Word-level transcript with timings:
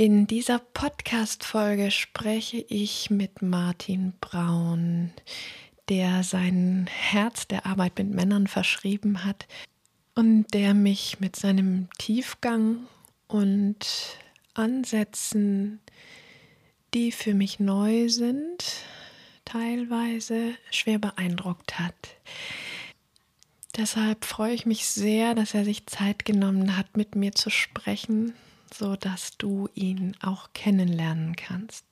In 0.00 0.26
dieser 0.26 0.60
Podcast-Folge 0.60 1.90
spreche 1.90 2.56
ich 2.56 3.10
mit 3.10 3.42
Martin 3.42 4.14
Braun, 4.18 5.12
der 5.90 6.22
sein 6.22 6.88
Herz 6.90 7.46
der 7.46 7.66
Arbeit 7.66 7.98
mit 7.98 8.08
Männern 8.08 8.46
verschrieben 8.46 9.26
hat 9.26 9.46
und 10.14 10.46
der 10.54 10.72
mich 10.72 11.20
mit 11.20 11.36
seinem 11.36 11.90
Tiefgang 11.98 12.86
und 13.28 13.86
Ansätzen, 14.54 15.80
die 16.94 17.12
für 17.12 17.34
mich 17.34 17.60
neu 17.60 18.08
sind, 18.08 18.64
teilweise 19.44 20.54
schwer 20.70 20.98
beeindruckt 20.98 21.78
hat. 21.78 22.16
Deshalb 23.76 24.24
freue 24.24 24.54
ich 24.54 24.64
mich 24.64 24.86
sehr, 24.86 25.34
dass 25.34 25.52
er 25.52 25.66
sich 25.66 25.84
Zeit 25.84 26.24
genommen 26.24 26.78
hat, 26.78 26.96
mit 26.96 27.16
mir 27.16 27.32
zu 27.32 27.50
sprechen 27.50 28.32
so 28.74 28.96
dass 28.96 29.36
du 29.36 29.68
ihn 29.74 30.16
auch 30.22 30.48
kennenlernen 30.52 31.36
kannst. 31.36 31.84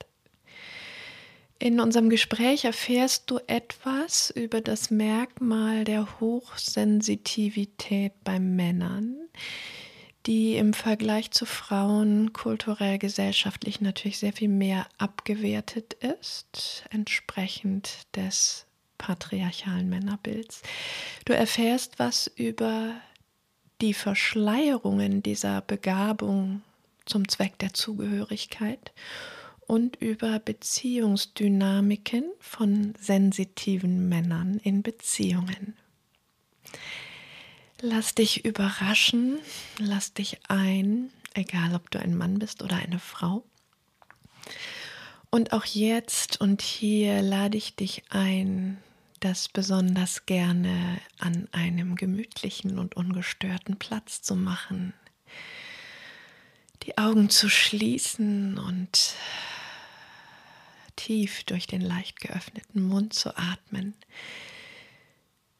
In 1.61 1.81
unserem 1.81 2.09
Gespräch 2.09 2.63
erfährst 2.63 3.29
du 3.29 3.39
etwas 3.47 4.29
über 4.29 4.61
das 4.61 4.91
Merkmal 4.91 5.83
der 5.83 6.21
Hochsensitivität 6.21 8.13
bei 8.23 8.39
Männern, 8.39 9.17
die 10.25 10.55
im 10.55 10.73
Vergleich 10.73 11.31
zu 11.31 11.45
Frauen 11.45 12.31
kulturell, 12.31 12.97
gesellschaftlich 12.97 13.81
natürlich 13.81 14.19
sehr 14.19 14.31
viel 14.31 14.47
mehr 14.47 14.87
abgewertet 14.97 15.95
ist, 15.95 16.85
entsprechend 16.91 18.07
des 18.15 18.65
patriarchalen 18.97 19.89
Männerbilds. 19.89 20.61
Du 21.25 21.33
erfährst 21.33 21.99
was 21.99 22.27
über 22.27 22.93
die 23.81 23.93
Verschleierungen 23.93 25.23
dieser 25.23 25.59
Begabung 25.61 26.61
zum 27.09 27.27
Zweck 27.27 27.57
der 27.59 27.73
Zugehörigkeit 27.73 28.93
und 29.67 29.97
über 29.97 30.39
Beziehungsdynamiken 30.39 32.31
von 32.39 32.93
sensitiven 32.99 34.07
Männern 34.07 34.59
in 34.63 34.81
Beziehungen. 34.83 35.75
Lass 37.81 38.15
dich 38.15 38.45
überraschen, 38.45 39.39
lass 39.77 40.13
dich 40.13 40.39
ein, 40.47 41.11
egal 41.33 41.75
ob 41.75 41.91
du 41.91 41.99
ein 41.99 42.15
Mann 42.17 42.39
bist 42.39 42.61
oder 42.61 42.77
eine 42.77 42.99
Frau. 42.99 43.43
Und 45.29 45.53
auch 45.53 45.65
jetzt 45.65 46.41
und 46.41 46.61
hier 46.61 47.21
lade 47.21 47.57
ich 47.57 47.75
dich 47.75 48.03
ein, 48.09 48.79
das 49.19 49.49
besonders 49.49 50.25
gerne 50.25 50.99
an 51.19 51.47
einem 51.51 51.95
gemütlichen 51.95 52.79
und 52.79 52.95
ungestörten 52.95 53.77
Platz 53.77 54.21
zu 54.21 54.35
machen, 54.35 54.93
die 56.83 56.97
Augen 56.97 57.29
zu 57.29 57.49
schließen 57.49 58.57
und 58.57 59.15
tief 60.95 61.43
durch 61.43 61.67
den 61.67 61.81
leicht 61.81 62.19
geöffneten 62.19 62.83
Mund 62.83 63.13
zu 63.13 63.37
atmen, 63.37 63.93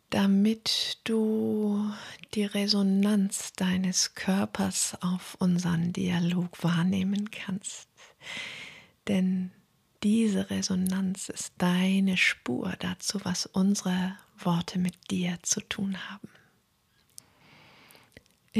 damit 0.09 0.99
du 1.03 1.91
die 2.33 2.45
Resonanz 2.45 3.53
deines 3.53 4.16
Körpers 4.16 4.97
auf 5.01 5.35
unseren 5.39 5.94
Dialog 5.94 6.63
wahrnehmen 6.63 7.29
kannst. 7.31 7.88
Denn 9.07 9.51
diese 10.03 10.49
Resonanz 10.49 11.29
ist 11.29 11.53
deine 11.57 12.17
Spur 12.17 12.75
dazu, 12.79 13.19
was 13.23 13.45
unsere 13.45 14.15
Worte 14.38 14.79
mit 14.79 15.11
dir 15.11 15.38
zu 15.41 15.61
tun 15.61 15.97
haben. 16.09 16.29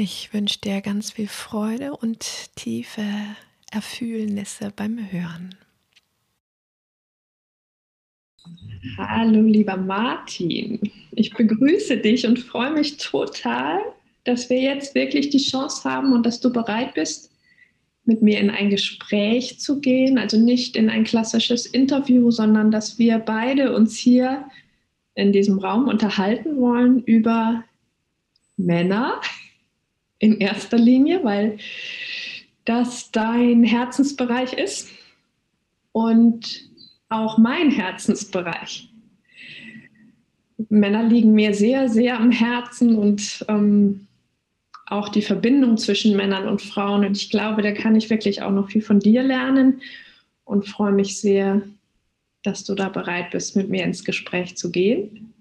Ich 0.02 0.32
wünsche 0.32 0.58
dir 0.60 0.80
ganz 0.80 1.10
viel 1.10 1.28
Freude 1.28 1.94
und 1.94 2.56
tiefe 2.56 3.04
Erfühlnisse 3.70 4.72
beim 4.74 4.98
Hören. 5.12 5.54
Hallo, 8.96 9.42
lieber 9.42 9.76
Martin. 9.76 10.80
Ich 11.10 11.34
begrüße 11.34 11.98
dich 11.98 12.26
und 12.26 12.38
freue 12.38 12.72
mich 12.72 12.96
total, 12.96 13.78
dass 14.24 14.48
wir 14.48 14.62
jetzt 14.62 14.94
wirklich 14.94 15.28
die 15.28 15.44
Chance 15.44 15.86
haben 15.86 16.14
und 16.14 16.24
dass 16.24 16.40
du 16.40 16.50
bereit 16.50 16.94
bist, 16.94 17.30
mit 18.06 18.22
mir 18.22 18.40
in 18.40 18.48
ein 18.48 18.70
Gespräch 18.70 19.60
zu 19.60 19.80
gehen. 19.82 20.16
Also 20.16 20.38
nicht 20.38 20.76
in 20.76 20.88
ein 20.88 21.04
klassisches 21.04 21.66
Interview, 21.66 22.30
sondern 22.30 22.70
dass 22.70 22.98
wir 22.98 23.18
beide 23.18 23.76
uns 23.76 23.98
hier 23.98 24.46
in 25.14 25.30
diesem 25.30 25.58
Raum 25.58 25.88
unterhalten 25.88 26.56
wollen 26.56 27.04
über 27.04 27.64
Männer, 28.56 29.20
in 30.20 30.38
erster 30.38 30.78
Linie, 30.78 31.24
weil 31.24 31.58
das 32.64 33.10
dein 33.10 33.64
Herzensbereich 33.64 34.52
ist 34.52 34.88
und 35.90 36.62
auch 37.08 37.38
mein 37.38 37.70
Herzensbereich. 37.70 38.88
Männer 40.68 41.02
liegen 41.02 41.32
mir 41.32 41.54
sehr, 41.54 41.88
sehr 41.88 42.20
am 42.20 42.30
Herzen 42.30 42.96
und 42.96 43.44
ähm, 43.48 44.06
auch 44.86 45.08
die 45.08 45.22
Verbindung 45.22 45.78
zwischen 45.78 46.16
Männern 46.16 46.46
und 46.46 46.62
Frauen. 46.62 47.04
Und 47.04 47.16
ich 47.16 47.30
glaube, 47.30 47.62
da 47.62 47.72
kann 47.72 47.96
ich 47.96 48.10
wirklich 48.10 48.42
auch 48.42 48.52
noch 48.52 48.70
viel 48.70 48.82
von 48.82 49.00
dir 49.00 49.22
lernen 49.22 49.80
und 50.44 50.68
freue 50.68 50.92
mich 50.92 51.18
sehr, 51.18 51.62
dass 52.42 52.64
du 52.64 52.74
da 52.74 52.88
bereit 52.88 53.30
bist, 53.30 53.56
mit 53.56 53.70
mir 53.70 53.84
ins 53.84 54.04
Gespräch 54.04 54.56
zu 54.56 54.70
gehen. 54.70 55.32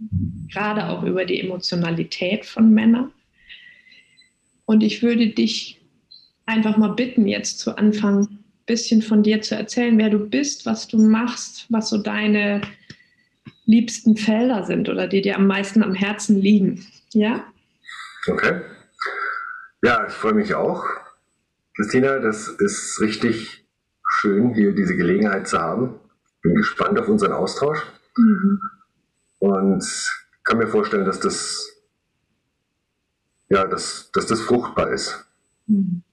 Gerade 0.52 0.88
auch 0.88 1.04
über 1.04 1.26
die 1.26 1.42
Emotionalität 1.42 2.46
von 2.46 2.74
Männern. 2.74 3.12
Und 4.70 4.84
ich 4.84 5.02
würde 5.02 5.26
dich 5.30 5.82
einfach 6.46 6.78
mal 6.78 6.94
bitten, 6.94 7.28
jetzt 7.28 7.58
zu 7.58 7.76
Anfang 7.76 8.20
ein 8.20 8.44
bisschen 8.68 9.02
von 9.02 9.24
dir 9.24 9.42
zu 9.42 9.56
erzählen, 9.56 9.98
wer 9.98 10.12
du 10.12 10.20
bist, 10.20 10.68
was 10.68 10.88
du 10.88 11.00
machst, 11.00 11.66
was 11.70 11.90
so 11.90 11.98
deine 11.98 12.62
liebsten 13.66 14.16
Felder 14.16 14.66
sind 14.66 14.88
oder 14.88 15.08
die 15.08 15.24
dir 15.24 15.38
am 15.38 15.48
meisten 15.48 15.82
am 15.82 15.96
Herzen 15.96 16.40
liegen. 16.40 16.86
Ja? 17.14 17.46
Okay. 18.28 18.62
Ja, 19.82 20.06
ich 20.06 20.14
freue 20.14 20.36
mich 20.36 20.54
auch. 20.54 20.86
Christina, 21.76 22.20
das 22.20 22.48
ist 22.48 23.02
richtig 23.02 23.66
schön, 24.08 24.54
hier 24.54 24.74
diese 24.74 24.96
Gelegenheit 24.96 25.48
zu 25.48 25.58
haben. 25.58 26.00
Bin 26.44 26.54
gespannt 26.54 27.00
auf 27.00 27.08
unseren 27.08 27.32
Austausch 27.32 27.80
mhm. 28.16 28.62
und 29.40 29.84
kann 30.44 30.60
mir 30.60 30.68
vorstellen, 30.68 31.06
dass 31.06 31.20
das 31.20 31.79
ja, 33.50 33.66
dass, 33.66 34.12
dass 34.14 34.28
das 34.28 34.42
fruchtbar 34.42 34.90
ist. 34.92 35.26
Mhm. 35.68 36.04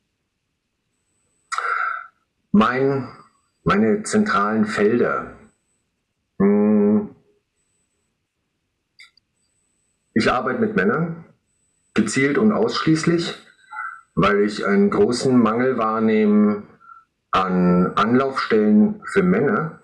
Mein, 2.51 3.09
meine 3.65 4.03
zentralen 4.03 4.65
Felder. 4.65 5.33
Hm. 6.39 7.11
Ich 10.15 10.33
arbeite 10.33 10.61
mit 10.61 10.75
Männern, 10.75 11.27
gezielt 11.93 12.39
und 12.39 12.53
ausschließlich, 12.53 13.35
weil 14.15 14.41
ich 14.41 14.65
einen 14.65 14.89
großen 14.89 15.37
Mangel 15.37 15.77
wahrnehme 15.77 16.63
an 17.31 17.93
Anlaufstellen 17.97 19.03
für 19.05 19.23
Männer, 19.23 19.83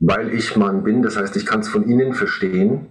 weil 0.00 0.34
ich 0.34 0.56
Mann 0.56 0.82
bin. 0.82 1.02
Das 1.02 1.16
heißt, 1.16 1.36
ich 1.36 1.46
kann 1.46 1.60
es 1.60 1.68
von 1.68 1.84
innen 1.84 2.14
verstehen, 2.14 2.88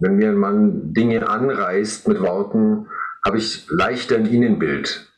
Wenn 0.00 0.16
mir 0.16 0.30
ein 0.30 0.36
Mann 0.36 0.92
Dinge 0.92 1.28
anreißt 1.28 2.08
mit 2.08 2.20
Worten, 2.20 2.88
habe 3.24 3.38
ich 3.38 3.66
leichter 3.70 4.16
ein 4.16 4.26
Innenbild, 4.26 5.08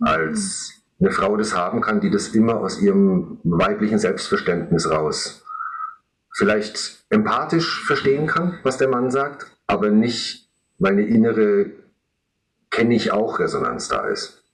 als 0.00 0.72
eine 1.00 1.10
Frau 1.10 1.36
das 1.36 1.56
haben 1.56 1.80
kann, 1.80 2.00
die 2.00 2.10
das 2.10 2.28
immer 2.28 2.60
aus 2.60 2.80
ihrem 2.80 3.40
weiblichen 3.42 3.98
Selbstverständnis 3.98 4.88
raus 4.88 5.44
vielleicht 6.38 7.04
empathisch 7.10 7.84
verstehen 7.84 8.28
kann, 8.28 8.60
was 8.62 8.78
der 8.78 8.88
Mann 8.88 9.10
sagt, 9.10 9.46
aber 9.66 9.90
nicht, 9.90 10.48
weil 10.78 10.92
eine 10.92 11.06
innere 11.06 11.70
kenne 12.70 12.94
ich 12.94 13.10
auch 13.10 13.40
Resonanz 13.40 13.88
da 13.88 14.06
ist. 14.06 14.44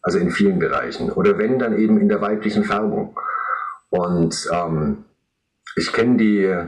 Also 0.00 0.18
in 0.18 0.30
vielen 0.30 0.60
Bereichen. 0.60 1.10
Oder 1.10 1.36
wenn, 1.38 1.58
dann 1.58 1.76
eben 1.76 1.98
in 1.98 2.08
der 2.08 2.20
weiblichen 2.20 2.62
Färbung. 2.62 3.18
Und 3.90 4.48
ähm, 4.52 5.04
ich 5.76 5.92
kenne 5.92 6.16
die, 6.16 6.66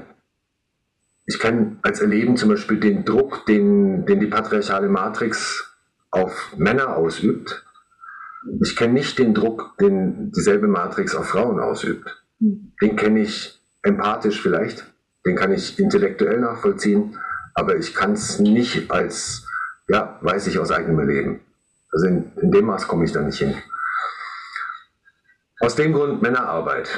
ich 1.27 1.39
kenne 1.39 1.77
als 1.83 2.01
Erleben 2.01 2.37
zum 2.37 2.49
Beispiel 2.49 2.79
den 2.79 3.05
Druck, 3.05 3.47
den, 3.47 4.07
den 4.07 4.21
die 4.21 4.27
patriarchale 4.27 4.89
Matrix 4.89 5.75
auf 6.11 6.55
Männer 6.57 6.97
ausübt. 6.97 7.65
Ich 8.63 8.77
kenne 8.77 8.95
nicht 8.95 9.19
den 9.19 9.35
Druck, 9.35 9.77
den 9.79 10.33
dieselbe 10.33 10.67
Matrix 10.67 11.15
auf 11.15 11.29
Frauen 11.29 11.61
ausübt. 11.61 12.25
Den 12.39 12.97
kenne 12.97 13.21
ich 13.21 13.61
empathisch 13.83 14.41
vielleicht, 14.41 14.87
den 15.27 15.37
kann 15.37 15.53
ich 15.53 15.79
intellektuell 15.79 16.41
nachvollziehen, 16.41 17.19
aber 17.55 17.77
ich 17.77 17.95
kann 17.95 18.13
es 18.13 18.39
nicht 18.39 18.91
als, 18.91 19.47
ja, 19.89 20.19
weiß 20.23 20.47
ich 20.47 20.59
aus 20.59 20.71
eigenem 20.71 21.01
Erleben. 21.01 21.41
Also 21.93 22.07
in, 22.07 22.33
in 22.41 22.51
dem 22.51 22.67
Maß 22.67 22.89
komme 22.89 23.05
ich 23.05 23.13
da 23.13 23.21
nicht 23.21 23.39
hin. 23.39 23.55
Aus 25.61 25.75
dem 25.75 25.93
Grund 25.93 26.23
Männerarbeit. 26.23 26.89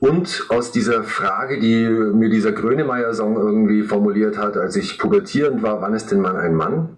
Und 0.00 0.46
aus 0.48 0.72
dieser 0.72 1.04
Frage, 1.04 1.60
die 1.60 1.88
mir 1.88 2.28
dieser 2.28 2.52
Grönemeyer-Song 2.52 3.36
irgendwie 3.36 3.82
formuliert 3.82 4.36
hat, 4.36 4.56
als 4.56 4.74
ich 4.76 4.98
pubertierend 4.98 5.62
war, 5.62 5.80
wann 5.80 5.94
ist 5.94 6.10
denn 6.10 6.20
Mann 6.20 6.36
ein 6.36 6.54
Mann? 6.54 6.96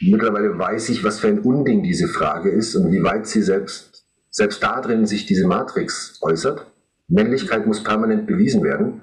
Mittlerweile 0.00 0.58
weiß 0.58 0.90
ich, 0.90 1.04
was 1.04 1.20
für 1.20 1.28
ein 1.28 1.40
Unding 1.40 1.82
diese 1.82 2.08
Frage 2.08 2.50
ist 2.50 2.74
und 2.74 2.92
wie 2.92 3.02
weit 3.02 3.26
sie 3.26 3.42
selbst, 3.42 4.04
selbst 4.30 4.62
da 4.62 4.80
drin 4.80 5.06
sich 5.06 5.26
diese 5.26 5.46
Matrix 5.46 6.18
äußert. 6.22 6.66
Männlichkeit 7.08 7.66
muss 7.66 7.82
permanent 7.82 8.26
bewiesen 8.26 8.62
werden. 8.62 9.02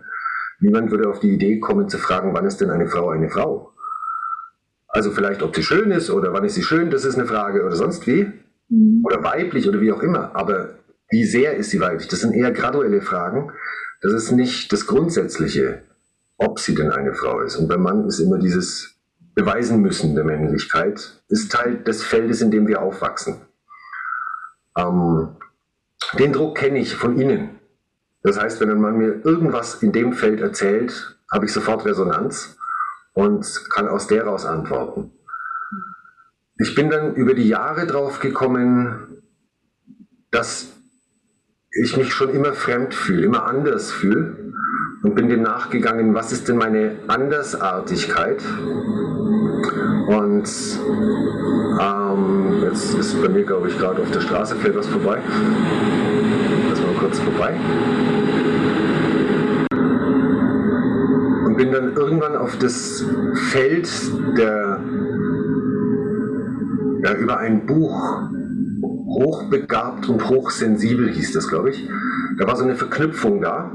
Niemand 0.59 0.91
würde 0.91 1.09
auf 1.09 1.19
die 1.19 1.33
Idee 1.33 1.59
kommen 1.59 1.89
zu 1.89 1.97
fragen, 1.97 2.33
wann 2.33 2.45
ist 2.45 2.59
denn 2.61 2.69
eine 2.69 2.87
Frau 2.87 3.09
eine 3.09 3.29
Frau? 3.29 3.71
Also 4.89 5.11
vielleicht, 5.11 5.41
ob 5.41 5.55
sie 5.55 5.63
schön 5.63 5.91
ist 5.91 6.09
oder 6.09 6.33
wann 6.33 6.43
ist 6.43 6.55
sie 6.55 6.63
schön, 6.63 6.89
das 6.89 7.05
ist 7.05 7.15
eine 7.15 7.27
Frage 7.27 7.63
oder 7.63 7.75
sonst 7.75 8.05
wie. 8.07 8.31
Mhm. 8.69 9.01
Oder 9.03 9.23
weiblich 9.23 9.69
oder 9.69 9.79
wie 9.81 9.91
auch 9.91 10.01
immer. 10.01 10.35
Aber 10.35 10.78
wie 11.09 11.25
sehr 11.25 11.55
ist 11.55 11.71
sie 11.71 11.79
weiblich? 11.79 12.07
Das 12.07 12.21
sind 12.21 12.33
eher 12.33 12.51
graduelle 12.51 13.01
Fragen. 13.01 13.51
Das 14.01 14.13
ist 14.13 14.31
nicht 14.31 14.71
das 14.71 14.87
Grundsätzliche, 14.87 15.81
ob 16.37 16.59
sie 16.59 16.75
denn 16.75 16.91
eine 16.91 17.13
Frau 17.13 17.41
ist. 17.41 17.55
Und 17.55 17.67
beim 17.67 17.81
Mann 17.81 18.07
ist 18.07 18.19
immer 18.19 18.37
dieses 18.37 18.95
Beweisen 19.35 19.81
müssen 19.81 20.15
der 20.15 20.23
Männlichkeit, 20.23 21.21
ist 21.29 21.51
Teil 21.51 21.77
des 21.83 22.03
Feldes, 22.03 22.41
in 22.41 22.51
dem 22.51 22.67
wir 22.67 22.81
aufwachsen. 22.81 23.41
Ähm, 24.77 25.29
den 26.17 26.33
Druck 26.33 26.57
kenne 26.57 26.79
ich 26.79 26.95
von 26.95 27.19
innen. 27.19 27.59
Das 28.21 28.39
heißt, 28.39 28.59
wenn 28.59 28.69
ein 28.69 28.81
Mann 28.81 28.97
mir 28.97 29.25
irgendwas 29.25 29.81
in 29.81 29.91
dem 29.91 30.13
Feld 30.13 30.41
erzählt, 30.41 31.17
habe 31.31 31.45
ich 31.45 31.53
sofort 31.53 31.85
Resonanz 31.85 32.57
und 33.13 33.45
kann 33.69 33.87
aus 33.87 34.07
der 34.07 34.25
raus 34.25 34.45
antworten. 34.45 35.11
Ich 36.57 36.75
bin 36.75 36.89
dann 36.89 37.15
über 37.15 37.33
die 37.33 37.47
Jahre 37.47 37.87
drauf 37.87 38.19
gekommen, 38.19 39.23
dass 40.31 40.73
ich 41.71 41.97
mich 41.97 42.13
schon 42.13 42.29
immer 42.29 42.53
fremd 42.53 42.93
fühle, 42.93 43.25
immer 43.25 43.45
anders 43.45 43.91
fühle 43.91 44.35
und 45.03 45.15
bin 45.15 45.29
dem 45.29 45.43
nachgegangen, 45.43 46.13
was 46.13 46.31
ist 46.31 46.47
denn 46.47 46.57
meine 46.57 46.97
Andersartigkeit? 47.07 48.43
Und 50.07 50.49
ähm, 51.79 52.63
jetzt 52.63 52.95
ist 52.95 53.21
bei 53.21 53.29
mir, 53.29 53.43
glaube 53.43 53.67
ich, 53.67 53.77
gerade 53.77 54.01
auf 54.01 54.09
der 54.11 54.21
Straße 54.21 54.55
fährt 54.55 54.75
was 54.75 54.87
vorbei. 54.87 55.19
Lass 56.69 56.81
mal 56.81 56.95
kurz 56.99 57.19
vorbei. 57.19 57.53
Und 61.45 61.55
bin 61.55 61.71
dann 61.71 61.93
irgendwann 61.93 62.35
auf 62.35 62.57
das 62.57 63.05
Feld 63.51 63.89
der, 64.37 64.81
ja, 67.03 67.13
über 67.13 67.37
ein 67.37 67.65
Buch 67.67 68.29
hochbegabt 69.09 70.07
und 70.07 70.29
hochsensibel 70.29 71.09
hieß 71.09 71.33
das, 71.33 71.47
glaube 71.49 71.71
ich. 71.71 71.87
Da 72.37 72.47
war 72.47 72.55
so 72.55 72.63
eine 72.63 72.75
Verknüpfung 72.75 73.41
da. 73.41 73.71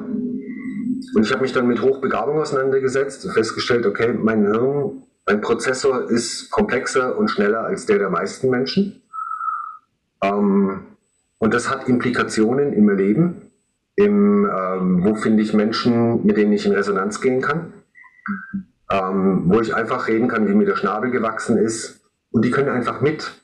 Und 1.14 1.22
ich 1.22 1.32
habe 1.32 1.42
mich 1.42 1.52
dann 1.52 1.66
mit 1.66 1.82
Hochbegabung 1.82 2.38
auseinandergesetzt 2.38 3.24
und 3.26 3.32
festgestellt, 3.32 3.86
okay, 3.86 4.12
mein 4.12 4.46
Hirn, 4.46 5.02
mein 5.26 5.40
Prozessor 5.40 6.10
ist 6.10 6.50
komplexer 6.50 7.16
und 7.18 7.30
schneller 7.30 7.64
als 7.64 7.86
der 7.86 7.98
der 7.98 8.10
meisten 8.10 8.50
Menschen. 8.50 9.02
Ähm, 10.22 10.80
und 11.38 11.52
das 11.52 11.70
hat 11.70 11.88
Implikationen 11.88 12.72
im 12.72 12.88
Leben, 12.88 13.50
im, 13.96 14.46
ähm, 14.46 15.04
wo 15.04 15.14
finde 15.14 15.42
ich 15.42 15.52
Menschen, 15.52 16.24
mit 16.24 16.36
denen 16.36 16.52
ich 16.52 16.66
in 16.66 16.72
Resonanz 16.72 17.20
gehen 17.20 17.42
kann, 17.42 17.72
ähm, 18.90 19.44
wo 19.46 19.60
ich 19.60 19.74
einfach 19.74 20.08
reden 20.08 20.28
kann, 20.28 20.48
wie 20.48 20.54
mir 20.54 20.66
der 20.66 20.76
Schnabel 20.76 21.10
gewachsen 21.10 21.58
ist. 21.58 22.00
Und 22.30 22.44
die 22.44 22.50
können 22.50 22.68
einfach 22.68 23.00
mit 23.00 23.43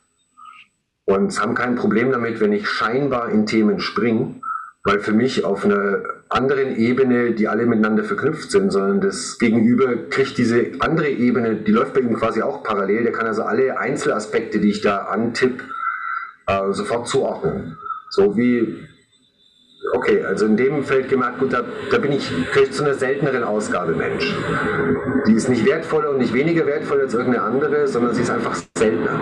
und 1.11 1.41
haben 1.41 1.57
kein 1.57 1.75
Problem 1.75 2.13
damit, 2.13 2.39
wenn 2.39 2.53
ich 2.53 2.69
scheinbar 2.69 3.31
in 3.31 3.45
Themen 3.45 3.81
springe, 3.81 4.37
weil 4.85 5.01
für 5.01 5.13
mich 5.13 5.45
auf 5.45 5.65
einer 5.65 6.03
anderen 6.29 6.77
Ebene, 6.77 7.33
die 7.33 7.49
alle 7.49 7.67
miteinander 7.67 8.05
verknüpft 8.05 8.53
sind, 8.53 8.71
sondern 8.71 9.01
das 9.01 9.39
Gegenüber 9.41 9.97
kriegt 10.09 10.39
diese 10.39 10.71
andere 10.79 11.09
Ebene, 11.09 11.57
die 11.57 11.73
läuft 11.73 11.95
bei 11.95 12.01
ihm 12.01 12.15
quasi 12.15 12.43
auch 12.43 12.63
parallel. 12.63 13.03
Der 13.03 13.13
kann 13.13 13.27
also 13.27 13.43
alle 13.43 13.77
Einzelaspekte, 13.77 14.61
die 14.61 14.71
ich 14.71 14.83
da 14.83 14.99
antipp, 15.07 15.65
äh, 16.47 16.73
sofort 16.73 17.09
zuordnen. 17.09 17.77
So 18.09 18.37
wie, 18.37 18.87
okay, 19.93 20.23
also 20.25 20.47
in 20.47 20.57
dem 20.57 20.85
Feld 20.85 21.09
gemerkt, 21.09 21.39
gut, 21.39 21.53
da, 21.53 21.65
da 21.91 21.99
bin 21.99 22.13
ich, 22.13 22.31
ich 22.63 22.73
zu 22.73 22.85
einer 22.85 22.95
selteneren 22.95 23.45
Ausgabe 23.45 23.95
Mensch. 23.95 24.35
Die 25.27 25.35
ist 25.35 25.49
nicht 25.49 25.65
wertvoller 25.67 26.11
und 26.11 26.19
nicht 26.19 26.33
weniger 26.35 26.67
wertvoll 26.67 27.01
als 27.01 27.15
irgendeine 27.15 27.45
andere, 27.45 27.87
sondern 27.89 28.15
sie 28.15 28.23
ist 28.23 28.31
einfach 28.31 28.57
seltener. 28.77 29.21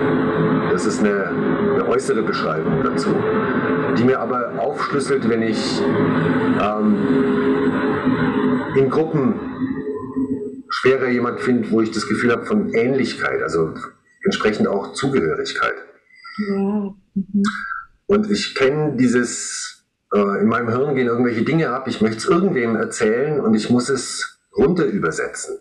Das 0.72 0.86
ist 0.86 1.00
eine, 1.00 1.28
eine 1.74 1.88
äußere 1.88 2.22
Beschreibung 2.22 2.82
dazu, 2.82 3.14
die 3.96 4.04
mir 4.04 4.20
aber 4.20 4.58
aufschlüsselt, 4.58 5.28
wenn 5.28 5.42
ich 5.42 5.82
ähm, 6.60 6.96
in 8.76 8.90
Gruppen 8.90 9.34
schwerer 10.68 11.08
jemand 11.08 11.40
finde, 11.40 11.70
wo 11.70 11.80
ich 11.80 11.90
das 11.90 12.06
Gefühl 12.06 12.32
habe 12.32 12.44
von 12.46 12.72
Ähnlichkeit, 12.74 13.42
also 13.42 13.74
entsprechend 14.24 14.68
auch 14.68 14.92
Zugehörigkeit. 14.92 15.74
Ja. 16.48 16.54
Mhm. 16.54 16.94
Und 18.06 18.30
ich 18.30 18.54
kenne 18.54 18.96
dieses, 18.96 19.77
äh, 20.12 20.40
in 20.40 20.46
meinem 20.46 20.68
Hirn 20.68 20.94
gehen 20.94 21.06
irgendwelche 21.06 21.42
Dinge 21.42 21.70
ab, 21.70 21.88
ich 21.88 22.00
möchte 22.00 22.18
es 22.18 22.24
irgendwem 22.26 22.76
erzählen 22.76 23.40
und 23.40 23.54
ich 23.54 23.70
muss 23.70 23.88
es 23.88 24.38
runter 24.56 24.84
übersetzen. 24.84 25.58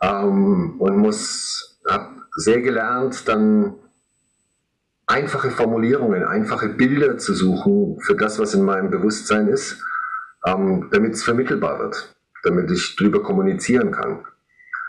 Ähm, 0.00 0.76
und 0.78 0.96
muss, 0.96 1.80
habe 1.88 2.22
sehr 2.36 2.60
gelernt, 2.60 3.28
dann 3.28 3.74
einfache 5.06 5.50
Formulierungen, 5.50 6.22
einfache 6.22 6.68
Bilder 6.68 7.18
zu 7.18 7.34
suchen 7.34 7.98
für 8.00 8.14
das, 8.14 8.38
was 8.38 8.54
in 8.54 8.62
meinem 8.62 8.90
Bewusstsein 8.90 9.48
ist, 9.48 9.82
ähm, 10.46 10.88
damit 10.92 11.14
es 11.14 11.24
vermittelbar 11.24 11.78
wird, 11.78 12.14
damit 12.44 12.70
ich 12.70 12.94
drüber 12.96 13.22
kommunizieren 13.22 13.90
kann. 13.90 14.24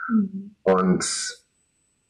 Mhm. 0.10 0.56
Und 0.62 1.40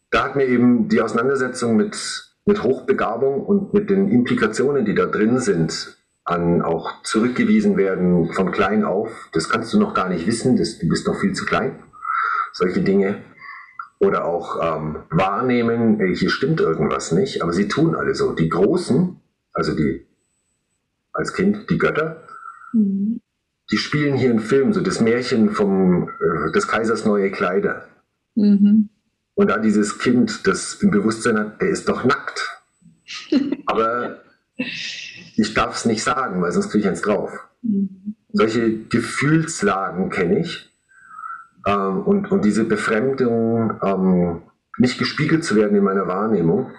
da 0.09 0.24
hat 0.25 0.36
mir 0.36 0.45
eben 0.45 0.89
die 0.89 1.01
Auseinandersetzung 1.01 1.75
mit, 1.75 2.33
mit 2.45 2.63
Hochbegabung 2.63 3.45
und 3.45 3.74
mit 3.74 3.89
den 3.89 4.09
Implikationen, 4.09 4.86
die 4.86 4.95
da 4.95 5.05
drin 5.05 5.39
sind, 5.39 5.99
an 6.29 6.62
auch 6.62 7.01
zurückgewiesen 7.03 7.75
werden 7.75 8.31
von 8.33 8.51
klein 8.51 8.83
auf, 8.83 9.29
das 9.33 9.50
kannst 9.50 9.74
du 9.74 9.79
noch 9.79 9.93
gar 9.93 10.09
nicht 10.09 10.27
wissen, 10.27 10.57
das, 10.57 10.77
du 10.77 10.88
bist 10.88 11.07
noch 11.07 11.19
viel 11.19 11.33
zu 11.33 11.45
klein, 11.45 11.79
solche 12.53 12.81
Dinge 12.81 13.24
oder 14.00 14.25
auch 14.25 14.59
ähm, 14.62 15.00
wahrnehmen, 15.09 16.00
hier 16.13 16.29
stimmt 16.29 16.62
irgendwas 16.62 17.12
nicht, 17.12 17.41
aber 17.41 17.51
sie 17.51 17.67
tun 17.67 17.95
alle 17.95 18.15
so. 18.15 18.33
Die 18.33 18.48
Großen, 18.48 19.19
also 19.53 19.75
die 19.75 20.05
als 21.12 21.33
Kind 21.33 21.69
die 21.69 21.77
Götter, 21.77 22.24
mhm. 22.74 23.21
die 23.71 23.77
spielen 23.77 24.15
hier 24.15 24.29
einen 24.29 24.39
Film, 24.39 24.71
so 24.71 24.81
das 24.81 25.01
Märchen 25.01 25.50
vom 25.50 26.09
äh, 26.09 26.51
des 26.51 26.67
Kaisers 26.67 27.05
neue 27.05 27.31
Kleider. 27.31 27.88
Mhm. 28.36 28.89
Und 29.33 29.50
da 29.50 29.57
dieses 29.57 30.00
Kind, 30.00 30.48
das 30.48 30.75
im 30.75 30.91
Bewusstsein 30.91 31.38
hat, 31.38 31.62
der 31.62 31.69
ist 31.69 31.89
doch 31.89 32.03
nackt. 32.05 32.62
aber 33.65 34.21
ich 35.38 35.53
darf 35.53 35.75
es 35.75 35.85
nicht 35.85 36.03
sagen, 36.03 36.41
weil 36.41 36.51
sonst 36.51 36.69
kriege 36.69 36.83
ich 36.83 36.88
eins 36.88 37.01
drauf. 37.01 37.31
Mhm. 37.61 38.15
Solche 38.31 38.85
Gefühlslagen 38.85 40.09
kenne 40.09 40.39
ich 40.39 40.69
ähm, 41.65 42.03
und, 42.03 42.31
und 42.31 42.45
diese 42.45 42.63
Befremdung 42.63 43.73
ähm, 43.83 44.41
nicht 44.77 44.97
gespiegelt 44.97 45.43
zu 45.43 45.55
werden 45.55 45.75
in 45.75 45.83
meiner 45.83 46.07
Wahrnehmung 46.07 46.71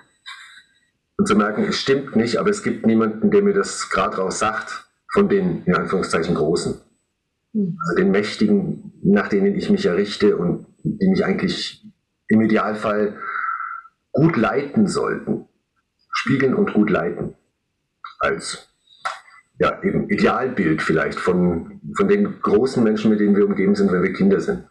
und 1.17 1.27
zu 1.27 1.37
merken, 1.37 1.65
es 1.65 1.79
stimmt 1.81 2.17
nicht, 2.17 2.39
aber 2.39 2.51
es 2.51 2.63
gibt 2.63 2.87
niemanden, 2.87 3.31
der 3.31 3.43
mir 3.43 3.53
das 3.53 3.91
gerade 3.91 4.17
raus 4.17 4.39
sagt, 4.39 4.87
von 5.13 5.29
den 5.29 5.65
in 5.65 5.75
Anführungszeichen 5.75 6.35
Großen. 6.35 6.81
Mhm. 7.53 7.79
Also 7.83 7.97
den 7.97 8.11
Mächtigen, 8.11 8.93
nach 9.03 9.29
denen 9.29 9.55
ich 9.55 9.71
mich 9.71 9.87
errichte 9.87 10.37
und 10.37 10.67
die 10.83 11.09
mich 11.09 11.25
eigentlich 11.25 11.85
im 12.29 12.41
Idealfall 12.41 13.17
gut 14.13 14.37
leiten 14.37 14.87
sollten. 14.87 15.47
Spiegeln 16.13 16.55
und 16.55 16.73
gut 16.73 16.91
leiten. 16.91 17.35
Als 18.21 18.71
ja, 19.59 19.83
eben 19.83 20.09
Idealbild 20.09 20.81
vielleicht 20.81 21.21
von, 21.21 21.81
von 21.97 22.09
den 22.09 22.41
großen 22.41 22.83
Menschen, 22.83 23.11
mit 23.11 23.21
denen 23.21 23.37
wir 23.37 23.45
umgeben 23.45 23.75
sind, 23.75 23.93
wenn 23.93 24.03
wir 24.03 24.13
Kinder 24.13 24.41
sind. 24.41 24.65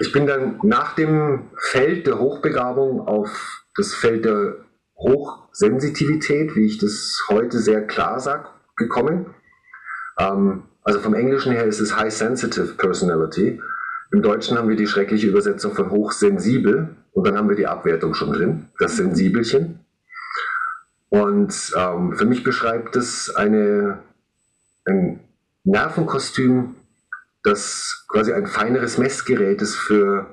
Ich 0.00 0.12
bin 0.12 0.26
dann 0.26 0.58
nach 0.62 0.94
dem 0.94 1.50
Feld 1.56 2.06
der 2.06 2.18
Hochbegabung 2.18 3.06
auf 3.06 3.64
das 3.76 3.94
Feld 3.94 4.24
der 4.24 4.56
Hochsensitivität, 4.96 6.56
wie 6.56 6.66
ich 6.66 6.78
das 6.78 7.22
heute 7.28 7.58
sehr 7.58 7.86
klar 7.86 8.18
sage, 8.18 8.48
gekommen. 8.76 9.26
Ähm, 10.18 10.64
also 10.82 11.00
vom 11.00 11.14
Englischen 11.14 11.52
her 11.52 11.64
ist 11.64 11.80
es 11.80 11.96
High 11.96 12.12
Sensitive 12.12 12.74
Personality. 12.74 13.60
Im 14.12 14.22
Deutschen 14.22 14.58
haben 14.58 14.68
wir 14.68 14.76
die 14.76 14.86
schreckliche 14.86 15.28
Übersetzung 15.28 15.74
von 15.74 15.90
hochsensibel 15.90 16.96
und 17.12 17.26
dann 17.26 17.36
haben 17.36 17.48
wir 17.48 17.56
die 17.56 17.66
Abwertung 17.66 18.14
schon 18.14 18.32
drin, 18.32 18.68
das 18.78 18.96
Sensibelchen. 18.96 19.85
Und 21.08 21.72
ähm, 21.76 22.16
für 22.16 22.24
mich 22.24 22.42
beschreibt 22.42 22.96
es 22.96 23.34
eine, 23.34 24.02
ein 24.84 25.20
Nervenkostüm, 25.64 26.76
das 27.42 28.04
quasi 28.08 28.32
ein 28.32 28.46
feineres 28.46 28.98
Messgerät 28.98 29.62
ist 29.62 29.76
für 29.76 30.26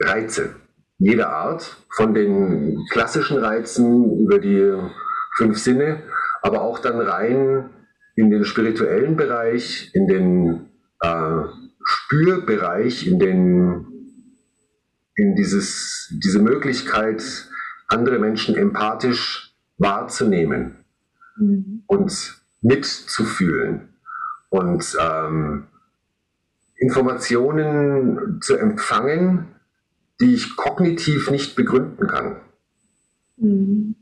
Reize. 0.00 0.54
Jeder 0.98 1.30
Art, 1.30 1.76
von 1.90 2.14
den 2.14 2.86
klassischen 2.90 3.38
Reizen 3.38 4.18
über 4.20 4.38
die 4.38 4.72
fünf 5.36 5.58
Sinne, 5.58 6.02
aber 6.42 6.62
auch 6.62 6.78
dann 6.78 7.00
rein 7.00 7.70
in 8.14 8.30
den 8.30 8.44
spirituellen 8.44 9.16
Bereich, 9.16 9.90
in 9.94 10.08
den 10.08 10.68
äh, 11.00 11.42
Spürbereich, 11.84 13.06
in, 13.06 13.18
den, 13.18 13.86
in 15.14 15.34
dieses, 15.36 16.12
diese 16.22 16.40
Möglichkeit, 16.40 17.22
andere 17.88 18.18
Menschen 18.18 18.56
empathisch 18.56 19.47
wahrzunehmen 19.78 20.84
mhm. 21.36 21.82
und 21.86 22.42
mitzufühlen 22.60 23.88
und 24.50 24.96
ähm, 25.00 25.64
Informationen 26.76 28.40
zu 28.40 28.56
empfangen, 28.56 29.48
die 30.20 30.34
ich 30.34 30.56
kognitiv 30.56 31.30
nicht 31.30 31.56
begründen 31.56 32.06
kann. 32.06 32.36
Mhm. 33.36 33.94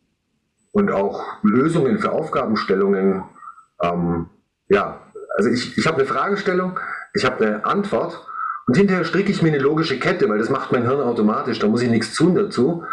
Und 0.72 0.90
auch 0.90 1.42
Lösungen 1.42 1.98
für 1.98 2.12
Aufgabenstellungen, 2.12 3.24
ähm, 3.82 4.26
ja, 4.68 5.00
also 5.36 5.50
ich, 5.50 5.76
ich 5.78 5.86
habe 5.86 5.98
eine 5.98 6.06
Fragestellung, 6.06 6.78
ich 7.14 7.24
habe 7.24 7.46
eine 7.46 7.64
Antwort 7.64 8.26
und 8.66 8.76
hinterher 8.76 9.04
stricke 9.04 9.30
ich 9.30 9.42
mir 9.42 9.48
eine 9.48 9.58
logische 9.58 9.98
Kette, 9.98 10.28
weil 10.28 10.38
das 10.38 10.50
macht 10.50 10.72
mein 10.72 10.82
Hirn 10.82 11.00
automatisch, 11.00 11.58
da 11.58 11.66
muss 11.66 11.82
ich 11.82 11.90
nichts 11.90 12.14
tun 12.14 12.34
dazu, 12.34 12.84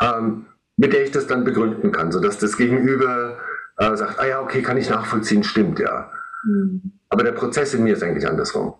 ähm, 0.00 0.46
mit 0.78 0.92
der 0.92 1.04
ich 1.04 1.10
das 1.10 1.26
dann 1.26 1.44
begründen 1.44 1.92
kann, 1.92 2.12
sodass 2.12 2.38
das 2.38 2.56
Gegenüber 2.56 3.36
äh, 3.76 3.96
sagt, 3.96 4.18
ah 4.20 4.26
ja, 4.26 4.40
okay, 4.40 4.62
kann 4.62 4.76
ich 4.76 4.88
nachvollziehen, 4.88 5.42
stimmt, 5.42 5.80
ja. 5.80 6.10
Mhm. 6.44 6.92
Aber 7.08 7.24
der 7.24 7.32
Prozess 7.32 7.74
in 7.74 7.82
mir 7.82 7.94
ist 7.94 8.02
eigentlich 8.02 8.28
andersrum. 8.28 8.74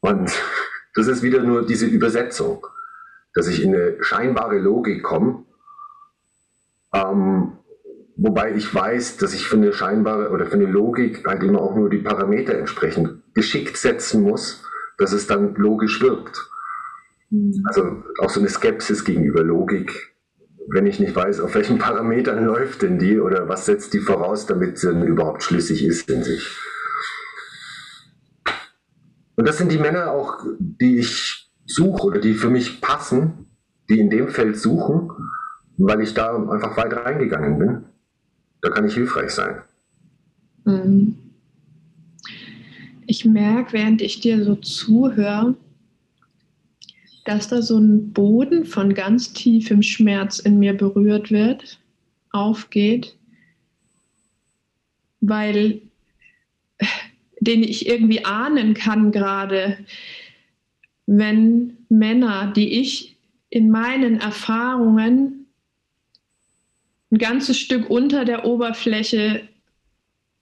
Und 0.00 0.32
das 0.94 1.06
ist 1.06 1.22
wieder 1.22 1.42
nur 1.42 1.64
diese 1.64 1.86
Übersetzung, 1.86 2.66
dass 3.34 3.46
ich 3.46 3.62
in 3.62 3.72
eine 3.72 4.02
scheinbare 4.02 4.58
Logik 4.58 5.04
komme, 5.04 5.44
ähm, 6.92 7.52
wobei 8.16 8.54
ich 8.54 8.74
weiß, 8.74 9.16
dass 9.18 9.32
ich 9.32 9.46
für 9.46 9.56
eine 9.56 9.72
scheinbare 9.72 10.30
oder 10.30 10.46
für 10.46 10.54
eine 10.54 10.66
Logik 10.66 11.24
halt 11.24 11.44
immer 11.44 11.62
auch 11.62 11.76
nur 11.76 11.88
die 11.88 11.98
Parameter 11.98 12.58
entsprechend 12.58 13.22
geschickt 13.32 13.76
setzen 13.76 14.22
muss, 14.22 14.64
dass 14.98 15.12
es 15.12 15.28
dann 15.28 15.54
logisch 15.54 16.00
wirkt. 16.02 16.50
Mhm. 17.30 17.62
Also 17.64 18.02
auch 18.18 18.30
so 18.30 18.40
eine 18.40 18.48
Skepsis 18.48 19.04
gegenüber 19.04 19.44
Logik, 19.44 20.13
wenn 20.68 20.86
ich 20.86 21.00
nicht 21.00 21.14
weiß, 21.14 21.40
auf 21.40 21.54
welchen 21.54 21.78
Parametern 21.78 22.44
läuft 22.46 22.82
denn 22.82 22.98
die 22.98 23.18
oder 23.18 23.48
was 23.48 23.66
setzt 23.66 23.94
die 23.94 24.00
voraus, 24.00 24.46
damit 24.46 24.78
sie 24.78 24.90
überhaupt 24.90 25.42
schlüssig 25.42 25.84
ist 25.84 26.10
in 26.10 26.22
sich. 26.22 26.56
Und 29.36 29.48
das 29.48 29.58
sind 29.58 29.72
die 29.72 29.78
Männer 29.78 30.12
auch, 30.12 30.44
die 30.58 30.98
ich 30.98 31.50
suche 31.66 32.06
oder 32.06 32.20
die 32.20 32.34
für 32.34 32.50
mich 32.50 32.80
passen, 32.80 33.46
die 33.88 33.98
in 33.98 34.10
dem 34.10 34.28
Feld 34.28 34.56
suchen, 34.56 35.10
weil 35.76 36.00
ich 36.00 36.14
da 36.14 36.36
einfach 36.36 36.76
weit 36.76 36.94
reingegangen 36.94 37.58
bin. 37.58 37.84
Da 38.60 38.70
kann 38.70 38.86
ich 38.86 38.94
hilfreich 38.94 39.30
sein. 39.30 39.62
Mhm. 40.64 41.16
Ich 43.06 43.24
merke, 43.24 43.74
während 43.74 44.00
ich 44.00 44.20
dir 44.20 44.42
so 44.44 44.54
zuhöre, 44.54 45.56
dass 47.24 47.48
da 47.48 47.62
so 47.62 47.78
ein 47.78 48.12
Boden 48.12 48.64
von 48.64 48.94
ganz 48.94 49.32
tiefem 49.32 49.82
Schmerz 49.82 50.38
in 50.38 50.58
mir 50.58 50.74
berührt 50.74 51.30
wird, 51.30 51.80
aufgeht, 52.30 53.16
weil 55.20 55.80
den 57.40 57.62
ich 57.62 57.86
irgendwie 57.86 58.24
ahnen 58.24 58.74
kann 58.74 59.12
gerade, 59.12 59.78
wenn 61.06 61.76
Männer, 61.88 62.52
die 62.54 62.80
ich 62.80 63.16
in 63.50 63.70
meinen 63.70 64.20
Erfahrungen 64.20 65.46
ein 67.10 67.18
ganzes 67.18 67.58
Stück 67.58 67.90
unter 67.90 68.24
der 68.24 68.44
Oberfläche 68.44 69.48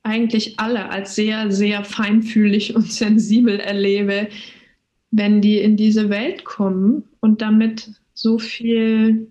eigentlich 0.03 0.59
alle 0.59 0.89
als 0.89 1.15
sehr, 1.15 1.51
sehr 1.53 1.85
feinfühlig 1.85 2.75
und 2.75 2.91
sensibel 2.91 3.61
erlebe, 3.61 4.29
wenn 5.12 5.40
die 5.40 5.59
in 5.59 5.76
diese 5.76 6.11
Welt 6.11 6.45
kommen 6.45 7.04
und 7.21 7.40
damit 7.40 7.92
so 8.14 8.38
viel 8.38 9.28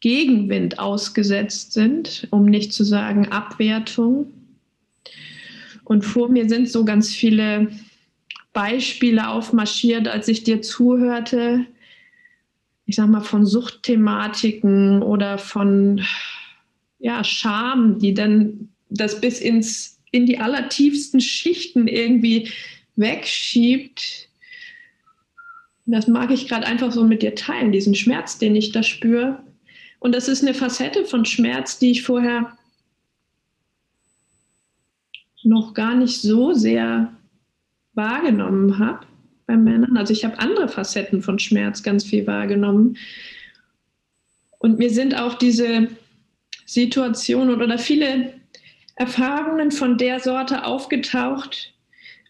Gegenwind 0.00 0.78
ausgesetzt 0.78 1.72
sind, 1.72 2.26
um 2.30 2.46
nicht 2.46 2.72
zu 2.72 2.84
sagen 2.84 3.28
Abwertung, 3.28 4.32
und 5.86 6.04
vor 6.04 6.28
mir 6.28 6.48
sind 6.48 6.68
so 6.68 6.84
ganz 6.84 7.14
viele 7.14 7.68
Beispiele 8.52 9.28
aufmarschiert, 9.28 10.08
als 10.08 10.26
ich 10.26 10.42
dir 10.42 10.60
zuhörte. 10.60 11.64
Ich 12.86 12.96
sag 12.96 13.08
mal 13.08 13.20
von 13.20 13.46
Suchtthematiken 13.46 15.00
oder 15.00 15.38
von 15.38 16.02
ja, 16.98 17.22
Scham, 17.22 18.00
die 18.00 18.14
dann 18.14 18.70
das 18.88 19.20
bis 19.20 19.40
ins, 19.40 20.00
in 20.10 20.26
die 20.26 20.38
allertiefsten 20.38 21.20
Schichten 21.20 21.86
irgendwie 21.86 22.48
wegschiebt. 22.96 24.28
Das 25.86 26.08
mag 26.08 26.30
ich 26.30 26.48
gerade 26.48 26.66
einfach 26.66 26.90
so 26.90 27.04
mit 27.04 27.22
dir 27.22 27.34
teilen, 27.34 27.70
diesen 27.70 27.94
Schmerz, 27.94 28.38
den 28.38 28.56
ich 28.56 28.72
da 28.72 28.82
spüre. 28.82 29.42
Und 30.00 30.14
das 30.14 30.28
ist 30.28 30.42
eine 30.42 30.54
Facette 30.54 31.04
von 31.04 31.24
Schmerz, 31.24 31.78
die 31.78 31.92
ich 31.92 32.02
vorher 32.02 32.56
noch 35.44 35.74
gar 35.74 35.94
nicht 35.94 36.20
so 36.20 36.52
sehr 36.52 37.12
wahrgenommen 37.94 38.78
habe 38.78 39.06
bei 39.46 39.56
Männern. 39.56 39.96
Also 39.96 40.12
ich 40.12 40.24
habe 40.24 40.38
andere 40.38 40.68
Facetten 40.68 41.22
von 41.22 41.38
Schmerz 41.38 41.82
ganz 41.82 42.04
viel 42.04 42.26
wahrgenommen. 42.26 42.96
Und 44.58 44.78
mir 44.78 44.90
sind 44.90 45.14
auch 45.14 45.34
diese 45.34 45.88
Situationen 46.66 47.62
oder 47.62 47.78
viele 47.78 48.34
Erfahrungen 48.96 49.70
von 49.70 49.98
der 49.98 50.20
Sorte 50.20 50.64
aufgetaucht, 50.64 51.72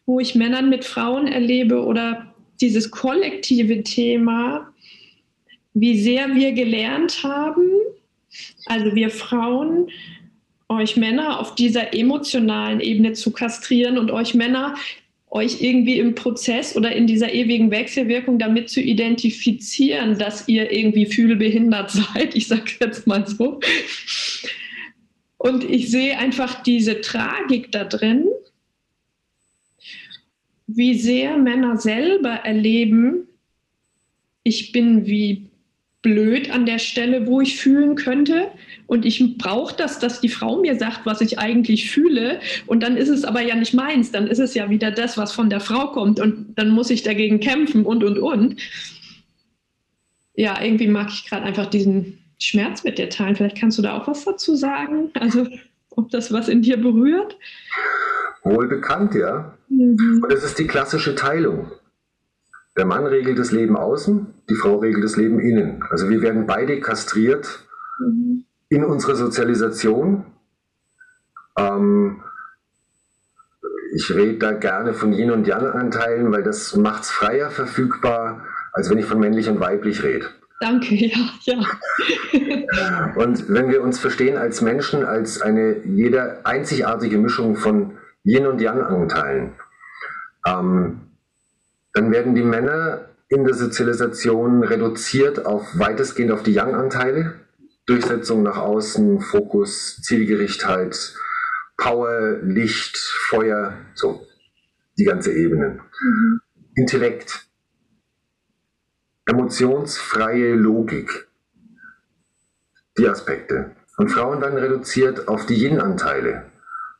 wo 0.06 0.20
ich 0.20 0.34
Männern 0.34 0.70
mit 0.70 0.84
Frauen 0.84 1.26
erlebe 1.26 1.84
oder 1.84 2.34
dieses 2.60 2.90
kollektive 2.90 3.82
Thema, 3.82 4.72
wie 5.74 5.98
sehr 5.98 6.34
wir 6.34 6.52
gelernt 6.52 7.22
haben, 7.22 7.68
also 8.64 8.94
wir 8.94 9.10
Frauen, 9.10 9.90
euch 10.68 10.96
Männer 10.96 11.38
auf 11.38 11.54
dieser 11.54 11.94
emotionalen 11.94 12.80
Ebene 12.80 13.12
zu 13.12 13.30
kastrieren 13.30 13.98
und 13.98 14.10
euch 14.10 14.34
Männer 14.34 14.74
euch 15.28 15.60
irgendwie 15.60 15.98
im 15.98 16.14
Prozess 16.14 16.76
oder 16.76 16.92
in 16.92 17.06
dieser 17.06 17.32
ewigen 17.32 17.70
Wechselwirkung 17.70 18.38
damit 18.38 18.70
zu 18.70 18.80
identifizieren, 18.80 20.18
dass 20.18 20.48
ihr 20.48 20.72
irgendwie 20.72 21.06
fühlbehindert 21.06 21.90
seid. 22.14 22.34
Ich 22.34 22.48
sage 22.48 22.72
jetzt 22.80 23.06
mal 23.06 23.26
so. 23.26 23.60
Und 25.36 25.64
ich 25.64 25.90
sehe 25.90 26.18
einfach 26.18 26.62
diese 26.62 27.00
Tragik 27.00 27.70
da 27.70 27.84
drin, 27.84 28.26
wie 30.76 30.98
sehr 30.98 31.38
Männer 31.38 31.78
selber 31.78 32.30
erleben, 32.30 33.26
ich 34.42 34.72
bin 34.72 35.06
wie 35.06 35.50
blöd 36.02 36.50
an 36.52 36.66
der 36.66 36.78
Stelle, 36.78 37.26
wo 37.26 37.40
ich 37.40 37.56
fühlen 37.56 37.96
könnte. 37.96 38.48
Und 38.86 39.04
ich 39.04 39.38
brauche 39.38 39.74
das, 39.74 39.98
dass 39.98 40.20
die 40.20 40.28
Frau 40.28 40.60
mir 40.60 40.78
sagt, 40.78 41.04
was 41.04 41.20
ich 41.20 41.40
eigentlich 41.40 41.90
fühle. 41.90 42.38
Und 42.66 42.84
dann 42.84 42.96
ist 42.96 43.08
es 43.08 43.24
aber 43.24 43.40
ja 43.40 43.56
nicht 43.56 43.74
meins. 43.74 44.12
Dann 44.12 44.28
ist 44.28 44.38
es 44.38 44.54
ja 44.54 44.70
wieder 44.70 44.92
das, 44.92 45.18
was 45.18 45.32
von 45.32 45.50
der 45.50 45.58
Frau 45.58 45.88
kommt. 45.88 46.20
Und 46.20 46.56
dann 46.56 46.70
muss 46.70 46.90
ich 46.90 47.02
dagegen 47.02 47.40
kämpfen 47.40 47.84
und, 47.84 48.04
und, 48.04 48.18
und. 48.18 48.60
Ja, 50.36 50.62
irgendwie 50.62 50.86
mag 50.86 51.08
ich 51.10 51.28
gerade 51.28 51.44
einfach 51.44 51.66
diesen 51.66 52.18
Schmerz 52.38 52.84
mit 52.84 52.98
dir 52.98 53.08
teilen. 53.08 53.34
Vielleicht 53.34 53.58
kannst 53.58 53.78
du 53.78 53.82
da 53.82 53.98
auch 53.98 54.06
was 54.06 54.24
dazu 54.24 54.54
sagen. 54.54 55.10
Also, 55.14 55.48
ob 55.90 56.10
das 56.10 56.32
was 56.32 56.48
in 56.48 56.62
dir 56.62 56.76
berührt? 56.76 57.36
Wohl 58.46 58.68
bekannt, 58.68 59.14
ja. 59.14 59.54
Mhm. 59.68 60.20
Und 60.22 60.32
das 60.32 60.44
ist 60.44 60.58
die 60.58 60.66
klassische 60.66 61.14
Teilung. 61.14 61.70
Der 62.76 62.84
Mann 62.84 63.06
regelt 63.06 63.38
das 63.38 63.52
Leben 63.52 63.76
außen, 63.76 64.26
die 64.50 64.54
Frau 64.54 64.76
regelt 64.76 65.02
das 65.02 65.16
Leben 65.16 65.40
innen. 65.40 65.82
Also 65.90 66.08
wir 66.10 66.20
werden 66.20 66.46
beide 66.46 66.78
kastriert 66.80 67.60
mhm. 67.98 68.44
in 68.68 68.84
unserer 68.84 69.16
Sozialisation. 69.16 70.26
Ähm, 71.56 72.22
ich 73.94 74.14
rede 74.14 74.38
da 74.38 74.52
gerne 74.52 74.92
von 74.92 75.12
Yin- 75.14 75.30
und 75.30 75.46
Yang-Anteilen, 75.46 76.30
weil 76.32 76.42
das 76.42 76.76
macht 76.76 77.04
es 77.04 77.10
freier 77.10 77.50
verfügbar, 77.50 78.44
als 78.72 78.90
wenn 78.90 78.98
ich 78.98 79.06
von 79.06 79.18
männlich 79.18 79.48
und 79.48 79.58
weiblich 79.58 80.02
rede. 80.02 80.26
Danke, 80.60 80.94
ja, 80.94 81.16
ja. 81.44 83.14
und 83.16 83.48
wenn 83.48 83.70
wir 83.70 83.82
uns 83.82 83.98
verstehen 83.98 84.36
als 84.36 84.60
Menschen, 84.60 85.04
als 85.04 85.40
eine 85.40 85.82
jeder 85.84 86.40
einzigartige 86.44 87.18
Mischung 87.18 87.56
von 87.56 87.92
Yin- 88.26 88.46
und 88.46 88.60
Yang-Anteilen, 88.60 89.54
ähm, 90.46 91.00
dann 91.92 92.10
werden 92.10 92.34
die 92.34 92.42
Männer 92.42 93.08
in 93.28 93.44
der 93.44 93.54
Sozialisation 93.54 94.62
reduziert 94.62 95.46
auf 95.46 95.78
weitestgehend 95.78 96.32
auf 96.32 96.42
die 96.42 96.52
Yang-Anteile. 96.52 97.34
Durchsetzung 97.86 98.42
nach 98.42 98.56
außen, 98.56 99.20
Fokus, 99.20 100.02
Zielgerichtheit, 100.02 101.14
Power, 101.76 102.38
Licht, 102.42 102.96
Feuer, 103.28 103.74
so 103.94 104.26
die 104.98 105.04
ganze 105.04 105.32
Ebene. 105.32 105.80
Mhm. 106.00 106.40
Intellekt, 106.74 107.46
emotionsfreie 109.26 110.54
Logik, 110.54 111.28
die 112.98 113.08
Aspekte. 113.08 113.70
Und 113.98 114.08
Frauen 114.08 114.40
werden 114.40 114.58
reduziert 114.58 115.28
auf 115.28 115.46
die 115.46 115.54
Yin-Anteile, 115.54 116.50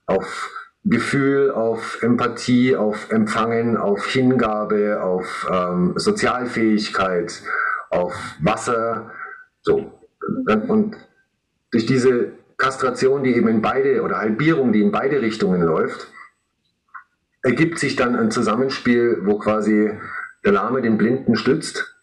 auf 0.06 0.55
Gefühl, 0.88 1.50
auf 1.50 2.02
Empathie, 2.02 2.76
auf 2.76 3.10
Empfangen, 3.10 3.76
auf 3.76 4.06
Hingabe, 4.06 5.02
auf 5.02 5.46
ähm, 5.52 5.94
Sozialfähigkeit, 5.96 7.42
auf 7.90 8.14
Wasser. 8.40 9.10
So. 9.62 9.92
Und 10.68 10.96
durch 11.72 11.86
diese 11.86 12.32
Kastration, 12.56 13.24
die 13.24 13.34
eben 13.34 13.48
in 13.48 13.62
beide 13.62 14.02
oder 14.02 14.18
Halbierung, 14.18 14.72
die 14.72 14.80
in 14.80 14.92
beide 14.92 15.20
Richtungen 15.20 15.60
läuft, 15.60 16.08
ergibt 17.42 17.78
sich 17.78 17.96
dann 17.96 18.16
ein 18.16 18.30
Zusammenspiel, 18.30 19.22
wo 19.24 19.38
quasi 19.38 19.92
der 20.44 20.52
Lahme 20.52 20.82
den 20.82 20.98
Blinden 20.98 21.36
stützt 21.36 21.96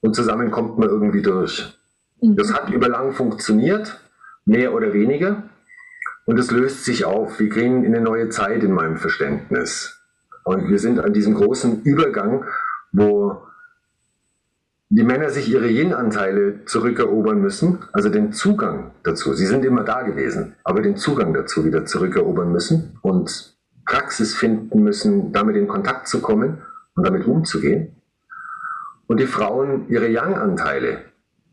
und 0.00 0.14
zusammen 0.14 0.50
kommt 0.50 0.78
man 0.78 0.88
irgendwie 0.88 1.22
durch. 1.22 1.78
Mhm. 2.20 2.36
Das 2.36 2.52
hat 2.52 2.70
über 2.70 2.88
lang 2.88 3.12
funktioniert, 3.12 4.00
mehr 4.44 4.74
oder 4.74 4.92
weniger. 4.92 5.44
Und 6.26 6.38
es 6.38 6.50
löst 6.50 6.84
sich 6.84 7.04
auf. 7.04 7.38
Wir 7.38 7.48
gehen 7.48 7.84
in 7.84 7.94
eine 7.94 8.04
neue 8.04 8.28
Zeit 8.28 8.62
in 8.62 8.72
meinem 8.72 8.96
Verständnis. 8.96 10.00
Und 10.44 10.68
wir 10.68 10.78
sind 10.78 10.98
an 11.00 11.12
diesem 11.12 11.34
großen 11.34 11.82
Übergang, 11.84 12.44
wo 12.92 13.42
die 14.88 15.04
Männer 15.04 15.30
sich 15.30 15.48
ihre 15.48 15.68
Yin-Anteile 15.68 16.64
zurückerobern 16.64 17.40
müssen, 17.40 17.78
also 17.92 18.08
den 18.08 18.32
Zugang 18.32 18.92
dazu. 19.02 19.34
Sie 19.34 19.46
sind 19.46 19.64
immer 19.64 19.84
da 19.84 20.02
gewesen, 20.02 20.54
aber 20.62 20.82
den 20.82 20.96
Zugang 20.96 21.32
dazu 21.32 21.64
wieder 21.64 21.86
zurückerobern 21.86 22.52
müssen 22.52 22.98
und 23.02 23.56
Praxis 23.84 24.34
finden 24.34 24.82
müssen, 24.82 25.32
damit 25.32 25.56
in 25.56 25.68
Kontakt 25.68 26.08
zu 26.08 26.20
kommen 26.20 26.62
und 26.94 27.06
damit 27.06 27.26
umzugehen. 27.26 27.96
Und 29.06 29.20
die 29.20 29.26
Frauen 29.26 29.88
ihre 29.88 30.08
Yang-Anteile, 30.08 30.98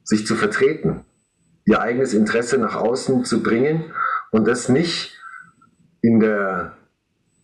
sich 0.03 0.25
zu 0.25 0.35
vertreten, 0.35 1.05
ihr 1.65 1.79
eigenes 1.79 2.13
Interesse 2.13 2.57
nach 2.57 2.75
außen 2.75 3.23
zu 3.25 3.43
bringen 3.43 3.85
und 4.33 4.47
das 4.47 4.67
nicht 4.67 5.15
in 6.01 6.19
der, 6.19 6.73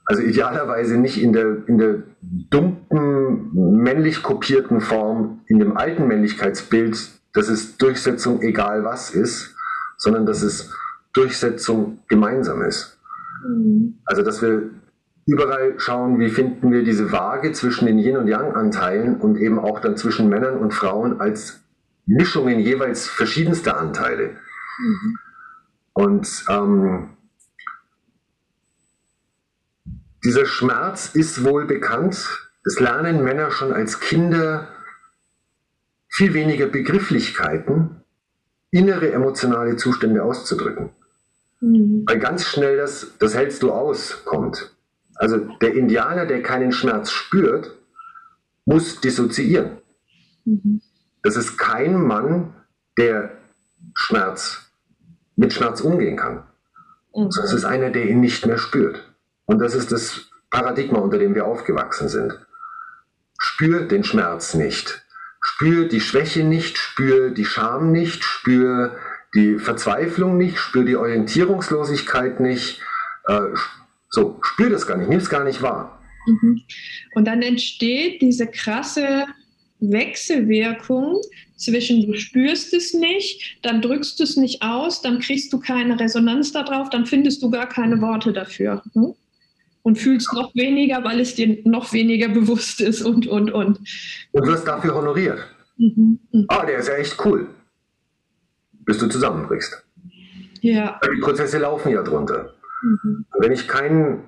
also 0.06 0.24
idealerweise 0.24 0.98
nicht 0.98 1.22
in 1.22 1.34
der, 1.34 1.68
in 1.68 1.78
der 1.78 2.04
dumpen, 2.22 3.52
männlich 3.54 4.24
kopierten 4.24 4.82
Form, 4.82 5.42
in 5.46 5.60
dem 5.60 5.78
alten 5.78 6.08
Männlichkeitsbild, 6.08 6.98
dass 7.34 7.48
es 7.48 7.78
Durchsetzung 7.78 8.42
egal 8.42 8.84
was 8.84 9.12
ist, 9.12 9.56
sondern 9.98 10.26
dass 10.26 10.42
es 10.42 10.74
Durchsetzung 11.14 12.00
gemeinsam 12.08 12.64
ist. 12.64 12.98
Mhm. 13.48 14.00
Also, 14.06 14.24
dass 14.24 14.42
wir 14.42 14.72
überall 15.28 15.76
schauen, 15.78 16.20
wie 16.20 16.30
finden 16.30 16.72
wir 16.72 16.84
diese 16.84 17.12
Waage 17.12 17.52
zwischen 17.52 17.86
den 17.86 18.00
Yin- 18.00 18.18
und 18.18 18.28
Yang-Anteilen 18.28 19.18
und 19.18 19.38
eben 19.38 19.60
auch 19.60 19.80
dann 19.80 19.96
zwischen 19.96 20.28
Männern 20.28 20.58
und 20.58 20.74
Frauen 20.74 21.22
als 21.22 21.60
Mischungen 22.08 22.60
jeweils 22.60 23.08
verschiedenster 23.08 23.78
Anteile. 23.80 24.32
Mhm. 24.80 25.20
Und 26.00 26.46
ähm, 26.48 27.10
dieser 30.24 30.46
Schmerz 30.46 31.14
ist 31.14 31.44
wohl 31.44 31.66
bekannt. 31.66 32.26
Es 32.66 32.80
lernen 32.80 33.22
Männer 33.22 33.52
schon 33.52 33.74
als 33.74 34.00
Kinder 34.00 34.70
viel 36.08 36.34
weniger 36.34 36.68
Begrifflichkeiten, 36.68 38.02
innere 38.72 39.12
emotionale 39.12 39.76
Zustände 39.76 40.24
auszudrücken. 40.24 40.92
Mhm. 41.60 42.06
Weil 42.08 42.20
ganz 42.20 42.46
schnell 42.46 42.78
das, 42.78 43.18
das 43.20 43.36
hältst 43.36 43.62
du 43.62 43.74
aus, 43.74 44.24
kommt. 44.24 44.74
Also 45.16 45.36
der 45.62 45.74
Indianer, 45.74 46.26
der 46.26 46.42
keinen 46.42 46.72
Schmerz 46.72 47.12
spürt, 47.12 47.78
muss 48.64 49.02
dissoziieren. 49.02 49.80
Mhm. 50.46 50.80
Das 51.24 51.36
ist 51.36 51.58
kein 51.58 52.02
Mann, 52.02 52.54
der 52.98 53.32
Schmerz 53.96 54.69
mit 55.40 55.54
Schmerz 55.54 55.82
umgehen 55.82 56.18
kann. 56.18 56.44
Mhm. 57.16 57.28
Es 57.28 57.54
ist 57.54 57.66
einer, 57.66 57.90
der 57.90 58.06
ihn 58.10 58.20
nicht 58.20 58.46
mehr 58.46 58.58
spürt. 58.58 59.10
Und 59.46 59.60
das 59.60 59.74
ist 59.74 59.92
das 59.92 60.30
Paradigma, 60.50 61.00
unter 61.00 61.18
dem 61.18 61.34
wir 61.34 61.46
aufgewachsen 61.46 62.10
sind. 62.10 62.38
Spür 63.40 63.86
den 63.86 64.04
Schmerz 64.04 64.54
nicht. 64.54 65.06
Spür 65.42 65.88
die 65.88 66.02
Schwäche 66.02 66.44
nicht, 66.44 66.78
spür 66.78 67.32
die 67.32 67.46
Scham 67.46 67.94
nicht, 67.94 68.24
spür 68.24 68.98
die 69.34 69.58
Verzweiflung 69.58 70.38
nicht, 70.38 70.58
spür 70.58 70.84
die 70.84 70.98
Orientierungslosigkeit 70.98 72.42
nicht. 72.42 72.82
Äh, 73.26 73.40
so, 74.10 74.40
spür 74.42 74.70
das 74.70 74.86
gar 74.86 74.98
nicht, 74.98 75.08
nimm 75.08 75.20
es 75.20 75.30
gar 75.30 75.46
nicht 75.46 75.62
wahr. 75.62 76.02
Mhm. 76.28 76.62
Und 77.14 77.26
dann 77.26 77.42
entsteht 77.42 78.22
diese 78.22 78.48
krasse 78.48 79.26
Wechselwirkung 79.80 81.22
zwischen 81.60 82.08
du 82.08 82.18
spürst 82.18 82.74
es 82.74 82.94
nicht, 82.94 83.60
dann 83.62 83.82
drückst 83.82 84.20
du 84.20 84.24
es 84.24 84.38
nicht 84.38 84.64
aus, 84.64 85.02
dann 85.02 85.20
kriegst 85.20 85.52
du 85.54 85.60
keine 85.60 86.00
Resonanz 86.00 86.52
darauf, 86.52 86.90
dann 86.90 87.06
findest 87.06 87.44
du 87.44 87.52
gar 87.52 87.68
keine 87.68 88.02
Worte 88.02 88.34
dafür. 88.34 88.82
Hm? 88.94 89.14
Und 89.84 89.98
fühlst 89.98 90.34
noch 90.34 90.54
weniger, 90.56 91.04
weil 91.04 91.20
es 91.20 91.36
dir 91.36 91.60
noch 91.66 91.94
weniger 91.94 92.30
bewusst 92.30 92.82
ist 92.82 93.02
und, 93.02 93.28
und, 93.28 93.52
und. 93.52 93.80
Und 94.32 94.48
wirst 94.48 94.68
dafür 94.68 94.96
honoriert. 94.96 95.40
Mhm. 95.78 96.20
Mhm. 96.32 96.46
Ah, 96.48 96.66
der 96.66 96.80
ist 96.80 96.88
ja 96.88 96.96
echt 96.96 97.18
cool. 97.26 97.48
Bis 98.86 98.98
du 98.98 99.08
zusammenbrichst. 99.08 99.84
Ja. 100.62 101.00
Die 101.04 101.22
Prozesse 101.22 101.60
laufen 101.60 101.92
ja 101.92 102.04
drunter. 102.04 102.54
Mhm. 102.82 103.26
Wenn 103.40 103.52
ich 103.52 103.68
kein, 103.68 104.24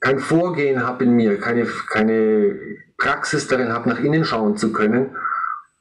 kein 0.00 0.18
Vorgehen 0.18 0.84
habe 0.84 1.04
in 1.04 1.12
mir, 1.12 1.38
keine, 1.38 1.66
keine 1.66 2.56
Praxis 2.98 3.46
darin 3.46 3.72
habe, 3.72 3.88
nach 3.88 4.00
innen 4.00 4.24
schauen 4.24 4.56
zu 4.56 4.72
können 4.72 5.10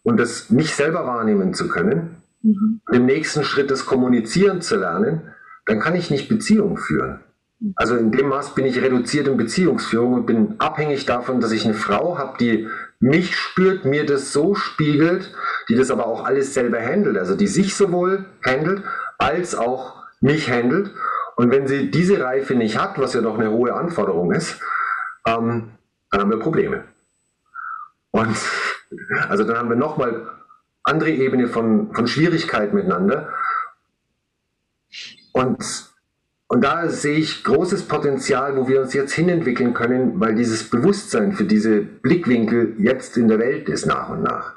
und 0.03 0.19
das 0.19 0.49
mich 0.49 0.75
selber 0.75 1.05
wahrnehmen 1.05 1.53
zu 1.53 1.67
können, 1.67 2.17
mhm. 2.41 2.81
im 2.91 3.05
nächsten 3.05 3.43
Schritt 3.43 3.71
das 3.71 3.85
Kommunizieren 3.85 4.62
zu 4.62 4.77
lernen, 4.77 5.33
dann 5.65 5.79
kann 5.79 5.95
ich 5.95 6.09
nicht 6.09 6.29
Beziehung 6.29 6.77
führen. 6.77 7.19
Also 7.75 7.95
in 7.97 8.12
dem 8.12 8.29
Maß 8.29 8.55
bin 8.55 8.65
ich 8.65 8.81
reduziert 8.81 9.27
in 9.27 9.35
Beziehungsführung 9.35 10.13
und 10.13 10.25
bin 10.25 10.55
abhängig 10.59 11.05
davon, 11.05 11.41
dass 11.41 11.51
ich 11.51 11.65
eine 11.65 11.73
Frau 11.73 12.17
habe, 12.17 12.38
die 12.39 12.69
mich 12.99 13.35
spürt, 13.35 13.83
mir 13.83 14.05
das 14.05 14.31
so 14.31 14.55
spiegelt, 14.55 15.33
die 15.67 15.75
das 15.75 15.91
aber 15.91 16.07
auch 16.07 16.25
alles 16.25 16.53
selber 16.53 16.81
handelt, 16.81 17.17
also 17.17 17.35
die 17.35 17.47
sich 17.47 17.75
sowohl 17.75 18.25
handelt 18.45 18.83
als 19.17 19.55
auch 19.55 20.03
mich 20.21 20.49
handelt. 20.49 20.91
Und 21.35 21.51
wenn 21.51 21.67
sie 21.67 21.91
diese 21.91 22.23
Reife 22.23 22.55
nicht 22.55 22.77
hat, 22.77 22.97
was 22.97 23.13
ja 23.13 23.21
doch 23.21 23.38
eine 23.38 23.51
hohe 23.51 23.73
Anforderung 23.73 24.31
ist, 24.31 24.59
ähm, 25.25 25.71
dann 26.12 26.21
haben 26.21 26.31
wir 26.31 26.39
Probleme. 26.39 26.85
Und 28.12 28.35
also 29.28 29.43
dann 29.43 29.58
haben 29.58 29.69
wir 29.69 29.75
nochmal 29.75 30.28
andere 30.84 31.12
Ebene 31.12 31.47
von, 31.47 31.93
von 31.93 32.08
Schwierigkeit 32.08 32.73
miteinander. 32.73 33.30
Und, 35.34 35.63
und 36.47 36.63
da 36.63 36.89
sehe 36.89 37.17
ich 37.17 37.43
großes 37.43 37.88
Potenzial, 37.88 38.58
wo 38.58 38.67
wir 38.67 38.82
uns 38.82 38.93
jetzt 38.93 39.13
hinentwickeln 39.13 39.73
können, 39.73 40.19
weil 40.19 40.36
dieses 40.36 40.69
Bewusstsein 40.69 41.34
für 41.34 41.43
diese 41.45 41.82
Blickwinkel 41.82 42.75
jetzt 42.80 43.17
in 43.17 43.28
der 43.28 43.39
Welt 43.39 43.69
ist 43.69 43.86
nach 43.86 44.10
und 44.10 44.23
nach. 44.23 44.56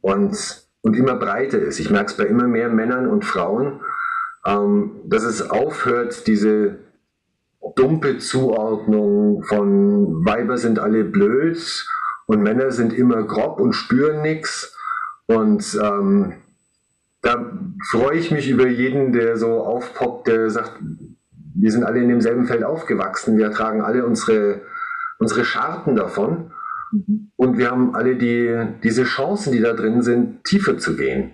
Und, 0.00 0.66
und 0.82 0.96
immer 0.96 1.14
breiter 1.14 1.58
ist. 1.58 1.78
Ich 1.78 1.90
merke 1.90 2.10
es 2.10 2.16
bei 2.16 2.24
immer 2.24 2.48
mehr 2.48 2.68
Männern 2.68 3.06
und 3.06 3.24
Frauen, 3.24 3.80
ähm, 4.44 5.00
dass 5.04 5.22
es 5.22 5.50
aufhört, 5.50 6.26
diese 6.26 6.78
dumpe 7.74 8.18
Zuordnung 8.18 9.42
von 9.42 10.24
Weiber 10.24 10.56
sind 10.56 10.78
alle 10.78 11.04
blöd 11.04 11.58
und 12.26 12.42
Männer 12.42 12.70
sind 12.70 12.92
immer 12.92 13.22
grob 13.22 13.60
und 13.60 13.72
spüren 13.72 14.22
nichts. 14.22 14.76
Und 15.26 15.78
ähm, 15.82 16.34
da 17.22 17.52
freue 17.90 18.18
ich 18.18 18.30
mich 18.30 18.48
über 18.48 18.66
jeden, 18.66 19.12
der 19.12 19.36
so 19.36 19.60
aufpoppt, 19.64 20.28
der 20.28 20.50
sagt, 20.50 20.78
wir 21.54 21.72
sind 21.72 21.84
alle 21.84 22.00
in 22.00 22.08
demselben 22.08 22.46
Feld 22.46 22.62
aufgewachsen, 22.62 23.38
wir 23.38 23.50
tragen 23.50 23.80
alle 23.80 24.04
unsere, 24.04 24.62
unsere 25.18 25.44
Scharten 25.44 25.96
davon 25.96 26.52
mhm. 26.92 27.30
und 27.36 27.58
wir 27.58 27.70
haben 27.70 27.94
alle 27.94 28.16
die, 28.16 28.66
diese 28.82 29.04
Chancen, 29.04 29.52
die 29.52 29.60
da 29.60 29.72
drin 29.72 30.02
sind, 30.02 30.44
tiefer 30.44 30.78
zu 30.78 30.96
gehen, 30.96 31.32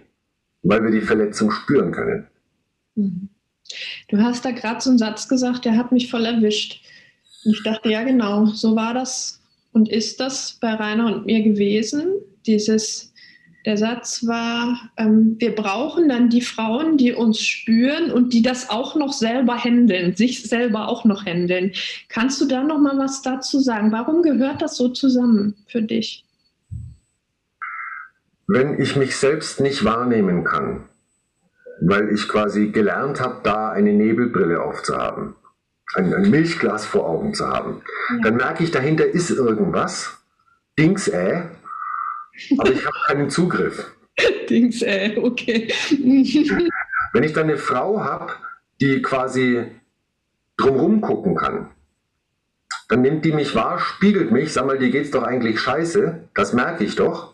weil 0.63 0.83
wir 0.85 0.91
die 0.91 1.01
Verletzung 1.01 1.51
spüren 1.51 1.93
können. 1.93 2.29
Mhm. 2.95 3.29
Du 4.09 4.19
hast 4.19 4.45
da 4.45 4.53
gerade 4.53 4.81
so 4.81 4.91
einen 4.91 4.99
Satz 4.99 5.29
gesagt, 5.29 5.65
der 5.65 5.77
hat 5.77 5.93
mich 5.93 6.11
voll 6.11 6.25
erwischt. 6.25 6.83
Und 7.45 7.53
ich 7.53 7.63
dachte, 7.63 7.89
ja 7.89 8.05
genau, 8.05 8.47
so 8.47 8.77
war 8.77 8.95
das 8.95 9.42
und 9.73 9.89
ist 9.89 10.21
das 10.21 10.59
bei 10.61 10.75
Rainer 10.75 11.07
und 11.07 11.27
mir 11.27 11.43
gewesen. 11.43 12.13
Dieses, 12.47 13.13
der 13.65 13.77
Satz 13.77 14.27
war, 14.27 14.91
ähm, 14.97 15.37
wir 15.39 15.55
brauchen 15.55 16.09
dann 16.09 16.29
die 16.29 16.41
Frauen, 16.41 16.97
die 16.97 17.13
uns 17.13 17.41
spüren 17.41 18.11
und 18.11 18.33
die 18.33 18.43
das 18.43 18.71
auch 18.71 18.97
noch 18.97 19.13
selber 19.13 19.57
handeln, 19.57 20.17
sich 20.17 20.43
selber 20.43 20.89
auch 20.89 21.05
noch 21.05 21.25
handeln. 21.25 21.73
Kannst 22.09 22.41
du 22.41 22.47
da 22.47 22.63
noch 22.63 22.79
mal 22.79 22.99
was 22.99 23.23
dazu 23.23 23.61
sagen? 23.61 23.93
Warum 23.93 24.23
gehört 24.23 24.63
das 24.63 24.77
so 24.77 24.89
zusammen 24.89 25.55
für 25.67 25.83
dich? 25.83 26.25
Wenn 28.49 28.81
ich 28.81 28.97
mich 28.97 29.17
selbst 29.17 29.61
nicht 29.61 29.85
wahrnehmen 29.85 30.45
kann, 30.45 30.89
weil 31.81 32.13
ich 32.13 32.29
quasi 32.29 32.69
gelernt 32.69 33.21
habe, 33.21 33.41
da 33.45 33.71
eine 33.71 33.93
Nebelbrille 33.93 34.61
aufzuhaben, 34.61 35.35
ein, 35.95 36.13
ein 36.15 36.31
Milchglas 36.31 36.87
vor 36.87 37.09
Augen 37.09 37.35
zu 37.35 37.47
haben, 37.47 37.83
ja. 38.11 38.19
dann 38.23 38.37
merke 38.37 38.65
ich, 38.65 38.71
dahinter 38.71 39.07
ist 39.07 39.31
irgendwas, 39.31 40.19
Dings, 40.79 41.09
äh, 41.09 41.43
aber 42.59 42.73
ich 42.73 42.85
habe 42.85 42.97
keinen 43.07 43.31
Zugriff. 43.31 43.93
Dings, 44.51 44.83
äh, 44.83 45.17
okay. 45.17 45.73
Wenn 47.13 47.23
ich 47.25 47.33
dann 47.33 47.45
eine 47.45 47.59
Frau 47.59 48.01
habe, 48.03 48.33
die 48.81 49.03
quasi 49.03 49.67
drumrum 50.57 51.01
gucken 51.01 51.37
kann, 51.37 51.71
dann 52.89 53.03
nimmt 53.03 53.25
die 53.25 53.33
mich 53.33 53.55
wahr, 53.55 53.79
spiegelt 53.79 54.33
mich, 54.33 54.53
sag 54.53 54.67
mal, 54.67 54.79
dir 54.79 54.91
geht's 54.91 55.11
doch 55.11 55.23
eigentlich 55.23 55.61
scheiße, 55.61 56.29
das 56.35 56.53
merke 56.53 56.85
ich 56.85 56.97
doch 56.97 57.33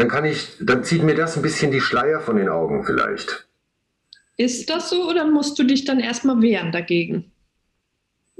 dann 0.00 0.08
kann 0.08 0.24
ich, 0.24 0.56
dann 0.60 0.82
zieht 0.82 1.02
mir 1.02 1.14
das 1.14 1.36
ein 1.36 1.42
bisschen 1.42 1.70
die 1.70 1.82
Schleier 1.82 2.20
von 2.20 2.36
den 2.36 2.48
Augen 2.48 2.84
vielleicht. 2.84 3.46
Ist 4.40 4.70
das 4.70 4.88
so 4.88 5.06
oder 5.06 5.26
musst 5.26 5.58
du 5.58 5.64
dich 5.64 5.84
dann 5.84 6.00
erstmal 6.00 6.40
wehren 6.40 6.72
dagegen? 6.72 7.30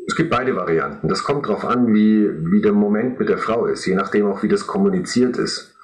Es 0.06 0.16
gibt 0.16 0.30
beide 0.30 0.56
Varianten. 0.56 1.08
Das 1.08 1.24
kommt 1.24 1.44
darauf 1.44 1.62
an, 1.62 1.92
wie, 1.92 2.26
wie 2.50 2.62
der 2.62 2.72
Moment 2.72 3.18
mit 3.18 3.28
der 3.28 3.36
Frau 3.36 3.66
ist, 3.66 3.84
je 3.84 3.94
nachdem 3.94 4.24
auch, 4.24 4.42
wie 4.42 4.48
das 4.48 4.66
kommuniziert 4.66 5.36
ist. 5.36 5.76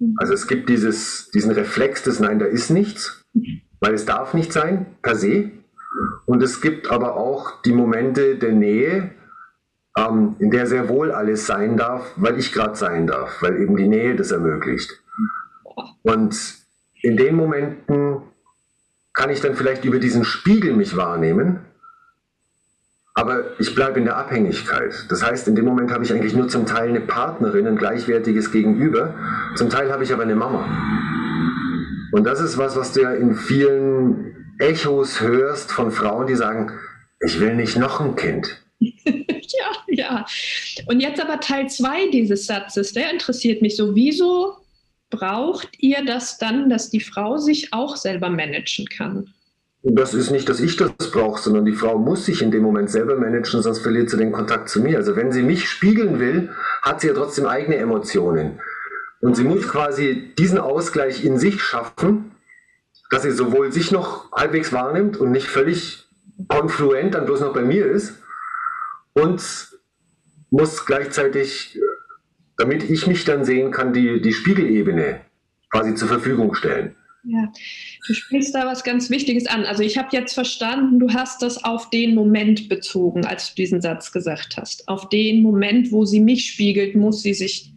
Mhm. 0.00 0.16
Also 0.16 0.34
es 0.34 0.48
gibt 0.48 0.68
dieses, 0.68 1.30
diesen 1.30 1.52
Reflex 1.52 2.02
des 2.02 2.18
Nein, 2.18 2.40
da 2.40 2.46
ist 2.46 2.70
nichts, 2.70 3.24
weil 3.78 3.94
es 3.94 4.04
darf 4.04 4.34
nicht 4.34 4.52
sein, 4.52 4.86
per 5.00 5.14
se. 5.14 5.52
Und 6.26 6.42
es 6.42 6.60
gibt 6.60 6.90
aber 6.90 7.16
auch 7.16 7.62
die 7.62 7.72
Momente 7.72 8.34
der 8.34 8.54
Nähe, 8.54 9.12
ähm, 9.96 10.34
in 10.40 10.50
der 10.50 10.66
sehr 10.66 10.88
wohl 10.88 11.12
alles 11.12 11.46
sein 11.46 11.76
darf, 11.76 12.14
weil 12.16 12.36
ich 12.36 12.50
gerade 12.50 12.74
sein 12.74 13.06
darf, 13.06 13.40
weil 13.40 13.60
eben 13.60 13.76
die 13.76 13.86
Nähe 13.86 14.16
das 14.16 14.32
ermöglicht. 14.32 15.00
Und 16.02 16.34
in 17.00 17.16
den 17.16 17.36
Momenten 17.36 18.22
kann 19.14 19.30
ich 19.30 19.40
dann 19.40 19.54
vielleicht 19.54 19.84
über 19.84 19.98
diesen 19.98 20.24
Spiegel 20.24 20.74
mich 20.74 20.96
wahrnehmen, 20.96 21.60
aber 23.14 23.60
ich 23.60 23.74
bleibe 23.74 23.98
in 23.98 24.06
der 24.06 24.16
Abhängigkeit. 24.16 25.06
Das 25.10 25.22
heißt, 25.22 25.46
in 25.48 25.54
dem 25.54 25.66
Moment 25.66 25.90
habe 25.90 26.02
ich 26.02 26.12
eigentlich 26.12 26.34
nur 26.34 26.48
zum 26.48 26.64
Teil 26.64 26.88
eine 26.88 27.00
Partnerin, 27.00 27.66
ein 27.66 27.76
gleichwertiges 27.76 28.52
Gegenüber, 28.52 29.14
zum 29.54 29.68
Teil 29.68 29.92
habe 29.92 30.02
ich 30.04 30.12
aber 30.12 30.22
eine 30.22 30.34
Mama. 30.34 30.66
Und 32.12 32.24
das 32.24 32.40
ist 32.40 32.56
was, 32.56 32.76
was 32.76 32.92
du 32.92 33.02
ja 33.02 33.12
in 33.12 33.34
vielen 33.34 34.54
Echos 34.58 35.20
hörst 35.20 35.72
von 35.72 35.90
Frauen, 35.90 36.26
die 36.26 36.36
sagen, 36.36 36.72
ich 37.20 37.38
will 37.40 37.54
nicht 37.54 37.76
noch 37.76 38.00
ein 38.00 38.16
Kind. 38.16 38.62
ja, 38.80 39.72
ja. 39.88 40.26
Und 40.86 41.00
jetzt 41.00 41.20
aber 41.20 41.40
Teil 41.40 41.68
2 41.68 42.08
dieses 42.10 42.46
Satzes, 42.46 42.92
der 42.92 43.10
interessiert 43.10 43.62
mich 43.62 43.76
so. 43.76 43.94
Wieso 43.94 44.61
braucht 45.12 45.68
ihr 45.78 46.04
das 46.04 46.38
dann, 46.38 46.68
dass 46.68 46.90
die 46.90 47.00
Frau 47.00 47.36
sich 47.36 47.72
auch 47.72 47.96
selber 47.96 48.30
managen 48.30 48.86
kann? 48.86 49.32
Das 49.84 50.14
ist 50.14 50.30
nicht, 50.30 50.48
dass 50.48 50.60
ich 50.60 50.76
das 50.76 50.92
brauche, 51.12 51.40
sondern 51.42 51.64
die 51.64 51.72
Frau 51.72 51.98
muss 51.98 52.24
sich 52.26 52.40
in 52.40 52.50
dem 52.50 52.62
Moment 52.62 52.90
selber 52.90 53.16
managen, 53.16 53.62
sonst 53.62 53.80
verliert 53.80 54.10
sie 54.10 54.16
den 54.16 54.32
Kontakt 54.32 54.68
zu 54.68 54.80
mir. 54.80 54.96
Also 54.96 55.16
wenn 55.16 55.32
sie 55.32 55.42
mich 55.42 55.68
spiegeln 55.68 56.18
will, 56.18 56.50
hat 56.82 57.00
sie 57.00 57.08
ja 57.08 57.14
trotzdem 57.14 57.46
eigene 57.46 57.76
Emotionen. 57.76 58.60
Und 59.20 59.36
sie 59.36 59.44
muss 59.44 59.68
quasi 59.68 60.32
diesen 60.38 60.58
Ausgleich 60.58 61.24
in 61.24 61.38
sich 61.38 61.60
schaffen, 61.62 62.32
dass 63.10 63.22
sie 63.22 63.32
sowohl 63.32 63.72
sich 63.72 63.92
noch 63.92 64.32
halbwegs 64.32 64.72
wahrnimmt 64.72 65.16
und 65.16 65.30
nicht 65.30 65.48
völlig 65.48 66.06
konfluent 66.48 67.14
dann 67.14 67.26
bloß 67.26 67.40
noch 67.40 67.52
bei 67.52 67.62
mir 67.62 67.86
ist 67.86 68.14
und 69.14 69.42
muss 70.50 70.86
gleichzeitig 70.86 71.78
damit 72.62 72.88
ich 72.88 73.08
mich 73.08 73.24
dann 73.24 73.44
sehen 73.44 73.72
kann, 73.72 73.92
die, 73.92 74.22
die 74.22 74.32
Spiegelebene 74.32 75.22
quasi 75.68 75.96
zur 75.96 76.06
Verfügung 76.06 76.54
stellen. 76.54 76.94
Ja, 77.24 77.52
du 78.06 78.14
sprichst 78.14 78.54
da 78.54 78.66
was 78.66 78.84
ganz 78.84 79.10
Wichtiges 79.10 79.46
an. 79.46 79.64
Also 79.64 79.82
ich 79.82 79.98
habe 79.98 80.10
jetzt 80.12 80.32
verstanden, 80.32 81.00
du 81.00 81.12
hast 81.12 81.42
das 81.42 81.64
auf 81.64 81.90
den 81.90 82.14
Moment 82.14 82.68
bezogen, 82.68 83.26
als 83.26 83.48
du 83.48 83.56
diesen 83.56 83.80
Satz 83.80 84.12
gesagt 84.12 84.56
hast. 84.56 84.86
Auf 84.86 85.08
den 85.08 85.42
Moment, 85.42 85.90
wo 85.90 86.04
sie 86.04 86.20
mich 86.20 86.46
spiegelt, 86.46 86.94
muss 86.94 87.22
sie 87.22 87.34
sich 87.34 87.72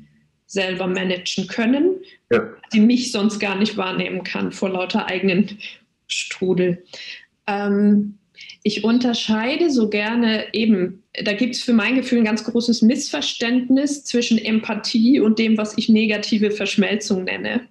selber 0.46 0.86
managen 0.86 1.48
können, 1.48 1.96
ja. 2.32 2.48
sie 2.70 2.80
mich 2.80 3.12
sonst 3.12 3.40
gar 3.40 3.58
nicht 3.58 3.78
wahrnehmen 3.78 4.24
kann 4.24 4.52
vor 4.52 4.70
lauter 4.70 5.08
eigenen 5.08 5.58
Strudel. 6.06 6.84
Ähm, 7.48 8.20
ich 8.68 8.84
unterscheide 8.84 9.70
so 9.70 9.90
gerne 9.90 10.52
eben, 10.52 11.04
da 11.24 11.34
gibt 11.34 11.54
es 11.54 11.62
für 11.62 11.72
mein 11.72 11.94
Gefühl 11.94 12.18
ein 12.18 12.26
ganz 12.26 12.44
großes 12.44 12.82
Missverständnis 12.82 14.04
zwischen 14.06 14.40
Empathie 14.40 15.20
und 15.20 15.38
dem, 15.38 15.56
was 15.56 15.78
ich 15.78 15.88
negative 15.88 16.50
Verschmelzung 16.50 17.26
nenne. 17.26 17.68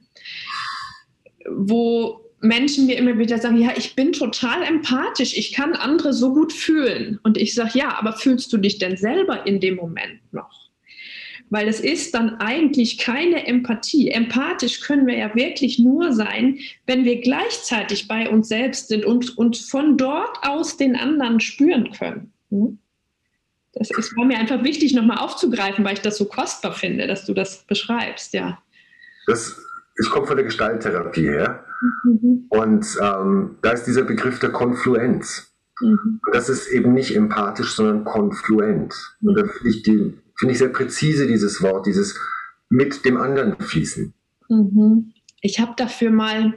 Wo 1.50 2.20
Menschen 2.38 2.86
mir 2.86 2.96
immer 2.96 3.18
wieder 3.18 3.38
sagen, 3.38 3.60
ja, 3.60 3.72
ich 3.76 3.96
bin 3.96 4.12
total 4.12 4.62
empathisch, 4.62 5.36
ich 5.36 5.52
kann 5.52 5.72
andere 5.72 6.12
so 6.12 6.32
gut 6.32 6.52
fühlen. 6.52 7.18
Und 7.24 7.38
ich 7.38 7.54
sage, 7.54 7.76
ja, 7.76 7.98
aber 7.98 8.12
fühlst 8.12 8.52
du 8.52 8.56
dich 8.56 8.78
denn 8.78 8.96
selber 8.96 9.48
in 9.48 9.58
dem 9.58 9.74
Moment 9.74 10.20
noch? 10.30 10.63
Weil 11.54 11.68
es 11.68 11.78
ist 11.78 12.14
dann 12.14 12.40
eigentlich 12.40 12.98
keine 12.98 13.46
Empathie. 13.46 14.10
Empathisch 14.10 14.80
können 14.80 15.06
wir 15.06 15.16
ja 15.16 15.32
wirklich 15.36 15.78
nur 15.78 16.12
sein, 16.12 16.58
wenn 16.84 17.04
wir 17.04 17.20
gleichzeitig 17.20 18.08
bei 18.08 18.28
uns 18.28 18.48
selbst 18.48 18.88
sind 18.88 19.04
und, 19.04 19.38
und 19.38 19.56
von 19.56 19.96
dort 19.96 20.36
aus 20.42 20.76
den 20.76 20.96
anderen 20.96 21.38
spüren 21.38 21.92
können. 21.92 22.32
Hm? 22.50 22.78
Das 23.72 23.88
ist 23.92 24.16
war 24.16 24.24
mir 24.24 24.36
einfach 24.36 24.64
wichtig, 24.64 24.94
nochmal 24.94 25.18
aufzugreifen, 25.18 25.84
weil 25.84 25.92
ich 25.92 26.00
das 26.00 26.18
so 26.18 26.24
kostbar 26.24 26.72
finde, 26.72 27.06
dass 27.06 27.24
du 27.24 27.34
das 27.34 27.62
beschreibst, 27.68 28.34
ja. 28.34 28.58
Das, 29.28 29.56
ich 30.02 30.10
komme 30.10 30.26
von 30.26 30.34
der 30.34 30.46
Gestalttherapie 30.46 31.28
her 31.28 31.64
mhm. 32.02 32.46
und 32.48 32.84
ähm, 33.00 33.58
da 33.62 33.70
ist 33.70 33.84
dieser 33.84 34.02
Begriff 34.02 34.40
der 34.40 34.50
Konfluenz. 34.50 35.54
Mhm. 35.80 36.20
Das 36.32 36.48
ist 36.48 36.66
eben 36.66 36.94
nicht 36.94 37.14
empathisch, 37.14 37.76
sondern 37.76 38.02
konfluent. 38.02 38.92
Mhm. 39.20 39.28
Und 39.28 39.38
da 39.38 39.46
finde 39.46 39.68
ich 39.68 39.82
die, 39.84 40.18
finde 40.44 40.52
ich 40.52 40.58
sehr 40.58 40.68
präzise, 40.68 41.26
dieses 41.26 41.62
Wort, 41.62 41.86
dieses 41.86 42.18
mit 42.68 43.06
dem 43.06 43.16
anderen 43.16 43.58
fließen. 43.58 44.12
Mhm. 44.50 45.14
Ich 45.40 45.58
habe 45.58 45.72
dafür 45.78 46.10
mal 46.10 46.52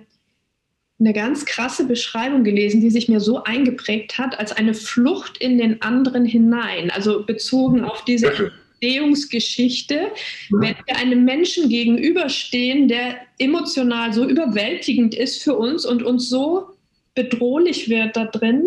eine 0.99 1.13
ganz 1.13 1.45
krasse 1.45 1.85
Beschreibung 1.85 2.43
gelesen, 2.43 2.81
die 2.81 2.89
sich 2.89 3.07
mir 3.07 3.21
so 3.21 3.45
eingeprägt 3.45 4.17
hat, 4.17 4.37
als 4.39 4.51
eine 4.51 4.73
Flucht 4.73 5.37
in 5.37 5.57
den 5.57 5.81
anderen 5.81 6.25
hinein, 6.25 6.91
also 6.91 7.25
bezogen 7.25 7.85
auf 7.85 8.03
diese 8.03 8.51
Entstehungsgeschichte. 8.81 10.11
Mhm. 10.49 10.61
Wenn 10.61 10.75
wir 10.85 10.97
einem 10.97 11.23
Menschen 11.23 11.69
gegenüberstehen, 11.69 12.89
der 12.89 13.15
emotional 13.39 14.11
so 14.11 14.27
überwältigend 14.27 15.15
ist 15.15 15.41
für 15.41 15.55
uns 15.55 15.85
und 15.85 16.03
uns 16.03 16.27
so 16.27 16.71
bedrohlich 17.15 17.87
wird 17.87 18.17
da 18.17 18.25
drin, 18.25 18.65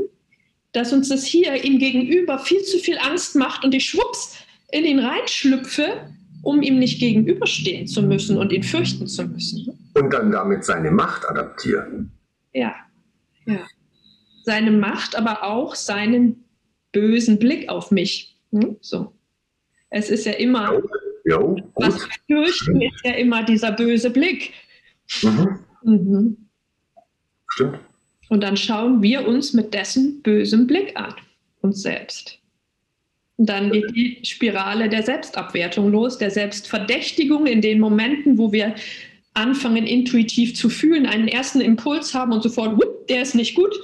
dass 0.73 0.95
uns 0.95 1.11
das 1.11 1.27
hier 1.27 1.63
ihm 1.63 1.79
gegenüber 1.79 2.39
viel 2.39 2.63
zu 2.63 2.79
viel 2.79 2.97
Angst 2.97 3.37
macht 3.37 3.67
und 3.67 3.75
ich 3.75 3.85
schwupps 3.85 4.39
in 4.73 4.85
ihn 4.85 4.99
reinschlüpfe, 4.99 6.11
um 6.43 6.63
ihm 6.63 6.79
nicht 6.79 7.01
gegenüberstehen 7.01 7.87
zu 7.87 8.03
müssen 8.03 8.39
und 8.39 8.53
ihn 8.53 8.63
fürchten 8.63 9.07
zu 9.07 9.27
müssen. 9.27 9.79
Und 9.95 10.13
dann 10.13 10.31
damit 10.31 10.65
seine 10.65 10.91
Macht 10.91 11.29
adaptieren. 11.29 12.13
Ja, 12.53 12.75
ja. 13.47 13.67
Seine 14.45 14.71
Macht, 14.71 15.17
aber 15.17 15.45
auch 15.45 15.75
seinen 15.75 16.45
bösen 16.93 17.39
Blick 17.39 17.69
auf 17.69 17.91
mich. 17.91 18.37
Hm? 18.53 18.77
So. 18.81 19.13
Es 19.91 20.09
ist 20.09 20.25
ja 20.25 20.33
immer, 20.33 20.73
jo, 20.73 20.83
jo, 21.25 21.57
was 21.75 22.01
wir 22.27 22.43
fürchten, 22.43 22.81
ist 22.81 23.05
ja 23.05 23.13
immer 23.13 23.43
dieser 23.45 23.73
böse 23.73 24.11
Blick. 24.11 24.53
Mhm. 25.23 25.59
Mhm. 25.83 26.37
Stimmt. 27.49 27.79
Und 28.29 28.43
dann 28.43 28.57
schauen 28.57 29.03
wir 29.03 29.27
uns 29.27 29.53
mit 29.53 29.75
dessen 29.75 30.23
bösem 30.23 30.67
Blick 30.67 30.97
an, 30.97 31.15
uns 31.63 31.83
selbst. 31.83 32.40
Und 33.41 33.47
dann 33.47 33.73
geht 33.73 33.97
die 33.97 34.21
Spirale 34.23 34.91
der 34.91 35.03
Selbstabwertung 35.03 35.91
los, 35.91 36.19
der 36.19 36.31
Selbstverdächtigung 36.31 37.47
in 37.47 37.63
den 37.63 37.81
Momenten, 37.81 38.37
wo 38.37 38.53
wir 38.53 38.75
anfangen, 39.33 39.87
intuitiv 39.87 40.55
zu 40.55 40.69
fühlen, 40.69 41.07
einen 41.07 41.27
ersten 41.27 41.63
Impuls 41.63 42.13
haben 42.13 42.33
und 42.33 42.43
sofort, 42.43 42.79
der 43.09 43.23
ist 43.23 43.35
nicht 43.35 43.55
gut. 43.55 43.75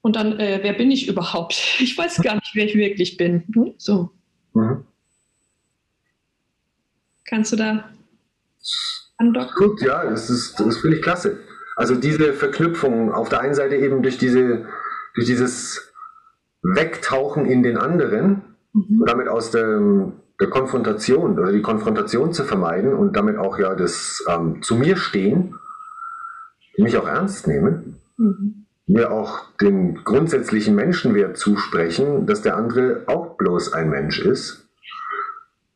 Und 0.00 0.16
dann, 0.16 0.36
äh, 0.40 0.58
wer 0.64 0.72
bin 0.72 0.90
ich 0.90 1.06
überhaupt? 1.06 1.54
Ich 1.78 1.96
weiß 1.96 2.22
gar 2.22 2.34
nicht, 2.34 2.50
wer 2.54 2.64
ich 2.64 2.74
wirklich 2.74 3.16
bin. 3.16 3.44
Hm? 3.54 3.74
So. 3.78 4.10
Mhm. 4.54 4.84
Kannst 7.24 7.52
du 7.52 7.56
da 7.56 7.88
andocken? 9.18 9.54
Gut, 9.54 9.80
ja, 9.82 10.10
das 10.10 10.28
ist, 10.28 10.58
das 10.58 10.78
finde 10.78 10.96
ich 10.96 11.02
klasse. 11.04 11.38
Also 11.76 11.94
diese 11.94 12.32
Verknüpfung 12.32 13.12
auf 13.12 13.28
der 13.28 13.42
einen 13.42 13.54
Seite 13.54 13.76
eben 13.76 14.02
durch, 14.02 14.18
diese, 14.18 14.66
durch 15.14 15.28
dieses 15.28 15.92
Wegtauchen 16.74 17.46
in 17.46 17.62
den 17.62 17.76
anderen 17.76 18.42
mhm. 18.72 19.00
und 19.00 19.10
damit 19.10 19.28
aus 19.28 19.50
der, 19.50 19.80
der 20.40 20.48
Konfrontation 20.48 21.38
oder 21.38 21.52
die 21.52 21.62
Konfrontation 21.62 22.32
zu 22.32 22.44
vermeiden 22.44 22.94
und 22.94 23.16
damit 23.16 23.36
auch 23.36 23.58
ja 23.58 23.74
das 23.74 24.24
ähm, 24.28 24.62
zu 24.62 24.76
mir 24.76 24.96
stehen, 24.96 25.54
mich 26.78 26.96
auch 26.96 27.06
ernst 27.06 27.46
nehmen. 27.46 28.00
Mhm 28.16 28.66
mir 28.86 29.10
auch 29.10 29.52
den 29.60 30.04
grundsätzlichen 30.04 30.74
Menschenwert 30.74 31.36
zusprechen, 31.36 32.26
dass 32.26 32.42
der 32.42 32.56
andere 32.56 33.02
auch 33.06 33.36
bloß 33.36 33.72
ein 33.72 33.90
Mensch 33.90 34.20
ist. 34.20 34.68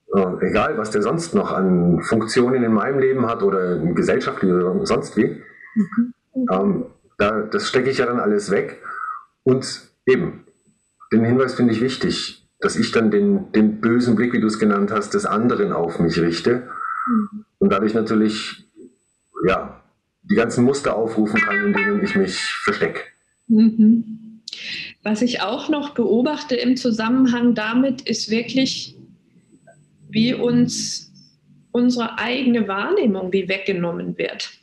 Und 0.07 0.42
egal, 0.42 0.79
was 0.79 0.90
der 0.90 1.03
sonst 1.03 1.35
noch 1.35 1.53
an 1.53 2.03
Funktionen 2.03 2.62
in 2.62 2.72
meinem 2.72 2.98
Leben 2.98 3.26
hat 3.26 3.42
oder 3.42 3.79
gesellschaftlich 3.79 4.53
oder 4.53 4.87
sonst 4.87 5.16
wie, 5.16 5.42
mhm. 5.74 6.14
ähm, 6.50 6.85
da, 7.18 7.42
das 7.42 7.68
stecke 7.68 7.90
ich 7.90 7.98
ja 7.98 8.07
dann 8.07 8.20
alles 8.20 8.50
weg. 8.50 8.83
Und 9.42 9.88
eben, 10.07 10.44
den 11.12 11.25
Hinweis 11.25 11.55
finde 11.55 11.73
ich 11.73 11.81
wichtig, 11.81 12.46
dass 12.61 12.77
ich 12.77 12.92
dann 12.92 13.11
den, 13.11 13.53
den 13.53 13.81
bösen 13.81 14.16
Blick, 14.16 14.33
wie 14.33 14.40
du 14.40 14.46
es 14.46 14.59
genannt 14.59 14.90
hast, 14.90 15.14
des 15.14 15.27
anderen 15.27 15.73
auf 15.73 15.99
mich 15.99 16.18
richte 16.18 16.68
mhm. 17.07 17.44
und 17.59 17.73
dadurch 17.73 17.94
natürlich 17.94 18.64
ja, 19.46 19.83
die 20.23 20.35
ganzen 20.35 20.64
Muster 20.64 20.96
aufrufen 20.96 21.40
kann, 21.40 21.66
in 21.66 21.73
denen 21.73 22.05
ich 22.05 22.14
mich 22.14 22.37
verstecke. 22.38 23.01
Mhm. 23.49 24.42
Was 25.03 25.23
ich 25.23 25.40
auch 25.40 25.68
noch 25.68 25.90
beobachte 25.90 26.55
im 26.55 26.77
Zusammenhang 26.77 27.55
damit, 27.55 28.03
ist 28.03 28.31
wirklich, 28.31 28.96
wie 30.11 30.35
uns 30.35 31.11
unsere 31.73 32.18
eigene 32.18 32.68
Wahrnehmung 32.68 33.33
wie 33.33 33.49
weggenommen 33.49 34.18
wird 34.18 34.60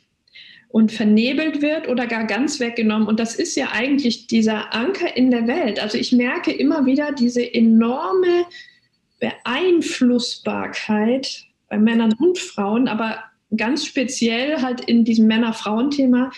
und 0.68 0.92
vernebelt 0.92 1.62
wird 1.62 1.88
oder 1.88 2.06
gar 2.06 2.26
ganz 2.26 2.60
weggenommen. 2.60 3.08
Und 3.08 3.18
das 3.20 3.34
ist 3.34 3.56
ja 3.56 3.70
eigentlich 3.72 4.26
dieser 4.26 4.74
Anker 4.74 5.16
in 5.16 5.30
der 5.30 5.46
Welt. 5.46 5.80
Also 5.80 5.96
ich 5.96 6.12
merke 6.12 6.52
immer 6.52 6.84
wieder 6.84 7.12
diese 7.12 7.54
enorme 7.54 8.44
Beeinflussbarkeit 9.18 11.46
bei 11.68 11.78
Männern 11.78 12.12
und 12.18 12.36
Frauen, 12.38 12.86
aber 12.88 13.24
ganz 13.56 13.86
speziell 13.86 14.60
halt 14.62 14.82
in 14.82 15.04
diesem 15.04 15.26
Männer-Frauen-Thema 15.26 16.30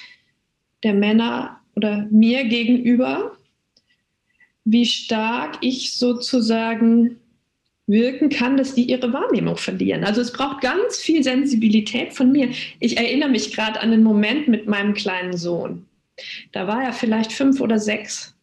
der 0.82 0.94
Männer 0.94 1.60
oder 1.76 2.08
mir 2.10 2.44
gegenüber, 2.44 3.36
wie 4.64 4.86
stark 4.86 5.58
ich 5.60 5.92
sozusagen 5.94 7.20
wirken 7.90 8.28
kann, 8.28 8.56
dass 8.56 8.74
die 8.74 8.84
ihre 8.84 9.12
Wahrnehmung 9.12 9.56
verlieren. 9.56 10.04
Also 10.04 10.20
es 10.20 10.32
braucht 10.32 10.60
ganz 10.60 10.98
viel 10.98 11.22
Sensibilität 11.22 12.12
von 12.12 12.30
mir. 12.30 12.50
Ich 12.78 12.96
erinnere 12.96 13.28
mich 13.28 13.54
gerade 13.54 13.80
an 13.80 13.90
den 13.90 14.02
Moment 14.02 14.48
mit 14.48 14.66
meinem 14.66 14.94
kleinen 14.94 15.36
Sohn. 15.36 15.86
Da 16.52 16.66
war 16.66 16.82
er 16.82 16.92
vielleicht 16.92 17.32
fünf 17.32 17.60
oder 17.60 17.78
sechs. 17.78 18.34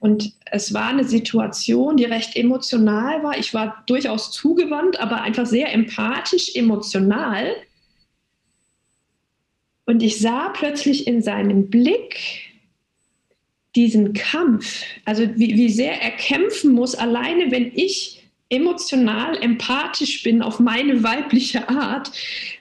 Und 0.00 0.34
es 0.50 0.74
war 0.74 0.88
eine 0.88 1.04
Situation, 1.04 1.96
die 1.96 2.04
recht 2.04 2.36
emotional 2.36 3.22
war. 3.22 3.38
Ich 3.38 3.54
war 3.54 3.82
durchaus 3.86 4.30
zugewandt, 4.30 5.00
aber 5.00 5.22
einfach 5.22 5.46
sehr 5.46 5.72
empathisch, 5.72 6.54
emotional. 6.54 7.56
Und 9.86 10.02
ich 10.02 10.20
sah 10.20 10.50
plötzlich 10.50 11.06
in 11.06 11.22
seinem 11.22 11.70
Blick 11.70 12.20
diesen 13.74 14.12
Kampf, 14.12 14.84
also 15.04 15.24
wie, 15.36 15.56
wie 15.56 15.68
sehr 15.68 16.00
er 16.00 16.12
kämpfen 16.12 16.72
muss, 16.72 16.94
alleine 16.94 17.50
wenn 17.50 17.72
ich 17.74 18.23
emotional, 18.54 19.36
empathisch 19.42 20.22
bin 20.22 20.42
auf 20.42 20.60
meine 20.60 21.02
weibliche 21.02 21.68
Art, 21.68 22.10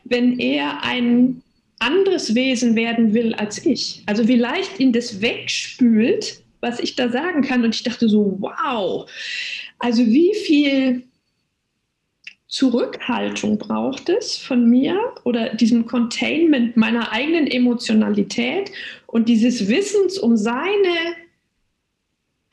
wenn 0.04 0.40
er 0.40 0.84
ein 0.84 1.42
anderes 1.80 2.34
Wesen 2.34 2.76
werden 2.76 3.14
will 3.14 3.34
als 3.36 3.66
ich. 3.66 4.04
Also 4.06 4.28
wie 4.28 4.38
leicht 4.38 4.80
ihn 4.80 4.94
das 4.94 5.22
wegspült, 5.22 6.42
was 6.62 6.80
ich 6.80 6.96
da 6.96 7.10
sagen 7.10 7.42
kann. 7.42 7.64
Und 7.64 7.76
ich 7.76 7.84
dachte 7.84 8.08
so, 8.08 8.38
wow, 8.40 9.10
also 9.80 10.06
wie 10.06 10.34
viel 10.46 11.04
Zurückhaltung 12.48 13.58
braucht 13.58 14.10
es 14.10 14.38
von 14.38 14.70
mir 14.70 14.98
oder 15.24 15.56
diesem 15.56 15.86
Containment 15.88 16.78
meiner 16.78 17.12
eigenen 17.12 17.48
Emotionalität 17.48 18.72
und 19.08 19.28
dieses 19.28 19.68
Wissens 19.68 20.20
um 20.20 20.38
seine 20.38 21.16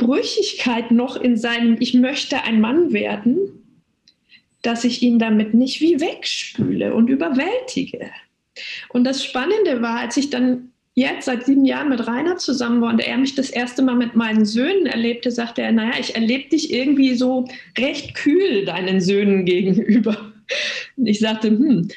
Brüchigkeit 0.00 0.90
noch 0.90 1.16
in 1.16 1.36
seinem 1.36 1.76
Ich 1.78 1.94
möchte 1.94 2.42
ein 2.42 2.60
Mann 2.60 2.92
werden, 2.92 3.36
dass 4.62 4.84
ich 4.84 5.02
ihn 5.02 5.18
damit 5.18 5.54
nicht 5.54 5.80
wie 5.80 6.00
wegspüle 6.00 6.94
und 6.94 7.08
überwältige. 7.08 8.10
Und 8.88 9.04
das 9.04 9.24
Spannende 9.24 9.80
war, 9.82 10.00
als 10.00 10.16
ich 10.16 10.30
dann 10.30 10.72
jetzt 10.94 11.26
seit 11.26 11.46
sieben 11.46 11.64
Jahren 11.64 11.88
mit 11.88 12.06
Rainer 12.06 12.36
zusammen 12.36 12.80
war 12.80 12.92
und 12.92 13.00
er 13.00 13.16
mich 13.16 13.34
das 13.34 13.50
erste 13.50 13.82
Mal 13.82 13.94
mit 13.94 14.16
meinen 14.16 14.44
Söhnen 14.44 14.86
erlebte, 14.86 15.30
sagte 15.30 15.62
er, 15.62 15.72
naja, 15.72 15.94
ich 15.98 16.14
erlebe 16.14 16.48
dich 16.48 16.72
irgendwie 16.72 17.14
so 17.14 17.46
recht 17.78 18.14
kühl 18.14 18.64
deinen 18.64 19.00
Söhnen 19.00 19.44
gegenüber. 19.44 20.32
Und 20.96 21.06
ich 21.06 21.20
sagte, 21.20 21.48
hm, 21.48 21.88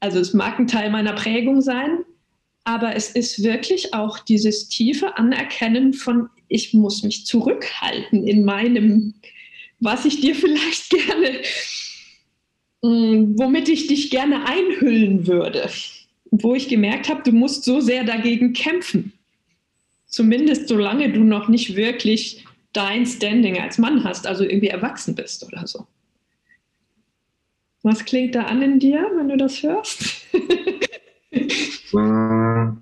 also 0.00 0.18
es 0.18 0.34
mag 0.34 0.58
ein 0.58 0.66
Teil 0.66 0.90
meiner 0.90 1.12
Prägung 1.12 1.60
sein, 1.60 1.98
aber 2.64 2.94
es 2.96 3.10
ist 3.10 3.42
wirklich 3.42 3.94
auch 3.94 4.18
dieses 4.18 4.68
tiefe 4.68 5.16
Anerkennen 5.16 5.92
von, 5.92 6.28
ich 6.52 6.74
muss 6.74 7.02
mich 7.02 7.26
zurückhalten 7.26 8.26
in 8.26 8.44
meinem, 8.44 9.14
was 9.80 10.04
ich 10.04 10.20
dir 10.20 10.34
vielleicht 10.36 10.90
gerne, 10.90 11.42
hm, 12.82 13.38
womit 13.38 13.68
ich 13.68 13.86
dich 13.86 14.10
gerne 14.10 14.46
einhüllen 14.46 15.26
würde 15.26 15.68
wo 16.32 16.54
ich 16.54 16.68
gemerkt 16.68 17.08
habe, 17.10 17.22
du 17.22 17.30
musst 17.30 17.64
so 17.64 17.80
sehr 17.80 18.04
dagegen 18.04 18.54
kämpfen. 18.54 19.12
Zumindest 20.06 20.66
solange 20.66 21.12
du 21.12 21.22
noch 21.22 21.48
nicht 21.48 21.76
wirklich 21.76 22.44
dein 22.72 23.04
Standing 23.06 23.58
als 23.60 23.76
Mann 23.78 24.02
hast, 24.02 24.26
also 24.26 24.42
irgendwie 24.42 24.68
erwachsen 24.68 25.14
bist 25.14 25.46
oder 25.46 25.66
so. 25.66 25.86
Was 27.82 28.04
klingt 28.04 28.34
da 28.34 28.44
an 28.44 28.62
in 28.62 28.78
dir, 28.78 29.06
wenn 29.14 29.28
du 29.28 29.36
das 29.36 29.62
hörst? 29.62 30.22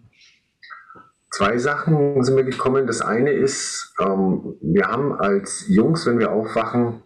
Zwei 1.40 1.56
Sachen 1.56 2.22
sind 2.22 2.34
mir 2.34 2.44
gekommen. 2.44 2.86
Das 2.86 3.00
eine 3.00 3.30
ist, 3.30 3.94
ähm, 3.98 4.58
wir 4.60 4.88
haben 4.88 5.18
als 5.18 5.64
Jungs, 5.68 6.04
wenn 6.04 6.18
wir 6.18 6.32
aufwachen, 6.32 7.02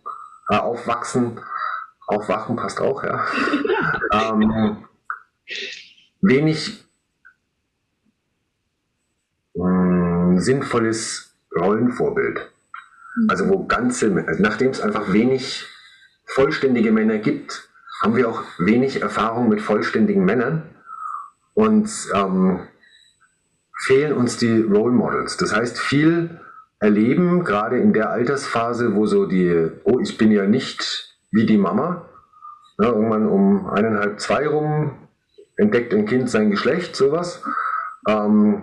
äh, 0.49 0.57
aufwachsen, 0.57 1.39
aufwachen 2.09 2.57
passt 2.57 2.81
auch, 2.81 3.05
ja. 3.05 3.25
ähm, 4.13 4.85
wenig 6.21 6.85
mh, 9.55 9.69
hm, 9.69 10.41
sinnvolles 10.41 11.37
Rollenvorbild. 11.57 12.51
Mhm. 13.15 13.31
Also 13.31 13.49
wo 13.49 13.67
ganze, 13.69 14.09
nachdem 14.11 14.73
es 14.73 14.81
einfach 14.81 15.13
wenig 15.13 15.65
vollständige 16.25 16.91
Männer 16.91 17.19
gibt, 17.19 17.69
haben 18.03 18.17
wir 18.17 18.29
auch 18.29 18.43
wenig 18.59 19.01
Erfahrung 19.01 19.49
mit 19.49 19.63
vollständigen 19.63 20.25
Männern 20.25 20.65
und 21.55 21.89
ähm, 22.13 22.67
fehlen 23.77 24.13
uns 24.13 24.37
die 24.37 24.61
Role 24.61 24.93
Models. 24.93 25.37
Das 25.37 25.55
heißt, 25.55 25.79
viel 25.79 26.41
erleben, 26.79 27.45
gerade 27.45 27.79
in 27.79 27.93
der 27.93 28.11
Altersphase, 28.11 28.95
wo 28.95 29.07
so 29.07 29.27
die, 29.27 29.71
oh, 29.85 29.99
ich 30.01 30.19
bin 30.19 30.31
ja 30.31 30.47
nicht 30.47 31.17
wie 31.31 31.47
die 31.47 31.59
Mama, 31.59 32.09
ja, 32.79 32.89
irgendwann 32.89 33.27
um 33.27 33.69
eineinhalb, 33.69 34.21
zwei 34.21 34.47
rum, 34.47 34.93
entdeckt 35.57 35.95
ein 35.95 36.07
Kind 36.07 36.31
sein 36.31 36.51
Geschlecht, 36.51 36.97
sowas. 36.97 37.43
Ähm, 38.09 38.63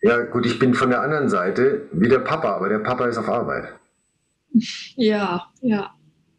ja, 0.00 0.22
gut, 0.24 0.46
ich 0.46 0.58
bin 0.58 0.74
von 0.74 0.90
der 0.90 1.02
anderen 1.02 1.28
Seite 1.28 1.88
wie 1.92 2.08
der 2.08 2.18
Papa, 2.18 2.56
aber 2.56 2.68
der 2.68 2.80
Papa 2.80 3.06
ist 3.06 3.18
auf 3.18 3.28
Arbeit. 3.28 3.72
Ja, 4.96 5.46
ja. 5.60 5.90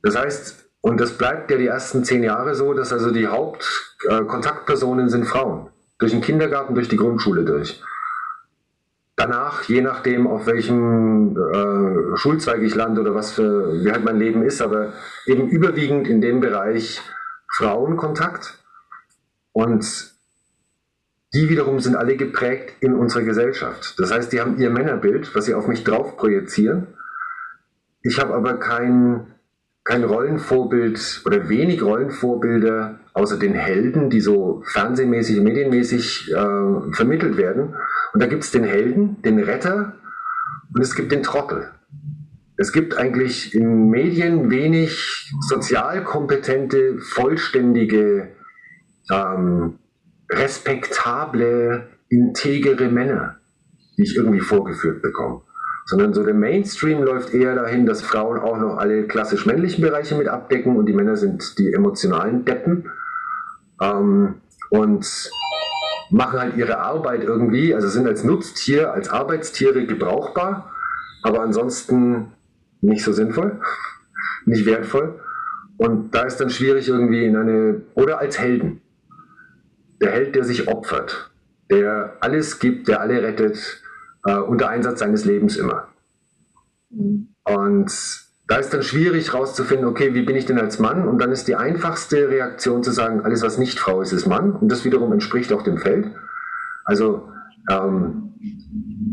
Das 0.02 0.18
heißt, 0.18 0.70
und 0.82 1.00
das 1.00 1.18
bleibt 1.18 1.50
ja 1.50 1.58
die 1.58 1.68
ersten 1.68 2.04
zehn 2.04 2.24
Jahre 2.24 2.56
so, 2.56 2.74
dass 2.74 2.92
also 2.92 3.12
die 3.12 3.28
Hauptkontaktpersonen 3.28 5.08
äh, 5.08 5.10
sind 5.10 5.26
Frauen. 5.26 5.70
Durch 6.04 6.12
den 6.12 6.20
Kindergarten, 6.20 6.76
durch 6.76 6.90
die 6.90 6.98
Grundschule 6.98 7.46
durch. 7.46 7.82
Danach, 9.16 9.64
je 9.64 9.80
nachdem, 9.80 10.28
auf 10.28 10.48
welchem 10.48 11.38
äh, 11.38 12.18
Schulzweig 12.18 12.62
ich 12.62 12.76
lande 12.76 13.00
oder 13.00 13.16
was 13.16 13.32
für, 13.32 13.86
wie 13.86 13.90
halt 13.90 14.04
mein 14.04 14.20
Leben 14.20 14.44
ist, 14.44 14.62
aber 14.62 14.92
eben 15.26 15.48
überwiegend 15.48 16.10
in 16.10 16.20
dem 16.20 16.42
Bereich 16.42 17.00
Frauenkontakt 17.54 18.62
und 19.54 20.14
die 21.34 21.48
wiederum 21.48 21.80
sind 21.80 21.96
alle 21.96 22.18
geprägt 22.18 22.74
in 22.82 22.96
unserer 22.96 23.24
Gesellschaft. 23.24 23.96
Das 23.98 24.12
heißt, 24.12 24.34
die 24.34 24.42
haben 24.42 24.58
ihr 24.58 24.72
Männerbild, 24.72 25.34
was 25.34 25.46
sie 25.46 25.54
auf 25.54 25.70
mich 25.70 25.86
drauf 25.86 26.18
projizieren. 26.18 26.88
Ich 28.02 28.20
habe 28.20 28.34
aber 28.34 28.56
kein, 28.56 29.28
kein 29.86 30.04
Rollenvorbild 30.04 31.22
oder 31.26 31.48
wenig 31.48 31.82
Rollenvorbilder 31.82 33.00
außer 33.14 33.38
den 33.38 33.54
Helden, 33.54 34.10
die 34.10 34.22
so 34.22 34.64
fernsehmäßig, 34.66 35.42
medienmäßig 35.42 36.32
äh, 36.32 36.92
vermittelt 36.92 37.38
werden. 37.38 37.76
Und 38.14 38.22
da 38.22 38.28
gibt 38.28 38.44
es 38.44 38.52
den 38.52 38.64
Helden, 38.64 39.22
den 39.22 39.40
Retter 39.40 39.94
und 40.74 40.82
es 40.82 40.96
gibt 40.96 41.12
den 41.12 41.24
Trottel. 41.24 41.70
Es 42.58 42.72
gibt 42.72 42.98
eigentlich 42.98 43.56
in 43.56 43.90
Medien 43.90 44.52
wenig 44.52 45.32
sozial 45.42 46.04
kompetente, 46.04 47.00
vollständige, 47.00 48.30
ähm, 49.12 49.80
respektable, 50.30 51.88
integere 52.10 52.90
Männer, 52.90 53.38
die 53.98 54.04
ich 54.04 54.16
irgendwie 54.16 54.40
vorgeführt 54.40 55.02
bekomme. 55.02 55.42
Sondern 55.86 56.14
so 56.14 56.24
der 56.24 56.34
Mainstream 56.34 57.04
läuft 57.04 57.34
eher 57.34 57.56
dahin, 57.56 57.86
dass 57.86 58.02
Frauen 58.02 58.40
auch 58.40 58.58
noch 58.58 58.78
alle 58.78 59.08
klassisch 59.08 59.46
männlichen 59.46 59.82
Bereiche 59.82 60.16
mit 60.16 60.28
abdecken 60.28 60.78
und 60.78 60.86
die 60.86 60.94
Männer 60.94 61.18
sind 61.18 61.58
die 61.60 61.74
emotionalen 61.74 62.46
Deppen. 62.46 62.90
Ähm, 63.84 64.36
und 64.70 65.30
machen 66.10 66.40
halt 66.40 66.58
ihre 66.58 66.80
Arbeit 66.80 67.24
irgendwie, 67.24 67.74
also 67.74 67.88
sind 67.88 68.08
als 68.08 68.24
Nutztier, 68.24 68.94
als 68.94 69.10
Arbeitstiere 69.10 69.86
gebrauchbar, 69.86 70.72
aber 71.24 71.42
ansonsten 71.42 72.34
nicht 72.82 73.04
so 73.04 73.12
sinnvoll, 73.12 73.60
nicht 74.46 74.66
wertvoll. 74.66 75.20
Und 75.78 76.14
da 76.16 76.24
ist 76.24 76.38
dann 76.38 76.50
schwierig 76.50 76.88
irgendwie 76.88 77.26
in 77.26 77.36
eine, 77.36 77.82
oder 77.96 78.20
als 78.20 78.40
Helden. 78.40 78.82
Der 80.02 80.12
Held, 80.12 80.36
der 80.36 80.44
sich 80.44 80.68
opfert, 80.68 81.32
der 81.72 82.18
alles 82.20 82.60
gibt, 82.60 82.88
der 82.88 83.02
alle 83.02 83.22
rettet, 83.22 83.82
äh, 84.26 84.36
unter 84.36 84.70
Einsatz 84.70 85.00
seines 85.00 85.26
Lebens 85.26 85.58
immer. 85.58 85.88
Mhm. 86.90 87.30
Und 87.44 88.23
da 88.48 88.58
ist 88.58 88.74
dann 88.74 88.84
schwierig 88.84 89.32
herauszufinden, 89.32 89.88
okay, 89.88 90.14
wie 90.14 90.24
bin 90.24 90.36
ich 90.36 90.46
denn 90.46 90.60
als 90.60 90.80
Mann? 90.80 91.08
Und 91.08 91.20
dann 91.20 91.32
ist 91.32 91.48
die 91.48 91.56
einfachste 91.56 92.30
Reaktion 92.30 92.84
zu 92.84 92.92
sagen, 92.92 93.22
alles 93.22 93.42
was 93.42 93.58
nicht 93.58 93.80
Frau 93.80 94.02
ist, 94.02 94.12
ist 94.12 94.28
Mann. 94.28 94.52
Und 94.52 94.70
das 94.70 94.84
wiederum 94.84 95.14
entspricht 95.14 95.54
auch 95.54 95.62
dem 95.62 95.78
Feld. 95.78 96.08
Also 96.84 97.30
ähm, 97.70 98.34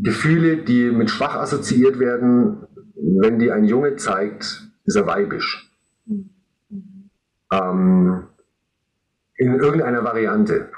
Gefühle, 0.02 0.58
die 0.58 0.90
mit 0.90 1.10
schwach 1.10 1.36
assoziiert 1.36 2.00
werden, 2.00 2.66
wenn 2.96 3.38
die 3.38 3.52
ein 3.52 3.64
Junge 3.64 3.96
zeigt, 3.96 4.68
ist 4.84 4.96
er 4.96 5.06
weibisch. 5.06 5.70
Ähm, 7.52 8.24
in 9.36 9.54
irgendeiner 9.54 10.04
Variante. 10.04 10.68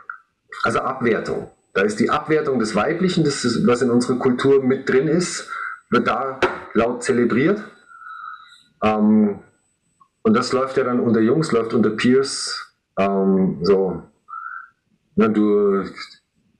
Also 0.62 0.80
Abwertung. 0.80 1.50
Da 1.72 1.82
ist 1.82 2.00
die 2.00 2.10
Abwertung 2.10 2.58
des 2.58 2.74
Weiblichen, 2.74 3.24
das 3.24 3.44
ist, 3.44 3.66
was 3.66 3.80
in 3.80 3.90
unserer 3.90 4.18
Kultur 4.18 4.62
mit 4.62 4.88
drin 4.88 5.08
ist, 5.08 5.50
wird 5.90 6.06
da 6.06 6.38
laut 6.74 7.02
zelebriert. 7.02 7.64
Ähm, 8.82 9.40
und 10.22 10.34
das 10.34 10.52
läuft 10.52 10.76
ja 10.76 10.84
dann 10.84 11.00
unter 11.00 11.20
Jungs, 11.20 11.52
läuft 11.52 11.74
unter 11.74 11.90
Peers, 11.90 12.74
ähm, 12.98 13.58
so, 13.62 14.02
na, 15.16 15.28
du, 15.28 15.82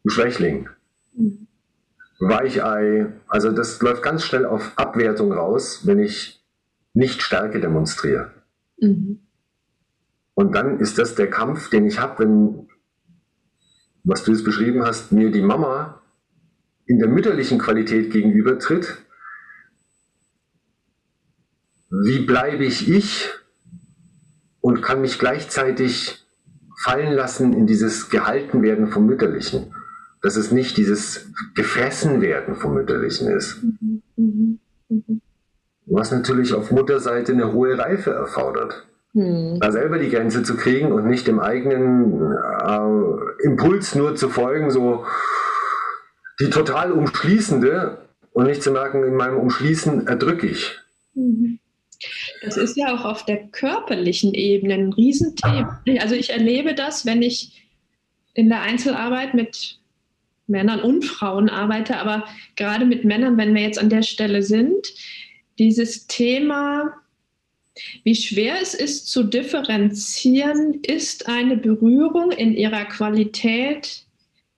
du 0.03 0.11
Schwächling. 0.11 0.69
Mhm. 1.15 1.47
Weichei, 2.21 3.13
also 3.27 3.51
das 3.51 3.83
läuft 3.83 4.03
ganz 4.03 4.25
schnell 4.25 4.47
auf 4.47 4.73
Abwertung 4.77 5.33
raus, 5.33 5.87
wenn 5.87 5.99
ich 5.99 6.45
nicht 6.95 7.23
Stärke 7.23 7.61
demonstriere. 7.61 8.31
Mhm. 8.81 9.21
Und 10.35 10.55
dann 10.55 10.81
ist 10.81 10.99
das 10.99 11.15
der 11.15 11.29
Kampf, 11.31 11.71
den 11.71 11.87
ich 11.87 11.99
habe, 11.99 12.21
wenn, 12.21 12.69
was 14.05 14.25
du 14.25 14.33
jetzt 14.33 14.45
beschrieben 14.45 14.85
hast, 14.85 15.13
mir 15.13 15.31
die 15.31 15.43
Mama 15.43 16.01
in 16.87 16.99
der 16.99 17.09
mütterlichen 17.09 17.59
Qualität 17.59 18.11
gegenübertritt. 18.11 18.99
Wie 22.05 22.21
bleibe 22.21 22.65
ich 22.65 22.89
ich 22.89 23.29
und 24.61 24.83
kann 24.83 25.01
mich 25.01 25.19
gleichzeitig 25.19 26.25
fallen 26.83 27.13
lassen 27.13 27.53
in 27.53 27.67
dieses 27.67 28.09
Gehaltenwerden 28.09 28.89
vom 28.89 29.07
Mütterlichen? 29.07 29.73
dass 30.23 30.37
es 30.37 30.53
nicht 30.53 30.77
dieses 30.77 31.31
Gefressenwerden 31.55 32.55
vom 32.55 32.75
Mütterlichen 32.75 33.29
ist. 33.29 33.63
Mhm, 33.63 34.03
mhm, 34.17 34.59
mhm. 34.89 35.21
Was 35.87 36.13
natürlich 36.13 36.55
auf 36.55 36.71
Mutterseite 36.71 37.33
eine 37.33 37.53
hohe 37.53 37.77
Reife 37.77 38.13
erfordert. 38.13 38.87
Mhm. 39.13 39.59
Da 39.61 39.73
selber 39.73 39.99
die 39.99 40.11
Grenze 40.11 40.45
zu 40.45 40.57
kriegen 40.57 40.93
und 40.93 41.07
nicht 41.07 41.27
dem 41.27 41.41
eigenen 41.41 42.33
äh, 42.33 43.45
Impuls 43.45 43.97
nur 43.97 44.15
zu 44.15 44.29
folgen, 44.29 44.71
so 44.71 45.05
die 46.41 46.51
total 46.51 46.93
umschließende 46.93 47.99
und 48.33 48.47
nicht 48.47 48.63
zu 48.63 48.71
merken, 48.71 49.03
in 49.03 49.17
meinem 49.17 49.39
Umschließen 49.39 50.07
erdrücke 50.07 50.47
ich. 50.47 50.81
Mhm. 51.15 51.59
Das 52.43 52.57
ist 52.57 52.77
ja 52.77 52.95
auch 52.95 53.05
auf 53.05 53.25
der 53.25 53.47
körperlichen 53.49 54.35
Ebene 54.35 54.75
ein 54.75 54.93
Riesenthema. 54.93 55.83
Also 56.01 56.15
ich 56.15 56.31
erlebe 56.31 56.75
das, 56.75 57.07
wenn 57.07 57.23
ich 57.23 57.63
in 58.35 58.49
der 58.49 58.63
Einzelarbeit 58.63 59.35
mit 59.35 59.79
Männern 60.47 60.81
und 60.81 61.05
Frauen 61.05 61.49
arbeite, 61.49 61.99
aber 61.99 62.25
gerade 62.57 62.85
mit 62.85 63.05
Männern, 63.05 63.37
wenn 63.39 63.55
wir 63.55 63.63
jetzt 63.63 63.79
an 63.79 63.91
der 63.91 64.03
Stelle 64.03 64.43
sind, 64.43 64.93
dieses 65.59 66.07
Thema, 66.09 66.93
wie 68.03 68.17
schwer 68.17 68.57
es 68.61 68.75
ist 68.75 69.07
zu 69.07 69.23
differenzieren, 69.23 70.81
ist 70.83 71.29
eine 71.29 71.57
Berührung 71.57 72.33
in 72.33 72.55
ihrer 72.55 72.85
Qualität, 72.87 74.03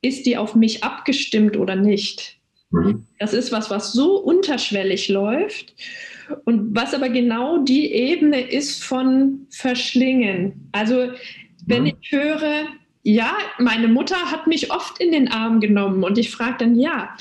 ist 0.00 0.26
die 0.26 0.36
auf 0.36 0.54
mich 0.54 0.82
abgestimmt 0.82 1.56
oder 1.56 1.76
nicht? 1.76 2.38
Mhm. 2.70 3.06
Das 3.18 3.34
ist 3.34 3.52
was, 3.52 3.70
was 3.70 3.92
so 3.92 4.16
unterschwellig 4.16 5.08
läuft 5.08 5.74
und 6.44 6.74
was 6.74 6.94
aber 6.94 7.08
genau 7.08 7.58
die 7.58 7.92
Ebene 7.92 8.40
ist 8.40 8.82
von 8.82 9.46
Verschlingen. 9.50 10.68
Also 10.72 11.10
wenn 11.66 11.82
mhm. 11.82 11.92
ich 12.00 12.12
höre, 12.12 12.66
ja, 13.02 13.36
meine 13.58 13.88
Mutter 13.88 14.16
hat 14.30 14.46
mich 14.46 14.72
oft 14.72 15.00
in 15.00 15.12
den 15.12 15.28
Arm 15.28 15.60
genommen 15.60 16.04
und 16.04 16.18
ich 16.18 16.30
frage 16.30 16.56
dann, 16.60 16.78
ja, 16.78 17.16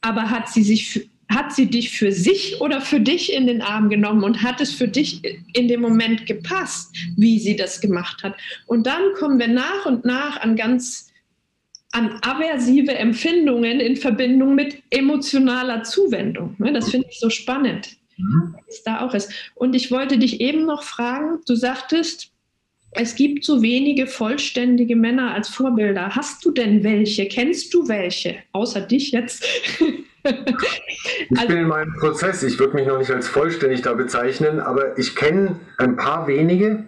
aber 0.00 0.30
hat 0.30 0.48
sie 0.48 0.62
sich 0.62 1.08
hat 1.30 1.54
sie 1.54 1.66
dich 1.66 1.90
für 1.90 2.10
sich 2.10 2.60
oder 2.60 2.80
für 2.80 2.98
dich 2.98 3.32
in 3.32 3.46
den 3.46 3.62
Arm 3.62 3.88
genommen 3.88 4.24
und 4.24 4.42
hat 4.42 4.60
es 4.60 4.72
für 4.72 4.88
dich 4.88 5.22
in 5.54 5.68
dem 5.68 5.80
Moment 5.80 6.26
gepasst, 6.26 6.96
wie 7.16 7.38
sie 7.38 7.54
das 7.54 7.80
gemacht 7.80 8.24
hat? 8.24 8.34
Und 8.66 8.86
dann 8.86 9.12
kommen 9.16 9.38
wir 9.38 9.46
nach 9.46 9.86
und 9.86 10.04
nach 10.04 10.40
an 10.40 10.56
ganz 10.56 11.06
an 11.92 12.18
aversive 12.22 12.94
Empfindungen 12.94 13.80
in 13.80 13.96
Verbindung 13.96 14.54
mit 14.54 14.82
emotionaler 14.90 15.82
Zuwendung. 15.82 16.54
Ne, 16.58 16.72
das 16.72 16.90
finde 16.90 17.08
ich 17.10 17.18
so 17.18 17.30
spannend, 17.30 17.96
mhm. 18.20 18.54
was 18.66 18.82
da 18.82 19.00
auch 19.00 19.14
ist. 19.14 19.32
Und 19.54 19.74
ich 19.74 19.90
wollte 19.90 20.18
dich 20.18 20.40
eben 20.40 20.66
noch 20.66 20.82
fragen, 20.82 21.40
du 21.46 21.54
sagtest, 21.54 22.30
es 22.92 23.14
gibt 23.14 23.44
so 23.44 23.62
wenige 23.62 24.06
vollständige 24.06 24.96
Männer 24.96 25.32
als 25.32 25.48
Vorbilder. 25.48 26.16
Hast 26.16 26.44
du 26.44 26.50
denn 26.50 26.82
welche? 26.82 27.28
Kennst 27.28 27.72
du 27.72 27.88
welche? 27.88 28.36
Außer 28.52 28.80
dich 28.80 29.12
jetzt. 29.12 29.44
ich 29.80 31.38
also, 31.38 31.46
bin 31.48 31.58
in 31.58 31.68
meinem 31.68 31.94
Prozess. 31.94 32.42
Ich 32.42 32.58
würde 32.58 32.74
mich 32.74 32.86
noch 32.86 32.98
nicht 32.98 33.10
als 33.10 33.28
vollständig 33.28 33.82
da 33.82 33.94
bezeichnen, 33.94 34.58
aber 34.58 34.98
ich 34.98 35.14
kenne 35.14 35.60
ein 35.78 35.96
paar 35.96 36.26
wenige. 36.26 36.84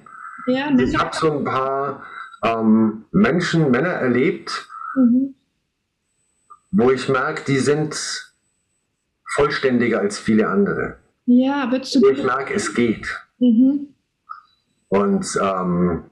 Ja, 0.46 0.70
ne? 0.70 0.82
ich 0.82 0.98
habe 0.98 1.14
so 1.14 1.38
ein 1.38 1.44
paar 1.44 2.04
ähm, 2.42 3.04
Menschen, 3.12 3.70
Männer 3.70 3.90
erlebt, 3.90 4.68
mhm. 4.96 5.34
wo 6.72 6.90
ich 6.90 7.08
merke, 7.08 7.44
die 7.46 7.58
sind 7.58 7.96
vollständiger 9.24 10.00
als 10.00 10.18
viele 10.18 10.48
andere. 10.48 10.98
Ja, 11.26 11.70
würdest 11.70 11.94
du. 11.94 12.02
Wo 12.02 12.08
ich 12.08 12.22
merke, 12.22 12.54
es 12.54 12.74
geht. 12.74 13.06
Mhm. 13.38 13.88
Und, 14.88 15.26
ähm, 15.40 16.04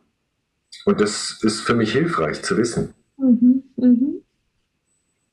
und 0.86 1.00
das 1.00 1.38
ist 1.42 1.60
für 1.60 1.74
mich 1.74 1.92
hilfreich 1.92 2.42
zu 2.42 2.56
wissen. 2.56 2.94
Mhm, 3.18 3.62
mh. 3.76 4.20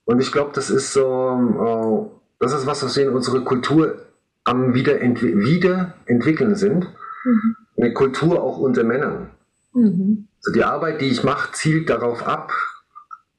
Und 0.06 0.22
ich 0.22 0.32
glaube, 0.32 0.52
das 0.54 0.70
ist 0.70 0.94
so, 0.94 2.10
äh, 2.10 2.18
das 2.40 2.54
ist 2.54 2.66
was, 2.66 2.84
was 2.84 2.96
wir 2.98 3.08
in 3.08 3.13
unserer 3.13 3.42
Kultur 3.42 4.02
am 4.44 4.74
Wiederentwi 4.74 5.38
Wiederentwickeln 5.38 6.56
sind. 6.56 6.88
Mhm. 7.26 7.56
Eine 7.78 7.94
Kultur 7.94 8.42
auch 8.42 8.58
unter 8.58 8.84
Männern. 8.84 9.32
Mhm. 9.74 10.28
Also 10.38 10.54
die 10.54 10.63
Arbeit, 10.63 11.02
die 11.02 11.08
ich 11.08 11.24
mache, 11.24 11.52
zielt 11.52 11.90
darauf 11.90 12.26
ab, 12.26 12.52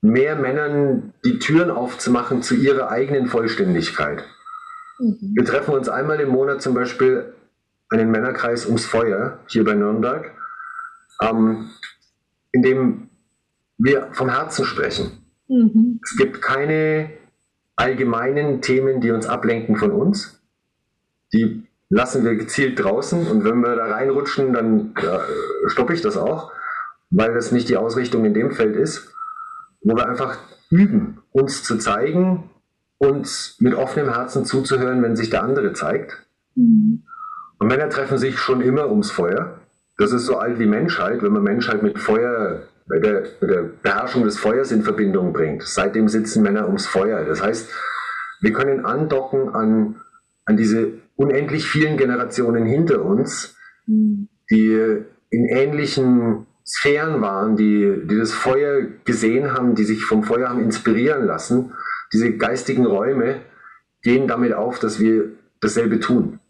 mehr 0.01 0.37
Männern 0.37 1.15
die 1.25 1.39
Türen 1.39 1.71
aufzumachen 1.71 2.43
zu 2.43 2.55
ihrer 2.55 2.91
eigenen 2.91 3.27
Vollständigkeit. 3.27 4.25
Mhm. 4.99 5.33
Wir 5.35 5.45
treffen 5.45 5.75
uns 5.75 5.89
einmal 5.89 6.21
im 6.21 6.31
Monat 6.31 6.63
zum 6.63 6.75
Beispiel 6.75 7.33
einen 7.91 8.11
Männerkreis 8.11 8.67
ums 8.67 8.85
Feuer 8.85 9.39
hier 9.47 9.65
bei 9.65 9.75
Nürnberg, 9.75 10.33
ähm, 11.23 11.71
in 12.53 12.63
dem 12.63 13.11
wir 13.79 14.09
vom 14.13 14.29
Herzen 14.29 14.65
sprechen. 14.65 15.25
Mhm. 15.49 16.01
Es 16.03 16.17
gibt 16.17 16.43
keine 16.43 17.11
allgemeinen 17.77 18.61
Themen, 18.61 19.01
die 19.01 19.11
uns 19.11 19.27
ablenken 19.27 19.77
von 19.77 19.93
uns. 19.93 20.43
Die 21.33 21.65
lassen 21.89 22.25
wir 22.25 22.35
gezielt 22.35 22.83
draußen 22.83 23.27
und 23.27 23.45
wenn 23.45 23.61
wir 23.61 23.77
da 23.77 23.87
reinrutschen, 23.87 24.53
dann 24.53 24.95
ja, 25.03 25.21
stoppe 25.67 25.95
ich 25.95 26.03
das 26.03 26.17
auch, 26.17 26.53
weil 27.11 27.33
das 27.35 27.53
nicht 27.53 27.69
die 27.69 27.77
Ausrichtung 27.77 28.25
in 28.25 28.35
dem 28.35 28.51
Feld 28.51 28.77
ist, 28.77 29.15
wo 29.83 29.97
wir 29.97 30.07
einfach 30.07 30.39
üben, 30.71 31.23
uns 31.31 31.63
zu 31.63 31.79
zeigen, 31.79 32.51
uns 32.99 33.57
mit 33.61 33.75
offenem 33.75 34.13
Herzen 34.13 34.45
zuzuhören, 34.45 35.03
wenn 35.03 35.17
sich 35.17 35.31
der 35.31 35.43
andere 35.43 35.73
zeigt. 35.73 36.27
Mhm. 36.55 37.05
Und 37.59 37.69
Männer 37.69 37.89
treffen 37.89 38.19
sich 38.19 38.39
schon 38.39 38.61
immer 38.61 38.89
ums 38.91 39.11
Feuer. 39.11 39.61
Das 39.97 40.13
ist 40.13 40.27
so 40.27 40.39
alt 40.39 40.59
wie 40.59 40.67
Menschheit. 40.67 41.23
Wenn 41.23 41.33
man 41.33 41.43
Menschheit 41.43 41.83
mit 41.83 41.99
Feuer 41.99 42.63
mit 42.89 43.05
der, 43.05 43.23
mit 43.41 43.51
der 43.51 43.63
Beherrschung 43.83 44.25
des 44.25 44.39
Feuers 44.39 44.73
in 44.73 44.83
Verbindung 44.83 45.33
bringt. 45.33 45.63
Seitdem 45.63 46.09
sitzen 46.09 46.43
Männer 46.43 46.67
ums 46.67 46.87
Feuer. 46.87 47.25
Das 47.25 47.43
heißt, 47.43 47.69
wir 48.41 48.53
können 48.53 48.85
andocken 48.85 49.51
an, 49.51 49.97
an 50.45 50.57
diese 50.57 50.93
unendlich 51.17 51.67
vielen 51.67 51.97
Generationen 51.97 52.65
hinter 52.65 53.05
uns, 53.05 53.57
mhm. 53.87 54.29
die 54.51 55.05
in 55.31 55.45
ähnlichen 55.47 56.47
Sphären 56.65 57.21
waren, 57.21 57.57
die, 57.57 58.03
die 58.05 58.17
das 58.17 58.33
Feuer 58.33 58.83
gesehen 59.05 59.53
haben, 59.53 59.75
die 59.75 59.85
sich 59.85 60.05
vom 60.05 60.23
Feuer 60.23 60.49
haben 60.49 60.63
inspirieren 60.63 61.27
lassen. 61.27 61.73
Diese 62.13 62.37
geistigen 62.37 62.87
Räume 62.87 63.43
gehen 64.03 64.29
damit 64.29 64.53
auf, 64.53 64.79
dass 64.79 64.99
wir 64.99 65.33
dasselbe 65.61 66.01
tun. 66.01 66.41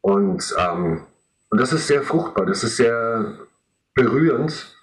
Und, 0.00 0.54
ähm, 0.58 1.02
und 1.50 1.60
das 1.60 1.72
ist 1.72 1.86
sehr 1.86 2.02
fruchtbar, 2.02 2.46
das 2.46 2.62
ist 2.64 2.76
sehr 2.76 3.38
berührend 3.94 4.74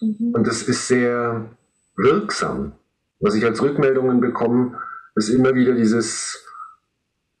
mhm. 0.00 0.32
und 0.34 0.46
das 0.46 0.62
ist 0.62 0.88
sehr 0.88 1.44
wirksam. 1.96 2.72
Was 3.20 3.34
ich 3.34 3.44
als 3.44 3.60
Rückmeldungen 3.62 4.20
bekomme, 4.20 4.78
ist 5.14 5.28
immer 5.28 5.54
wieder 5.54 5.74
dieses, 5.74 6.44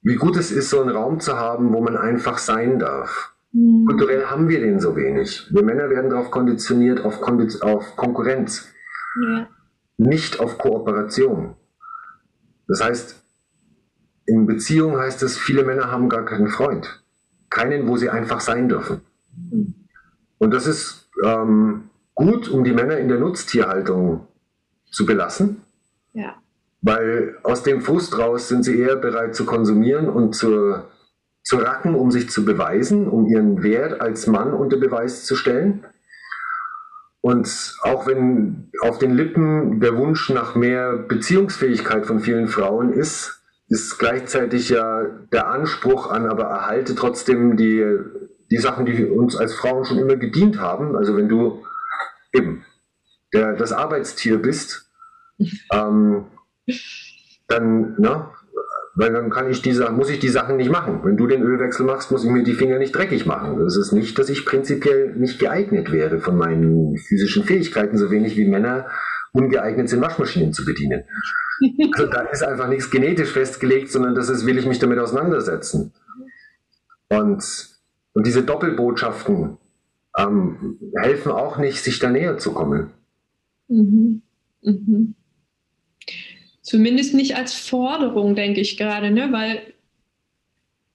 wie 0.02 0.16
gut 0.16 0.36
es 0.36 0.52
ist, 0.52 0.70
so 0.70 0.80
einen 0.80 0.90
Raum 0.90 1.20
zu 1.20 1.36
haben, 1.36 1.72
wo 1.72 1.80
man 1.80 1.96
einfach 1.96 2.38
sein 2.38 2.78
darf. 2.78 3.32
Mhm. 3.52 3.86
Kulturell 3.86 4.26
haben 4.26 4.48
wir 4.48 4.60
den 4.60 4.80
so 4.80 4.96
wenig. 4.96 5.48
Wir 5.50 5.62
Männer 5.62 5.90
werden 5.90 6.10
darauf 6.10 6.30
konditioniert, 6.30 7.04
auf, 7.04 7.20
Kondi 7.20 7.48
auf 7.60 7.96
Konkurrenz, 7.96 8.68
ja. 9.22 9.48
Nicht 9.96 10.40
auf 10.40 10.58
Kooperation. 10.58 11.54
Das 12.66 12.82
heißt, 12.82 13.24
in 14.26 14.46
Beziehung 14.46 14.98
heißt 14.98 15.22
es, 15.22 15.36
viele 15.36 15.64
Männer 15.64 15.90
haben 15.90 16.08
gar 16.08 16.24
keinen 16.24 16.48
Freund. 16.48 17.02
Keinen, 17.50 17.88
wo 17.88 17.96
sie 17.96 18.10
einfach 18.10 18.40
sein 18.40 18.68
dürfen. 18.68 19.02
Und 20.38 20.50
das 20.52 20.66
ist 20.66 21.10
ähm, 21.24 21.90
gut, 22.14 22.48
um 22.48 22.64
die 22.64 22.72
Männer 22.72 22.98
in 22.98 23.08
der 23.08 23.18
Nutztierhaltung 23.18 24.26
zu 24.90 25.06
belassen. 25.06 25.62
Ja. 26.12 26.36
Weil 26.80 27.38
aus 27.42 27.62
dem 27.62 27.80
Frust 27.80 28.18
raus 28.18 28.48
sind 28.48 28.64
sie 28.64 28.78
eher 28.78 28.96
bereit 28.96 29.34
zu 29.34 29.46
konsumieren 29.46 30.08
und 30.08 30.34
zu, 30.34 30.82
zu 31.42 31.56
racken, 31.56 31.94
um 31.94 32.10
sich 32.10 32.30
zu 32.30 32.44
beweisen, 32.44 33.08
um 33.08 33.26
ihren 33.26 33.62
Wert 33.62 34.00
als 34.00 34.26
Mann 34.26 34.52
unter 34.52 34.76
Beweis 34.76 35.24
zu 35.24 35.36
stellen. 35.36 35.84
Und 37.24 37.78
auch 37.80 38.06
wenn 38.06 38.70
auf 38.82 38.98
den 38.98 39.14
Lippen 39.14 39.80
der 39.80 39.96
Wunsch 39.96 40.28
nach 40.28 40.54
mehr 40.56 40.92
Beziehungsfähigkeit 40.92 42.04
von 42.04 42.20
vielen 42.20 42.48
Frauen 42.48 42.92
ist, 42.92 43.42
ist 43.66 43.98
gleichzeitig 43.98 44.68
ja 44.68 45.06
der 45.32 45.48
Anspruch 45.48 46.10
an, 46.10 46.26
aber 46.26 46.42
erhalte 46.42 46.94
trotzdem 46.94 47.56
die, 47.56 47.82
die 48.50 48.58
Sachen, 48.58 48.84
die 48.84 49.06
uns 49.06 49.36
als 49.36 49.54
Frauen 49.54 49.86
schon 49.86 50.00
immer 50.00 50.16
gedient 50.16 50.60
haben. 50.60 50.96
Also 50.96 51.16
wenn 51.16 51.30
du 51.30 51.64
eben 52.34 52.66
der, 53.32 53.54
das 53.54 53.72
Arbeitstier 53.72 54.36
bist, 54.36 54.92
ähm, 55.72 56.26
dann, 57.48 57.94
ne, 57.98 58.28
weil 58.96 59.12
dann 59.12 59.30
kann 59.30 59.50
ich 59.50 59.60
diese, 59.60 59.90
muss 59.90 60.08
ich 60.08 60.20
die 60.20 60.28
Sachen 60.28 60.56
nicht 60.56 60.70
machen. 60.70 61.00
Wenn 61.02 61.16
du 61.16 61.26
den 61.26 61.42
Ölwechsel 61.42 61.84
machst, 61.84 62.10
muss 62.12 62.24
ich 62.24 62.30
mir 62.30 62.44
die 62.44 62.54
Finger 62.54 62.78
nicht 62.78 62.94
dreckig 62.94 63.26
machen. 63.26 63.58
Das 63.58 63.76
ist 63.76 63.92
nicht, 63.92 64.18
dass 64.18 64.28
ich 64.28 64.46
prinzipiell 64.46 65.14
nicht 65.16 65.38
geeignet 65.38 65.90
wäre 65.90 66.20
von 66.20 66.36
meinen 66.36 66.96
physischen 66.96 67.44
Fähigkeiten, 67.44 67.98
so 67.98 68.10
wenig 68.10 68.36
wie 68.36 68.46
Männer 68.46 68.86
ungeeignet 69.32 69.88
sind, 69.88 70.00
Waschmaschinen 70.00 70.52
zu 70.52 70.64
bedienen. 70.64 71.04
Also 71.92 72.06
da 72.06 72.22
ist 72.22 72.42
einfach 72.42 72.68
nichts 72.68 72.90
genetisch 72.90 73.32
festgelegt, 73.32 73.90
sondern 73.90 74.14
das 74.14 74.28
ist, 74.28 74.46
will 74.46 74.58
ich 74.58 74.66
mich 74.66 74.78
damit 74.78 74.98
auseinandersetzen. 74.98 75.92
Und, 77.08 77.44
und 78.12 78.26
diese 78.26 78.42
Doppelbotschaften 78.42 79.56
ähm, 80.16 80.78
helfen 80.96 81.32
auch 81.32 81.58
nicht, 81.58 81.82
sich 81.82 81.98
da 81.98 82.10
näher 82.10 82.38
zu 82.38 82.52
kommen. 82.52 82.90
Mhm. 83.68 84.22
Mhm. 84.62 85.14
Zumindest 86.64 87.12
nicht 87.12 87.36
als 87.36 87.54
Forderung, 87.54 88.34
denke 88.34 88.62
ich 88.62 88.78
gerade, 88.78 89.10
ne? 89.10 89.30
weil, 89.30 89.60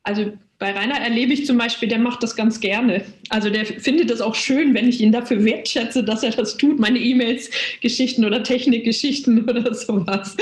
also 0.02 0.34
bei 0.58 0.72
Rainer 0.74 1.00
erlebe 1.00 1.32
ich 1.32 1.46
zum 1.46 1.60
Beispiel, 1.60 1.88
der 1.88 2.00
macht 2.00 2.24
das 2.24 2.36
ganz 2.36 2.60
gerne. 2.60 3.06
Also 3.30 3.52
der 3.52 3.66
findet 3.66 4.10
das 4.10 4.20
auch 4.20 4.34
schön, 4.34 4.74
wenn 4.74 4.90
ich 4.90 5.00
ihn 5.00 5.12
dafür 5.12 5.46
wertschätze, 5.46 6.04
dass 6.04 6.24
er 6.24 6.32
das 6.32 6.58
tut, 6.58 6.80
meine 6.80 6.98
E-Mails, 6.98 7.52
Geschichten 7.82 8.26
oder 8.26 8.42
Technikgeschichten 8.42 9.44
oder 9.50 9.76
sowas. 9.76 10.36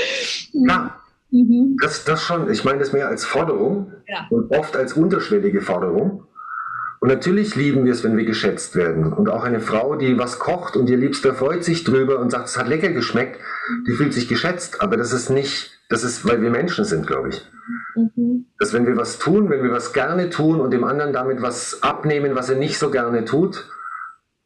Ja, 0.54 0.98
mhm. 1.30 1.76
das, 1.82 2.06
das 2.06 2.22
schon. 2.22 2.50
Ich 2.50 2.64
meine 2.64 2.78
das 2.78 2.94
mehr 2.94 3.08
als 3.08 3.26
Forderung 3.26 3.92
ja. 4.08 4.26
und 4.30 4.50
oft 4.50 4.74
als 4.74 4.94
unterschwellige 4.94 5.60
Forderung. 5.60 6.24
Und 7.00 7.08
natürlich 7.08 7.54
lieben 7.54 7.84
wir 7.84 7.92
es, 7.92 8.02
wenn 8.02 8.16
wir 8.16 8.24
geschätzt 8.24 8.74
werden. 8.74 9.12
Und 9.12 9.28
auch 9.28 9.44
eine 9.44 9.60
Frau, 9.60 9.94
die 9.94 10.18
was 10.18 10.38
kocht 10.38 10.76
und 10.76 10.90
ihr 10.90 10.96
Liebster 10.96 11.34
freut 11.34 11.62
sich 11.62 11.84
drüber 11.84 12.18
und 12.18 12.30
sagt, 12.30 12.48
es 12.48 12.58
hat 12.58 12.68
lecker 12.68 12.90
geschmeckt, 12.90 13.40
die 13.86 13.92
fühlt 13.92 14.12
sich 14.12 14.28
geschätzt. 14.28 14.82
Aber 14.82 14.96
das 14.96 15.12
ist 15.12 15.30
nicht, 15.30 15.70
das 15.88 16.02
ist, 16.02 16.26
weil 16.26 16.42
wir 16.42 16.50
Menschen 16.50 16.84
sind, 16.84 17.06
glaube 17.06 17.28
ich. 17.28 17.46
Mhm. 17.94 18.46
Dass 18.58 18.72
wenn 18.72 18.86
wir 18.86 18.96
was 18.96 19.18
tun, 19.18 19.48
wenn 19.48 19.62
wir 19.62 19.70
was 19.70 19.92
gerne 19.92 20.30
tun 20.30 20.60
und 20.60 20.72
dem 20.72 20.84
anderen 20.84 21.12
damit 21.12 21.40
was 21.40 21.82
abnehmen, 21.82 22.34
was 22.34 22.50
er 22.50 22.56
nicht 22.56 22.78
so 22.78 22.90
gerne 22.90 23.24
tut, 23.24 23.68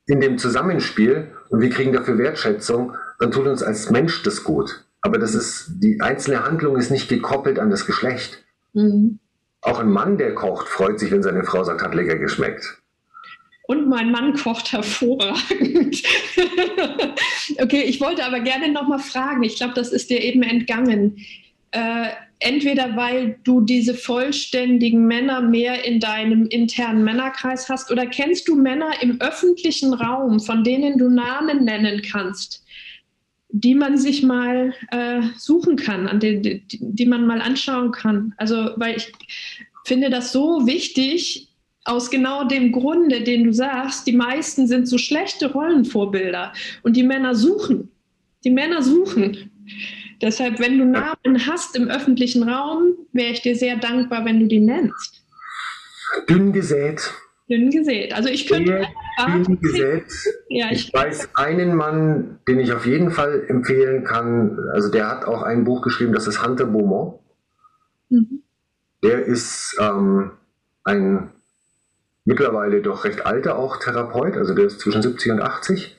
in 0.07 0.21
dem 0.21 0.37
Zusammenspiel 0.37 1.29
und 1.49 1.61
wir 1.61 1.71
kriegen 1.71 1.93
dafür 1.93 2.19
Wertschätzung, 2.19 2.97
dann 3.19 3.31
tut 3.31 3.47
uns 3.47 3.63
als 3.63 3.91
Mensch 3.91 4.23
das 4.25 4.45
gut. 4.45 4.85
Aber 5.01 5.19
das 5.19 5.35
ist, 5.35 5.73
die 5.83 6.01
einzelne 6.01 6.45
Handlung 6.45 6.77
ist 6.77 6.91
nicht 6.91 7.09
gekoppelt 7.09 7.59
an 7.59 7.71
das 7.71 7.87
Geschlecht. 7.87 8.45
Mhm. 8.75 9.21
Auch 9.63 9.79
ein 9.79 9.91
Mann, 9.91 10.19
der 10.19 10.35
kocht, 10.35 10.69
freut 10.69 10.99
sich, 10.99 11.11
wenn 11.11 11.23
seine 11.23 11.45
Frau 11.45 11.63
sagt, 11.63 11.83
hat 11.83 11.95
lecker 11.95 12.19
geschmeckt. 12.19 12.83
Und 13.69 13.89
mein 13.89 14.11
Mann 14.11 14.35
kocht 14.35 14.73
hervorragend. 14.73 16.03
okay, 17.59 17.83
ich 17.83 18.01
wollte 18.01 18.25
aber 18.25 18.41
gerne 18.41 18.71
noch 18.73 18.89
mal 18.89 18.99
fragen. 18.99 19.45
Ich 19.45 19.57
glaube, 19.57 19.75
das 19.75 19.93
ist 19.93 20.11
dir 20.11 20.21
eben 20.21 20.43
entgangen. 20.43 21.17
Äh, 21.71 22.09
entweder 22.41 22.97
weil 22.97 23.39
du 23.45 23.61
diese 23.61 23.95
vollständigen 23.95 25.07
Männer 25.07 25.41
mehr 25.41 25.85
in 25.85 26.01
deinem 26.01 26.47
internen 26.49 27.05
Männerkreis 27.05 27.69
hast 27.69 27.91
oder 27.91 28.07
kennst 28.07 28.49
du 28.49 28.57
Männer 28.57 28.91
im 29.01 29.21
öffentlichen 29.21 29.95
Raum, 29.95 30.41
von 30.41 30.65
denen 30.65 30.99
du 30.99 31.09
Namen 31.09 31.65
nennen 31.65 32.03
kannst, 32.03 32.65
die 33.53 33.75
man 33.75 33.99
sich 33.99 34.23
mal 34.23 34.75
äh, 34.91 35.21
suchen 35.37 35.77
kann, 35.77 36.09
an 36.09 36.21
die, 36.21 36.41
die, 36.41 36.63
die 36.69 37.07
man 37.07 37.27
mal 37.27 37.41
anschauen 37.41 37.93
kann. 37.93 38.35
Also, 38.39 38.71
weil 38.77 38.97
ich 38.97 39.13
finde 39.85 40.11
das 40.11 40.33
so 40.33 40.67
wichtig, 40.67 41.49
aus 41.85 42.11
genau 42.11 42.45
dem 42.45 42.73
Grunde, 42.73 43.23
den 43.23 43.45
du 43.45 43.53
sagst, 43.53 44.07
die 44.07 44.13
meisten 44.13 44.67
sind 44.67 44.87
so 44.87 44.99
schlechte 44.99 45.53
Rollenvorbilder 45.53 46.53
und 46.83 46.97
die 46.97 47.03
Männer 47.03 47.35
suchen. 47.35 47.91
Die 48.45 48.51
Männer 48.51 48.83
suchen. 48.83 49.51
Deshalb, 50.21 50.61
wenn 50.61 50.79
du 50.79 50.85
Namen 50.85 51.47
hast 51.47 51.75
im 51.75 51.89
öffentlichen 51.89 52.49
Raum, 52.49 52.95
wäre 53.13 53.33
ich 53.33 53.43
dir 53.43 53.57
sehr 53.57 53.77
dankbar, 53.77 54.25
wenn 54.25 54.39
du 54.39 54.47
die 54.47 54.61
nennst. 54.61 55.25
Dünn 56.29 56.53
gesät. 56.53 57.01
Dünn 57.53 57.71
gesät. 57.71 58.15
Also 58.15 58.31
ich 58.31 58.47
könnte. 58.47 58.87
Dünn 59.27 59.61
gesät. 59.61 60.05
Ja, 60.49 60.71
ich, 60.71 60.89
ich 60.89 60.95
weiß 60.95 61.29
einen 61.35 61.75
Mann, 61.75 62.39
den 62.49 62.61
ich 62.61 62.73
auf 62.73 62.87
jeden 62.87 63.11
Fall 63.11 63.45
empfehlen 63.47 64.05
kann. 64.05 64.59
Also 64.73 64.91
der 64.91 65.09
hat 65.09 65.27
auch 65.27 65.43
ein 65.43 65.65
Buch 65.65 65.83
geschrieben, 65.83 66.15
das 66.15 66.27
ist 66.27 66.43
Hunter 66.43 66.65
Beaumont. 66.65 67.21
Mhm. 68.09 68.43
Der 69.03 69.25
ist 69.27 69.77
ähm, 69.79 70.31
ein 70.85 71.31
mittlerweile 72.25 72.81
doch 72.81 73.05
recht 73.05 73.27
alter 73.27 73.59
auch 73.59 73.79
Therapeut, 73.79 74.37
also 74.37 74.55
der 74.55 74.67
ist 74.67 74.81
zwischen 74.81 75.03
70 75.03 75.33
und 75.33 75.43
80. 75.43 75.99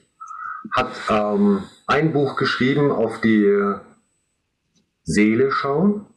Hat 0.71 0.91
ähm, 1.09 1.63
ein 1.85 2.13
Buch 2.13 2.35
geschrieben 2.35 2.91
auf 2.91 3.21
die 3.21 3.75
Seele 5.03 5.51
schauen. 5.51 6.07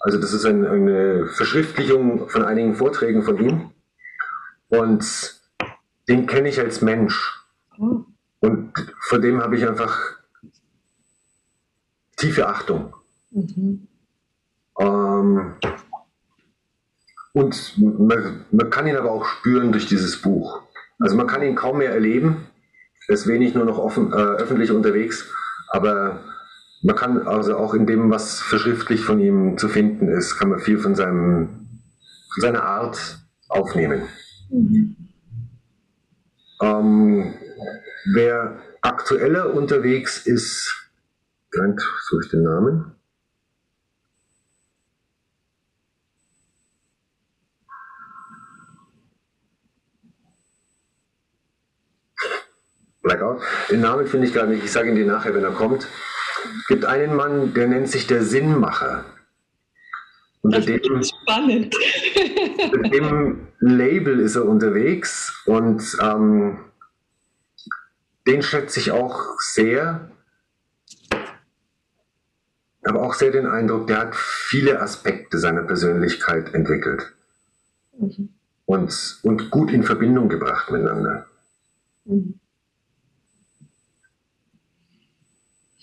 Also 0.00 0.18
das 0.18 0.32
ist 0.32 0.44
ein, 0.44 0.66
eine 0.66 1.26
Verschriftlichung 1.26 2.28
von 2.28 2.42
einigen 2.42 2.74
Vorträgen 2.74 3.22
von 3.22 3.38
ihm. 3.38 3.70
Und 4.78 5.40
den 6.08 6.26
kenne 6.26 6.48
ich 6.48 6.60
als 6.60 6.80
Mensch. 6.80 7.40
Und 8.40 8.72
vor 9.00 9.18
dem 9.18 9.40
habe 9.40 9.56
ich 9.56 9.66
einfach 9.66 9.98
tiefe 12.16 12.46
Achtung. 12.48 12.94
Mhm. 13.30 13.88
Ähm, 14.78 15.54
und 17.32 17.78
man, 17.78 18.44
man, 18.50 18.70
kann 18.70 18.86
ihn 18.86 18.96
aber 18.96 19.10
auch 19.10 19.24
spüren 19.26 19.72
durch 19.72 19.86
dieses 19.86 20.20
Buch. 20.20 20.62
Also 20.98 21.16
man 21.16 21.26
kann 21.26 21.42
ihn 21.42 21.56
kaum 21.56 21.78
mehr 21.78 21.92
erleben. 21.92 22.46
Er 23.08 23.14
ist 23.14 23.26
wenig 23.26 23.54
nur 23.54 23.64
noch 23.64 23.78
offen, 23.78 24.12
äh, 24.12 24.16
öffentlich 24.16 24.70
unterwegs. 24.70 25.30
Aber 25.68 26.20
man 26.82 26.96
kann 26.96 27.26
also 27.26 27.56
auch 27.56 27.74
in 27.74 27.86
dem, 27.86 28.10
was 28.10 28.40
verschriftlich 28.40 29.04
von 29.04 29.18
ihm 29.20 29.58
zu 29.58 29.68
finden 29.68 30.08
ist, 30.08 30.38
kann 30.38 30.50
man 30.50 30.60
viel 30.60 30.78
von, 30.78 30.94
seinem, 30.94 31.48
von 32.34 32.40
seiner 32.40 32.62
Art 32.64 33.18
aufnehmen. 33.48 34.02
Mhm. 34.50 34.96
Ähm, 36.60 37.34
wer 38.14 38.60
aktueller 38.80 39.54
unterwegs 39.54 40.26
ist, 40.26 40.84
Moment, 41.54 41.80
suche 42.08 42.24
ich 42.24 42.30
den 42.30 42.42
Namen. 42.42 42.94
Blackout. 53.02 53.42
Den 53.70 53.82
Namen 53.82 54.06
finde 54.06 54.26
ich 54.26 54.34
gar 54.34 54.46
nicht, 54.46 54.64
ich 54.64 54.72
sage 54.72 54.88
ihn 54.88 54.96
dir 54.96 55.06
nachher, 55.06 55.34
wenn 55.34 55.44
er 55.44 55.50
kommt. 55.50 55.86
Es 56.60 56.66
gibt 56.66 56.84
einen 56.86 57.14
Mann, 57.14 57.54
der 57.54 57.68
nennt 57.68 57.88
sich 57.88 58.06
der 58.06 58.22
Sinnmacher. 58.22 59.04
Unter 60.44 60.58
das 60.58 60.66
dem, 60.66 61.02
spannend. 61.02 61.74
Mit 62.76 62.92
dem 62.92 63.46
Label 63.60 64.20
ist 64.20 64.36
er 64.36 64.44
unterwegs 64.44 65.42
und 65.46 65.82
ähm, 66.02 66.58
den 68.26 68.42
schätze 68.42 68.78
ich 68.78 68.90
auch 68.90 69.40
sehr. 69.40 70.10
Aber 72.82 73.02
auch 73.02 73.14
sehr 73.14 73.30
den 73.30 73.46
Eindruck, 73.46 73.86
der 73.86 73.98
hat 74.00 74.16
viele 74.16 74.82
Aspekte 74.82 75.38
seiner 75.38 75.62
Persönlichkeit 75.62 76.52
entwickelt 76.52 77.14
mhm. 77.98 78.28
und, 78.66 79.20
und 79.22 79.50
gut 79.50 79.70
in 79.70 79.82
Verbindung 79.82 80.28
gebracht 80.28 80.70
miteinander. 80.70 81.26
Mhm. 82.04 82.38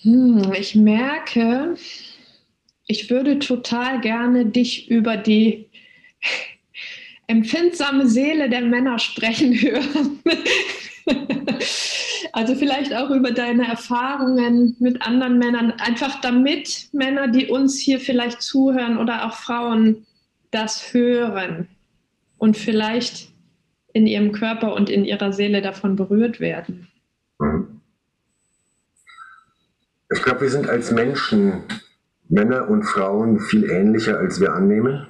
Hm, 0.04 0.54
ich 0.54 0.76
merke, 0.76 1.76
ich 2.92 3.10
würde 3.10 3.40
total 3.40 4.02
gerne 4.02 4.46
dich 4.46 4.92
über 4.92 5.16
die 5.16 5.70
empfindsame 7.28 8.06
Seele 8.06 8.50
der 8.50 8.60
Männer 8.62 9.00
sprechen 9.00 9.54
hören. 9.54 10.20
also 12.34 12.54
vielleicht 12.56 12.94
auch 12.94 13.10
über 13.10 13.32
deine 13.32 13.66
Erfahrungen 13.66 14.76
mit 14.80 15.02
anderen 15.04 15.40
Männern, 15.40 15.72
einfach 15.72 16.20
damit 16.20 16.90
Männer, 16.92 17.30
die 17.30 17.48
uns 17.48 17.80
hier 17.80 18.02
vielleicht 18.02 18.42
zuhören 18.42 18.98
oder 18.98 19.26
auch 19.26 19.36
Frauen 19.36 20.06
das 20.52 20.94
hören 20.94 21.70
und 22.40 22.58
vielleicht 22.58 23.30
in 23.94 24.06
ihrem 24.06 24.34
Körper 24.34 24.74
und 24.74 24.90
in 24.90 25.06
ihrer 25.06 25.32
Seele 25.32 25.62
davon 25.62 25.96
berührt 25.96 26.42
werden. 26.42 26.90
Mhm. 27.40 27.80
Ich 30.14 30.22
glaube, 30.22 30.42
wir 30.42 30.50
sind 30.50 30.68
als 30.68 30.92
Menschen, 30.92 31.64
Männer 32.32 32.70
und 32.70 32.84
Frauen, 32.84 33.40
viel 33.40 33.70
ähnlicher, 33.70 34.18
als 34.18 34.40
wir 34.40 34.54
annehmen. 34.54 35.06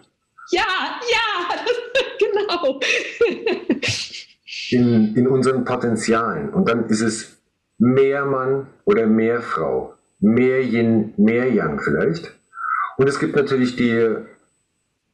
Ja, 0.49 0.63
ja, 1.09 1.55
genau. 2.19 2.79
in, 4.71 5.15
in 5.15 5.27
unseren 5.27 5.63
Potenzialen. 5.63 6.49
Und 6.49 6.67
dann 6.67 6.87
ist 6.87 7.01
es 7.01 7.37
mehr 7.77 8.25
Mann 8.25 8.67
oder 8.85 9.05
mehr 9.05 9.41
Frau. 9.41 9.93
Mehr 10.19 10.61
Yin, 10.63 11.13
mehr 11.17 11.51
Yang 11.51 11.81
vielleicht. 11.81 12.33
Und 12.97 13.07
es 13.07 13.19
gibt 13.19 13.35
natürlich 13.35 13.75
die, 13.75 14.15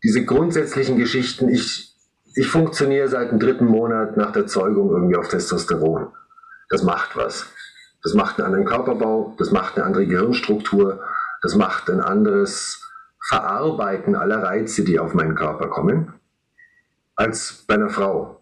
diese 0.03 0.26
grundsätzlichen 0.26 0.97
Geschichten. 0.97 1.49
Ich, 1.49 1.93
ich 2.36 2.47
funktioniere 2.47 3.10
seit 3.10 3.32
dem 3.32 3.39
dritten 3.39 3.66
Monat 3.66 4.16
nach 4.16 4.32
der 4.32 4.47
Zeugung 4.47 4.91
irgendwie 4.91 5.18
auf 5.18 5.28
Testosteron. 5.28 6.08
Das 6.70 6.84
macht 6.84 7.16
was. 7.16 7.47
Das 8.03 8.14
macht 8.14 8.38
einen 8.38 8.47
anderen 8.47 8.66
Körperbau, 8.66 9.36
das 9.38 9.51
macht 9.51 9.76
eine 9.76 9.86
andere 9.86 10.05
Gehirnstruktur, 10.05 11.03
das 11.41 11.55
macht 11.55 11.89
ein 11.89 12.01
anderes 12.01 12.83
Verarbeiten 13.27 14.15
aller 14.15 14.41
Reize, 14.43 14.83
die 14.83 14.99
auf 14.99 15.13
meinen 15.13 15.35
Körper 15.35 15.67
kommen, 15.67 16.13
als 17.15 17.65
bei 17.67 17.75
einer 17.75 17.89
Frau. 17.89 18.41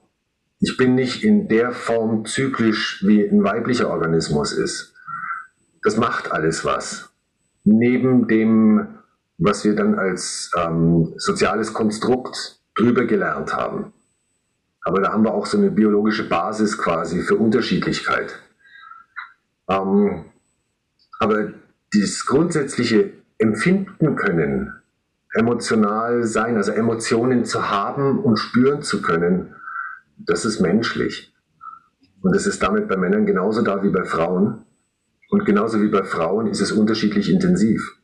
Ich 0.59 0.77
bin 0.77 0.95
nicht 0.95 1.23
in 1.23 1.47
der 1.47 1.71
Form 1.71 2.25
zyklisch, 2.25 3.03
wie 3.05 3.23
ein 3.23 3.43
weiblicher 3.43 3.89
Organismus 3.89 4.53
ist. 4.53 4.93
Das 5.83 5.97
macht 5.97 6.31
alles 6.31 6.63
was. 6.65 7.09
Neben 7.63 8.27
dem, 8.27 8.87
was 9.37 9.65
wir 9.65 9.75
dann 9.75 9.97
als 9.97 10.51
ähm, 10.55 11.13
soziales 11.17 11.73
Konstrukt 11.73 12.59
drüber 12.75 13.05
gelernt 13.05 13.53
haben. 13.55 13.93
Aber 14.81 15.01
da 15.01 15.11
haben 15.11 15.23
wir 15.23 15.33
auch 15.33 15.47
so 15.47 15.57
eine 15.57 15.71
biologische 15.71 16.29
Basis 16.29 16.77
quasi 16.77 17.21
für 17.21 17.35
Unterschiedlichkeit. 17.35 18.35
Ähm, 19.67 20.25
aber 21.19 21.53
dieses 21.95 22.25
grundsätzliche 22.25 23.11
Empfinden 23.37 24.15
können, 24.15 24.73
emotional 25.33 26.23
sein, 26.23 26.57
also 26.57 26.71
Emotionen 26.71 27.45
zu 27.45 27.69
haben 27.69 28.19
und 28.19 28.37
spüren 28.37 28.81
zu 28.81 29.01
können, 29.01 29.55
das 30.17 30.45
ist 30.45 30.61
menschlich. 30.61 31.33
Und 32.21 32.35
es 32.35 32.47
ist 32.47 32.63
damit 32.63 32.87
bei 32.87 32.97
Männern 32.97 33.25
genauso 33.25 33.61
da 33.61 33.83
wie 33.83 33.89
bei 33.89 34.03
Frauen. 34.03 34.65
Und 35.29 35.45
genauso 35.45 35.81
wie 35.81 35.89
bei 35.89 36.03
Frauen 36.03 36.47
ist 36.47 36.61
es 36.61 36.71
unterschiedlich 36.71 37.29
intensiv. 37.29 37.99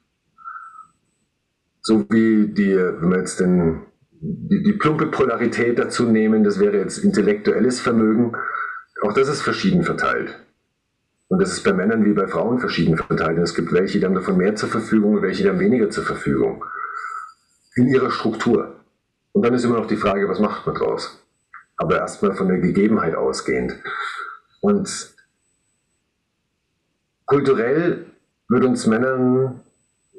So 1.81 2.05
wie 2.09 2.47
die, 2.47 2.75
wenn 2.75 3.09
wir 3.09 3.17
jetzt 3.17 3.39
den, 3.39 3.81
die, 4.19 4.63
die 4.63 4.73
plumpe 4.73 5.07
Polarität 5.07 5.79
dazu 5.79 6.03
nehmen, 6.03 6.43
das 6.43 6.59
wäre 6.59 6.77
jetzt 6.77 6.99
intellektuelles 6.99 7.79
Vermögen, 7.79 8.33
auch 9.01 9.13
das 9.13 9.29
ist 9.29 9.41
verschieden 9.41 9.83
verteilt. 9.83 10.37
Und 11.32 11.41
das 11.41 11.53
ist 11.53 11.63
bei 11.63 11.71
Männern 11.71 12.03
wie 12.03 12.11
bei 12.11 12.27
Frauen 12.27 12.59
verschieden 12.59 12.97
verteilt. 12.97 13.38
Es 13.38 13.55
gibt 13.55 13.71
welche, 13.71 13.99
die 13.99 14.05
haben 14.05 14.15
davon 14.15 14.36
mehr 14.36 14.53
zur 14.57 14.67
Verfügung 14.67 15.13
und 15.13 15.21
welche, 15.21 15.43
die 15.43 15.49
haben 15.49 15.61
weniger 15.61 15.89
zur 15.89 16.03
Verfügung. 16.03 16.65
In 17.75 17.88
ihrer 17.88 18.11
Struktur. 18.11 18.75
Und 19.32 19.45
dann 19.45 19.53
ist 19.53 19.63
immer 19.63 19.77
noch 19.77 19.88
die 19.88 19.95
Frage, 19.95 20.27
was 20.27 20.41
macht 20.41 20.67
man 20.67 20.75
draus? 20.75 21.23
Aber 21.77 21.95
erstmal 21.95 22.34
von 22.34 22.49
der 22.49 22.57
Gegebenheit 22.57 23.15
ausgehend. 23.15 23.77
Und 24.59 25.13
kulturell 27.25 28.07
wird 28.49 28.65
uns 28.65 28.86
Männern, 28.88 29.61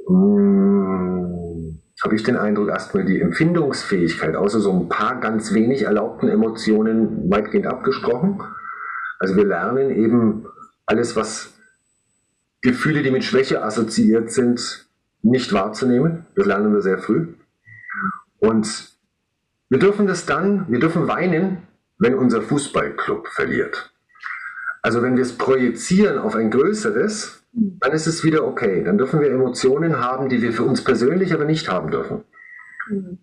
hm, 0.06 1.78
habe 2.02 2.14
ich 2.14 2.22
den 2.22 2.38
Eindruck, 2.38 2.70
erstmal 2.70 3.04
die 3.04 3.20
Empfindungsfähigkeit, 3.20 4.34
außer 4.34 4.60
so 4.60 4.72
ein 4.72 4.88
paar 4.88 5.20
ganz 5.20 5.52
wenig 5.52 5.82
erlaubten 5.82 6.28
Emotionen, 6.28 7.30
weitgehend 7.30 7.66
abgesprochen. 7.66 8.40
Also 9.18 9.36
wir 9.36 9.44
lernen 9.44 9.90
eben 9.90 10.46
alles, 10.86 11.16
was 11.16 11.54
Gefühle, 12.60 13.02
die 13.02 13.10
mit 13.10 13.24
Schwäche 13.24 13.62
assoziiert 13.62 14.30
sind, 14.30 14.86
nicht 15.22 15.52
wahrzunehmen. 15.52 16.26
Das 16.34 16.46
lernen 16.46 16.72
wir 16.72 16.82
sehr 16.82 16.98
früh. 16.98 17.34
Und 18.38 18.90
wir 19.68 19.78
dürfen 19.78 20.06
das 20.06 20.26
dann, 20.26 20.66
wir 20.68 20.80
dürfen 20.80 21.08
weinen, 21.08 21.58
wenn 21.98 22.14
unser 22.14 22.42
Fußballclub 22.42 23.28
verliert. 23.28 23.92
Also 24.82 25.02
wenn 25.02 25.16
wir 25.16 25.22
es 25.22 25.38
projizieren 25.38 26.18
auf 26.18 26.34
ein 26.34 26.50
größeres, 26.50 27.44
dann 27.52 27.92
ist 27.92 28.06
es 28.06 28.24
wieder 28.24 28.44
okay. 28.44 28.82
Dann 28.82 28.98
dürfen 28.98 29.20
wir 29.20 29.30
Emotionen 29.30 30.00
haben, 30.00 30.28
die 30.28 30.42
wir 30.42 30.52
für 30.52 30.64
uns 30.64 30.82
persönlich 30.82 31.32
aber 31.32 31.44
nicht 31.44 31.68
haben 31.68 31.90
dürfen. 31.90 32.24
Mhm. 32.88 33.18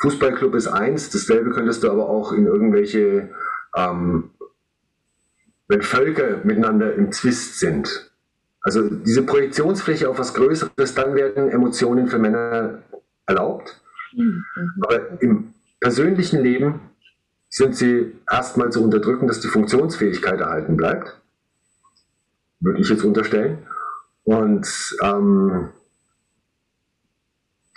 Fußballclub 0.00 0.54
ist 0.54 0.68
eins, 0.68 1.10
dasselbe 1.10 1.50
könntest 1.50 1.82
du 1.82 1.90
aber 1.90 2.08
auch 2.08 2.32
in 2.32 2.46
irgendwelche 2.46 3.30
ähm, 3.74 4.30
wenn 5.68 5.82
Völker 5.82 6.40
miteinander 6.44 6.94
im 6.94 7.12
Zwist 7.12 7.58
sind. 7.58 8.10
Also 8.60 8.88
diese 8.88 9.22
Projektionsfläche 9.22 10.08
auf 10.08 10.18
was 10.18 10.34
Größeres, 10.34 10.94
dann 10.94 11.14
werden 11.14 11.48
Emotionen 11.50 12.08
für 12.08 12.18
Männer 12.18 12.82
erlaubt. 13.26 13.80
Mhm. 14.12 14.44
Aber 14.82 15.22
im 15.22 15.54
persönlichen 15.80 16.42
Leben 16.42 16.80
sind 17.48 17.76
sie 17.76 18.12
erstmal 18.30 18.70
zu 18.70 18.82
unterdrücken, 18.82 19.28
dass 19.28 19.40
die 19.40 19.48
Funktionsfähigkeit 19.48 20.40
erhalten 20.40 20.76
bleibt. 20.76 21.20
Würde 22.60 22.80
ich 22.80 22.88
jetzt 22.88 23.04
unterstellen. 23.04 23.58
Und 24.24 24.66
ähm, 25.02 25.68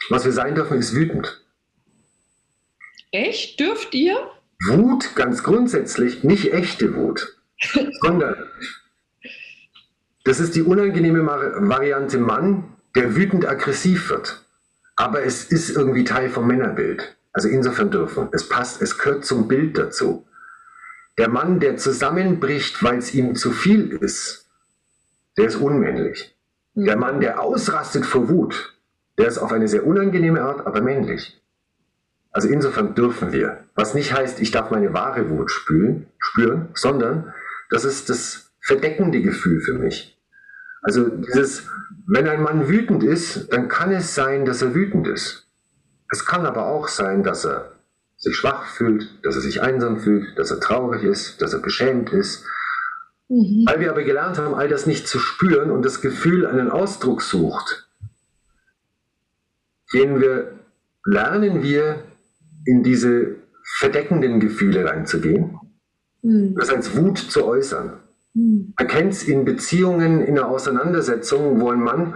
was 0.10 0.26
wir 0.26 0.32
sein 0.32 0.56
dürfen, 0.56 0.78
ist 0.80 0.96
wütend. 0.96 1.44
Echt? 3.12 3.60
Dürft 3.60 3.94
ihr? 3.94 4.18
Wut 4.68 5.16
ganz 5.16 5.44
grundsätzlich, 5.44 6.24
nicht 6.24 6.52
echte 6.52 6.96
Wut 6.96 7.39
sondern 8.01 8.36
das 10.24 10.39
ist 10.39 10.55
die 10.55 10.62
unangenehme 10.62 11.26
Variante 11.26 12.18
Mann, 12.18 12.76
der 12.95 13.16
wütend 13.16 13.47
aggressiv 13.47 14.10
wird. 14.10 14.43
Aber 14.95 15.24
es 15.24 15.45
ist 15.45 15.70
irgendwie 15.70 16.03
Teil 16.03 16.30
vom 16.30 16.45
Männerbild. 16.45 17.16
Also 17.32 17.47
insofern 17.47 17.89
dürfen. 17.89 18.28
Es 18.32 18.49
passt, 18.49 18.82
es 18.82 18.97
gehört 18.97 19.26
zum 19.26 19.47
Bild 19.47 19.78
dazu. 19.78 20.28
Der 21.18 21.30
Mann, 21.30 21.60
der 21.60 21.78
zusammenbricht, 21.78 22.84
weil 22.84 22.97
es 22.97 23.14
ihm 23.14 23.36
zu 23.36 23.51
viel 23.51 23.91
ist, 23.91 24.49
der 25.38 25.45
ist 25.45 25.55
unmännlich. 25.55 26.36
Der 26.76 26.97
Mann, 26.97 27.20
der 27.20 27.41
ausrastet 27.41 28.05
vor 28.05 28.30
Wut, 28.30 28.78
der 29.18 29.28
ist 29.28 29.38
auf 29.38 29.51
eine 29.51 29.68
sehr 29.68 29.86
unangenehme 29.86 30.41
Art, 30.41 30.66
aber 30.66 30.82
männlich. 30.82 31.41
Also 32.32 32.47
insofern 32.47 32.95
dürfen 32.95 33.32
wir. 33.32 33.66
Was 33.76 33.93
nicht 33.93 34.14
heißt, 34.14 34.39
ich 34.39 34.51
darf 34.51 34.72
meine 34.72 34.93
wahre 34.93 35.30
Wut 35.30 35.51
spüren, 35.51 36.07
spüren 36.20 36.70
sondern 36.74 37.34
das 37.70 37.86
ist 37.86 38.09
das 38.09 38.51
verdeckende 38.61 39.22
Gefühl 39.22 39.61
für 39.61 39.74
mich. 39.74 40.20
Also 40.82 41.07
dieses, 41.09 41.67
wenn 42.07 42.28
ein 42.28 42.41
Mann 42.41 42.67
wütend 42.67 43.03
ist, 43.03 43.51
dann 43.53 43.67
kann 43.67 43.91
es 43.91 44.15
sein, 44.15 44.45
dass 44.45 44.61
er 44.61 44.74
wütend 44.74 45.07
ist. 45.07 45.47
Es 46.11 46.26
kann 46.26 46.45
aber 46.45 46.65
auch 46.67 46.88
sein, 46.88 47.24
dass 47.24 47.45
er 47.45 47.74
sich 48.17 48.36
schwach 48.36 48.65
fühlt, 48.65 49.07
dass 49.24 49.36
er 49.36 49.41
sich 49.41 49.61
einsam 49.61 49.99
fühlt, 49.99 50.38
dass 50.38 50.51
er 50.51 50.59
traurig 50.59 51.03
ist, 51.03 51.41
dass 51.41 51.53
er 51.53 51.59
beschämt 51.59 52.11
ist. 52.11 52.45
Mhm. 53.30 53.65
Weil 53.67 53.80
wir 53.80 53.91
aber 53.91 54.03
gelernt 54.03 54.38
haben, 54.38 54.55
all 54.55 54.67
das 54.67 54.88
nicht 54.88 55.07
zu 55.07 55.20
spüren 55.20 55.72
und 55.72 55.86
das 55.86 56.01
Gefühl 56.01 56.45
einen 56.45 56.70
Ausdruck 56.70 57.22
sucht, 57.22 57.88
gehen 59.91 60.20
wir, 60.20 60.59
lernen 61.05 61.63
wir 61.63 62.03
in 62.65 62.84
diese 62.84 63.36
verdeckenden 63.78 64.39
Gefühle 64.39 64.86
reinzugehen 64.86 65.59
Mhm. 66.22 66.55
Das 66.55 66.70
als 66.70 66.95
Wut 66.95 67.17
zu 67.17 67.45
äußern. 67.45 67.99
Man 68.34 68.88
kennt 68.88 69.13
es 69.13 69.24
in 69.24 69.43
Beziehungen, 69.43 70.22
in 70.22 70.38
einer 70.38 70.47
Auseinandersetzung, 70.47 71.59
wo 71.59 71.72
ein 71.72 71.82
Mann 71.82 72.15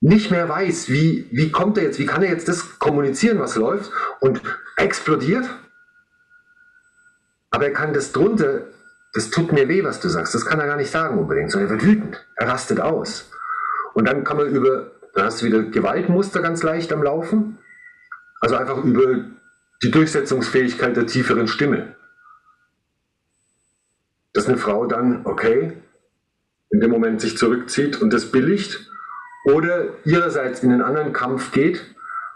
nicht 0.00 0.30
mehr 0.30 0.48
weiß, 0.48 0.88
wie, 0.88 1.28
wie 1.30 1.52
kommt 1.52 1.78
er 1.78 1.84
jetzt, 1.84 1.98
wie 1.98 2.06
kann 2.06 2.22
er 2.22 2.30
jetzt 2.30 2.48
das 2.48 2.78
kommunizieren, 2.78 3.38
was 3.38 3.54
läuft 3.54 3.92
und 4.20 4.40
explodiert. 4.76 5.44
Aber 7.50 7.66
er 7.66 7.72
kann 7.72 7.92
das 7.92 8.10
drunter, 8.10 8.62
das 9.12 9.30
tut 9.30 9.52
mir 9.52 9.68
weh, 9.68 9.84
was 9.84 10.00
du 10.00 10.08
sagst, 10.08 10.34
das 10.34 10.46
kann 10.46 10.58
er 10.58 10.66
gar 10.66 10.76
nicht 10.76 10.90
sagen 10.90 11.18
unbedingt, 11.18 11.52
sondern 11.52 11.70
er 11.70 11.74
wird 11.74 11.84
wütend, 11.84 12.26
er 12.34 12.48
rastet 12.48 12.80
aus. 12.80 13.30
Und 13.94 14.08
dann 14.08 14.24
kann 14.24 14.38
man 14.38 14.48
über, 14.48 14.90
dann 15.14 15.26
hast 15.26 15.42
du 15.42 15.46
wieder 15.46 15.62
Gewaltmuster 15.62 16.40
ganz 16.40 16.62
leicht 16.62 16.92
am 16.92 17.02
Laufen, 17.02 17.58
also 18.40 18.56
einfach 18.56 18.82
über 18.82 19.26
die 19.84 19.90
Durchsetzungsfähigkeit 19.90 20.96
der 20.96 21.06
tieferen 21.06 21.46
Stimme 21.46 21.94
dass 24.32 24.48
eine 24.48 24.56
Frau 24.56 24.86
dann, 24.86 25.26
okay, 25.26 25.72
in 26.70 26.80
dem 26.80 26.90
Moment 26.90 27.20
sich 27.20 27.36
zurückzieht 27.36 28.00
und 28.00 28.12
das 28.12 28.30
billigt 28.30 28.90
oder 29.44 29.88
ihrerseits 30.04 30.62
in 30.62 30.72
einen 30.72 30.82
anderen 30.82 31.12
Kampf 31.12 31.52
geht. 31.52 31.94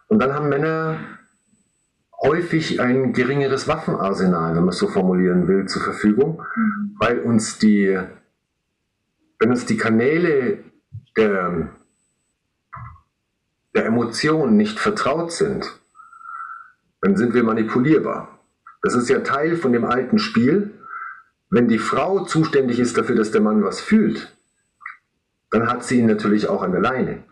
Und 0.08 0.20
dann 0.20 0.34
haben 0.34 0.48
Männer 0.48 0.98
häufig 2.20 2.80
ein 2.80 3.12
geringeres 3.12 3.68
Waffenarsenal, 3.68 4.54
wenn 4.54 4.62
man 4.62 4.70
es 4.70 4.78
so 4.78 4.88
formulieren 4.88 5.48
will, 5.48 5.66
zur 5.66 5.82
Verfügung, 5.82 6.42
mhm. 6.54 6.96
weil 6.98 7.20
uns 7.20 7.58
die, 7.58 7.98
wenn 9.38 9.50
uns 9.50 9.66
die 9.66 9.76
Kanäle 9.76 10.58
der, 11.16 11.68
der 13.74 13.86
Emotionen 13.86 14.56
nicht 14.56 14.78
vertraut 14.78 15.32
sind, 15.32 15.66
dann 17.00 17.16
sind 17.16 17.34
wir 17.34 17.44
manipulierbar. 17.44 18.38
Das 18.82 18.94
ist 18.94 19.08
ja 19.08 19.20
Teil 19.20 19.56
von 19.56 19.72
dem 19.72 19.84
alten 19.84 20.18
Spiel, 20.18 20.72
wenn 21.50 21.68
die 21.68 21.78
Frau 21.78 22.24
zuständig 22.24 22.78
ist 22.78 22.96
dafür, 22.98 23.16
dass 23.16 23.30
der 23.30 23.40
Mann 23.40 23.62
was 23.62 23.80
fühlt, 23.80 24.36
dann 25.50 25.68
hat 25.68 25.84
sie 25.84 25.98
ihn 25.98 26.06
natürlich 26.06 26.48
auch 26.48 26.62
an 26.62 26.72
der 26.72 26.80
Leine. 26.80 27.24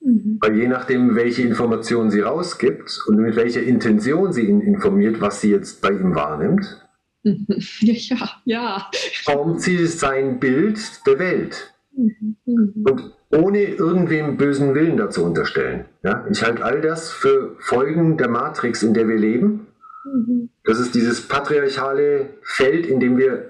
Mhm. 0.00 0.38
Weil 0.40 0.56
je 0.56 0.68
nachdem, 0.68 1.14
welche 1.14 1.42
Informationen 1.42 2.10
sie 2.10 2.20
rausgibt 2.20 3.04
und 3.06 3.16
mit 3.18 3.36
welcher 3.36 3.62
Intention 3.62 4.32
sie 4.32 4.46
ihn 4.46 4.60
informiert, 4.60 5.20
was 5.20 5.40
sie 5.40 5.50
jetzt 5.50 5.82
bei 5.82 5.90
ihm 5.90 6.14
wahrnimmt, 6.14 6.84
ja, 7.80 8.30
ja. 8.44 8.90
formt 9.24 9.60
sie 9.60 9.86
sein 9.86 10.38
Bild 10.38 10.78
der 11.06 11.18
Welt. 11.18 11.74
Mhm. 11.96 12.36
Und 12.46 13.12
ohne 13.30 13.62
irgendwem 13.64 14.36
bösen 14.36 14.74
Willen 14.74 14.96
dazu 14.96 15.24
unterstellen. 15.24 15.84
Ja? 16.02 16.26
Ich 16.30 16.42
halte 16.42 16.64
all 16.64 16.80
das 16.80 17.10
für 17.10 17.56
Folgen 17.58 18.16
der 18.16 18.28
Matrix, 18.28 18.82
in 18.82 18.94
der 18.94 19.08
wir 19.08 19.18
leben. 19.18 19.66
Mhm. 20.04 20.48
Das 20.68 20.78
ist 20.78 20.94
dieses 20.94 21.26
patriarchale 21.26 22.28
Feld, 22.42 22.84
in 22.84 23.00
dem 23.00 23.16
wir 23.16 23.48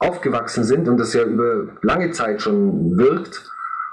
aufgewachsen 0.00 0.64
sind 0.64 0.88
und 0.88 0.96
das 0.98 1.14
ja 1.14 1.22
über 1.22 1.68
lange 1.82 2.10
Zeit 2.10 2.42
schon 2.42 2.98
wirkt 2.98 3.48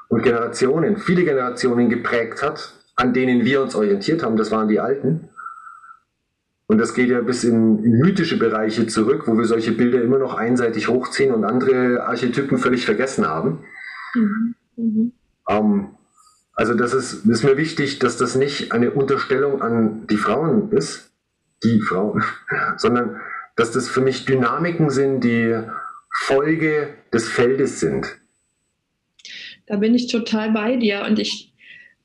und 0.07 0.23
Generationen, 0.23 0.97
viele 0.97 1.23
Generationen 1.23 1.87
geprägt 1.87 2.41
hat, 2.41 2.73
an 2.95 3.13
denen 3.13 3.45
wir 3.45 3.61
uns 3.61 3.75
orientiert 3.75 4.23
haben, 4.23 4.37
das 4.37 4.49
waren 4.49 4.69
die 4.69 4.79
Alten. 4.79 5.29
Und 6.65 6.79
das 6.79 6.95
geht 6.95 7.09
ja 7.09 7.21
bis 7.21 7.43
in, 7.43 7.83
in 7.83 7.99
mythische 7.99 8.39
Bereiche 8.39 8.87
zurück, 8.87 9.27
wo 9.27 9.37
wir 9.37 9.45
solche 9.45 9.73
Bilder 9.73 10.01
immer 10.01 10.17
noch 10.17 10.33
einseitig 10.33 10.87
hochziehen 10.87 11.31
und 11.31 11.43
andere 11.43 12.07
Archetypen 12.07 12.57
völlig 12.57 12.85
vergessen 12.85 13.27
haben. 13.27 13.63
Mhm. 14.15 14.55
Mhm. 14.77 15.11
Ähm, 15.47 15.89
also 16.53 16.73
das 16.73 16.95
ist, 16.95 17.23
ist 17.23 17.43
mir 17.43 17.55
wichtig, 17.55 17.99
dass 17.99 18.17
das 18.17 18.33
nicht 18.33 18.71
eine 18.71 18.89
Unterstellung 18.89 19.61
an 19.61 20.07
die 20.07 20.17
Frauen 20.17 20.71
ist, 20.71 21.12
die 21.63 21.79
Frau, 21.81 22.19
sondern 22.77 23.19
dass 23.55 23.71
das 23.71 23.87
für 23.87 24.01
mich 24.01 24.25
Dynamiken 24.25 24.89
sind, 24.89 25.23
die 25.23 25.59
Folge 26.11 26.93
des 27.11 27.27
Feldes 27.27 27.79
sind. 27.79 28.07
Da 29.65 29.77
bin 29.77 29.95
ich 29.95 30.07
total 30.07 30.51
bei 30.51 30.75
dir 30.75 31.05
und 31.07 31.19
ich 31.19 31.53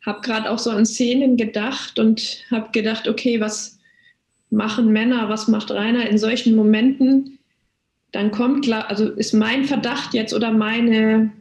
habe 0.04 0.20
gerade 0.20 0.50
auch 0.50 0.58
so 0.58 0.70
an 0.70 0.86
Szenen 0.86 1.36
gedacht 1.36 1.98
und 1.98 2.44
habe 2.50 2.70
gedacht, 2.72 3.08
okay, 3.08 3.40
was 3.40 3.78
machen 4.50 4.92
Männer, 4.92 5.28
was 5.28 5.48
macht 5.48 5.70
Rainer 5.70 6.08
in 6.08 6.18
solchen 6.18 6.56
Momenten? 6.56 7.38
Dann 8.12 8.30
kommt 8.30 8.64
klar, 8.64 8.88
also 8.88 9.10
ist 9.10 9.34
mein 9.34 9.64
Verdacht 9.64 10.14
jetzt 10.14 10.32
oder 10.32 10.50
meine 10.50 11.32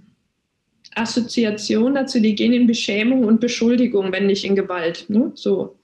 Assoziation 0.95 1.95
dazu, 1.95 2.19
die 2.19 2.35
gehen 2.35 2.53
in 2.53 2.67
Beschämung 2.67 3.23
und 3.23 3.39
Beschuldigung, 3.39 4.11
wenn 4.11 4.25
nicht 4.25 4.43
in 4.43 4.55
Gewalt. 4.55 5.05
Ne? 5.07 5.31
So. 5.35 5.76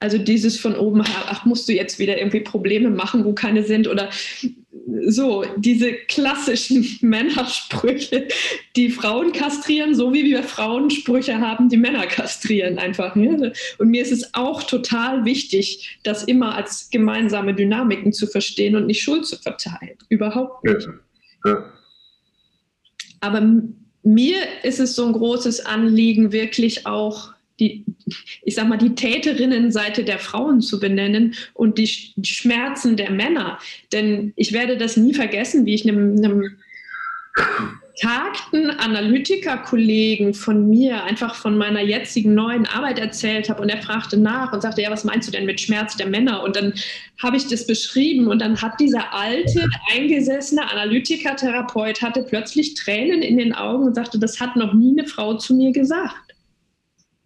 Also 0.00 0.16
dieses 0.16 0.58
von 0.58 0.74
oben, 0.76 1.02
ach, 1.04 1.44
musst 1.44 1.68
du 1.68 1.74
jetzt 1.74 1.98
wieder 1.98 2.16
irgendwie 2.16 2.40
Probleme 2.40 2.88
machen, 2.88 3.24
wo 3.24 3.34
keine 3.34 3.62
sind 3.62 3.86
oder 3.86 4.08
so, 5.06 5.44
diese 5.56 5.92
klassischen 5.92 6.86
Männersprüche, 7.02 8.28
die 8.76 8.90
Frauen 8.90 9.32
kastrieren, 9.32 9.94
so 9.94 10.12
wie 10.14 10.24
wir 10.24 10.42
Frauen 10.42 10.90
Sprüche 10.90 11.38
haben, 11.38 11.68
die 11.68 11.76
Männer 11.76 12.06
kastrieren 12.06 12.78
einfach. 12.78 13.14
Ne? 13.14 13.52
Und 13.78 13.90
mir 13.90 14.02
ist 14.02 14.12
es 14.12 14.34
auch 14.34 14.62
total 14.62 15.24
wichtig, 15.26 15.98
das 16.02 16.24
immer 16.24 16.54
als 16.54 16.88
gemeinsame 16.90 17.54
Dynamiken 17.54 18.12
zu 18.12 18.26
verstehen 18.26 18.76
und 18.76 18.86
nicht 18.86 19.02
Schuld 19.02 19.26
zu 19.26 19.36
verteilen. 19.36 19.96
Überhaupt 20.08 20.64
nicht. 20.64 20.88
Ja. 21.44 21.50
Ja. 21.50 21.72
Aber 23.20 23.42
mir 24.02 24.38
ist 24.62 24.80
es 24.80 24.96
so 24.96 25.04
ein 25.04 25.12
großes 25.12 25.66
Anliegen, 25.66 26.32
wirklich 26.32 26.86
auch 26.86 27.34
die, 27.60 27.84
ich 28.42 28.54
sag 28.54 28.68
mal, 28.68 28.78
die 28.78 28.94
Täterinnenseite 28.94 30.04
der 30.04 30.18
Frauen 30.18 30.60
zu 30.60 30.80
benennen 30.80 31.34
und 31.54 31.78
die 31.78 31.86
Schmerzen 31.86 32.96
der 32.96 33.10
Männer. 33.10 33.58
Denn 33.92 34.32
ich 34.36 34.52
werde 34.52 34.76
das 34.76 34.96
nie 34.96 35.14
vergessen, 35.14 35.66
wie 35.66 35.74
ich 35.74 35.88
einem, 35.88 36.16
einem 36.16 36.56
tagten 38.00 38.70
Analytiker-Kollegen 38.70 40.32
von 40.32 40.70
mir 40.70 41.04
einfach 41.04 41.34
von 41.34 41.58
meiner 41.58 41.82
jetzigen 41.82 42.34
neuen 42.34 42.66
Arbeit 42.66 42.98
erzählt 42.98 43.50
habe 43.50 43.60
und 43.60 43.68
er 43.68 43.82
fragte 43.82 44.16
nach 44.16 44.52
und 44.52 44.62
sagte, 44.62 44.80
ja, 44.80 44.90
was 44.90 45.04
meinst 45.04 45.28
du 45.28 45.32
denn 45.32 45.44
mit 45.44 45.60
Schmerz 45.60 45.96
der 45.96 46.06
Männer? 46.06 46.42
Und 46.42 46.56
dann 46.56 46.72
habe 47.22 47.36
ich 47.36 47.46
das 47.46 47.66
beschrieben 47.66 48.28
und 48.28 48.40
dann 48.40 48.60
hat 48.60 48.80
dieser 48.80 49.12
alte, 49.12 49.66
eingesessene 49.92 50.70
Analytiker-Therapeut 50.70 52.00
hatte 52.00 52.22
plötzlich 52.22 52.74
Tränen 52.74 53.22
in 53.22 53.36
den 53.36 53.54
Augen 53.54 53.84
und 53.84 53.94
sagte, 53.94 54.18
das 54.18 54.40
hat 54.40 54.56
noch 54.56 54.72
nie 54.72 54.98
eine 54.98 55.06
Frau 55.06 55.34
zu 55.34 55.54
mir 55.54 55.72
gesagt. 55.72 56.29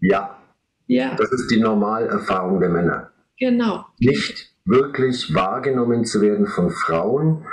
Ja. 0.04 0.38
Ja. 0.86 1.14
Das 1.14 1.32
ist 1.32 1.50
die 1.50 1.60
Normalerfahrung 1.60 2.60
der 2.60 2.68
Männer. 2.68 3.10
Genau. 3.38 3.86
Nicht 3.98 4.52
wirklich 4.66 5.34
wahrgenommen 5.34 6.04
zu 6.04 6.20
werden 6.20 6.46
von 6.46 6.70
Frauen 6.70 7.46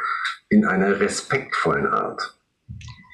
in 0.49 0.65
einer 0.65 0.99
respektvollen 0.99 1.87
Art. 1.87 2.35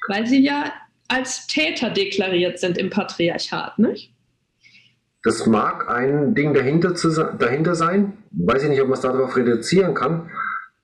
Weil 0.08 0.26
sie 0.26 0.42
ja 0.44 0.72
als 1.06 1.46
Täter 1.46 1.90
deklariert 1.90 2.58
sind 2.58 2.78
im 2.78 2.90
Patriarchat, 2.90 3.78
nicht? 3.78 4.12
Das 5.22 5.46
mag 5.46 5.88
ein 5.88 6.34
Ding 6.34 6.52
dahinter, 6.52 6.94
zu, 6.94 7.10
dahinter 7.38 7.74
sein. 7.74 8.18
Weiß 8.30 8.62
ich 8.64 8.68
nicht, 8.68 8.80
ob 8.80 8.88
man 8.88 8.94
es 8.94 9.02
darauf 9.02 9.36
reduzieren 9.36 9.94
kann. 9.94 10.30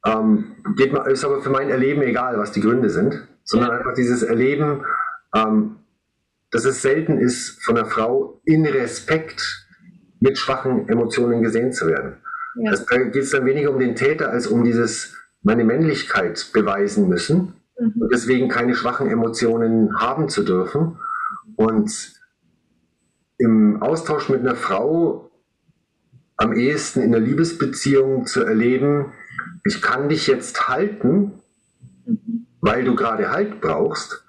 Ähm, 0.06 0.56
geht 0.76 0.92
mal, 0.92 1.10
ist 1.10 1.24
aber 1.24 1.40
für 1.40 1.50
mein 1.50 1.70
Erleben 1.70 2.02
egal, 2.02 2.38
was 2.38 2.52
die 2.52 2.60
Gründe 2.60 2.90
sind, 2.90 3.26
sondern 3.42 3.70
ja. 3.70 3.78
einfach 3.78 3.94
dieses 3.94 4.22
Erleben, 4.22 4.84
ähm, 5.34 5.76
dass 6.54 6.64
es 6.64 6.82
selten 6.82 7.18
ist, 7.18 7.60
von 7.64 7.76
einer 7.76 7.84
Frau 7.84 8.40
in 8.44 8.64
Respekt 8.64 9.66
mit 10.20 10.38
schwachen 10.38 10.88
Emotionen 10.88 11.42
gesehen 11.42 11.72
zu 11.72 11.88
werden. 11.88 12.18
Ja. 12.54 12.70
Das, 12.70 12.86
da 12.86 12.96
geht 12.96 13.24
es 13.24 13.30
dann 13.30 13.44
weniger 13.44 13.72
um 13.72 13.80
den 13.80 13.96
Täter 13.96 14.30
als 14.30 14.46
um 14.46 14.62
dieses 14.62 15.16
meine 15.42 15.64
Männlichkeit 15.64 16.52
beweisen 16.52 17.08
müssen 17.08 17.54
mhm. 17.76 18.00
und 18.00 18.12
deswegen 18.14 18.48
keine 18.48 18.76
schwachen 18.76 19.10
Emotionen 19.10 19.98
haben 19.98 20.28
zu 20.28 20.44
dürfen. 20.44 20.96
Und 21.56 22.12
im 23.38 23.82
Austausch 23.82 24.28
mit 24.28 24.38
einer 24.38 24.54
Frau 24.54 25.32
am 26.36 26.52
ehesten 26.52 27.00
in 27.00 27.12
einer 27.12 27.26
Liebesbeziehung 27.26 28.26
zu 28.26 28.44
erleben, 28.44 29.12
ich 29.64 29.82
kann 29.82 30.08
dich 30.08 30.28
jetzt 30.28 30.68
halten, 30.68 31.32
mhm. 32.06 32.46
weil 32.60 32.84
du 32.84 32.94
gerade 32.94 33.32
Halt 33.32 33.60
brauchst, 33.60 34.23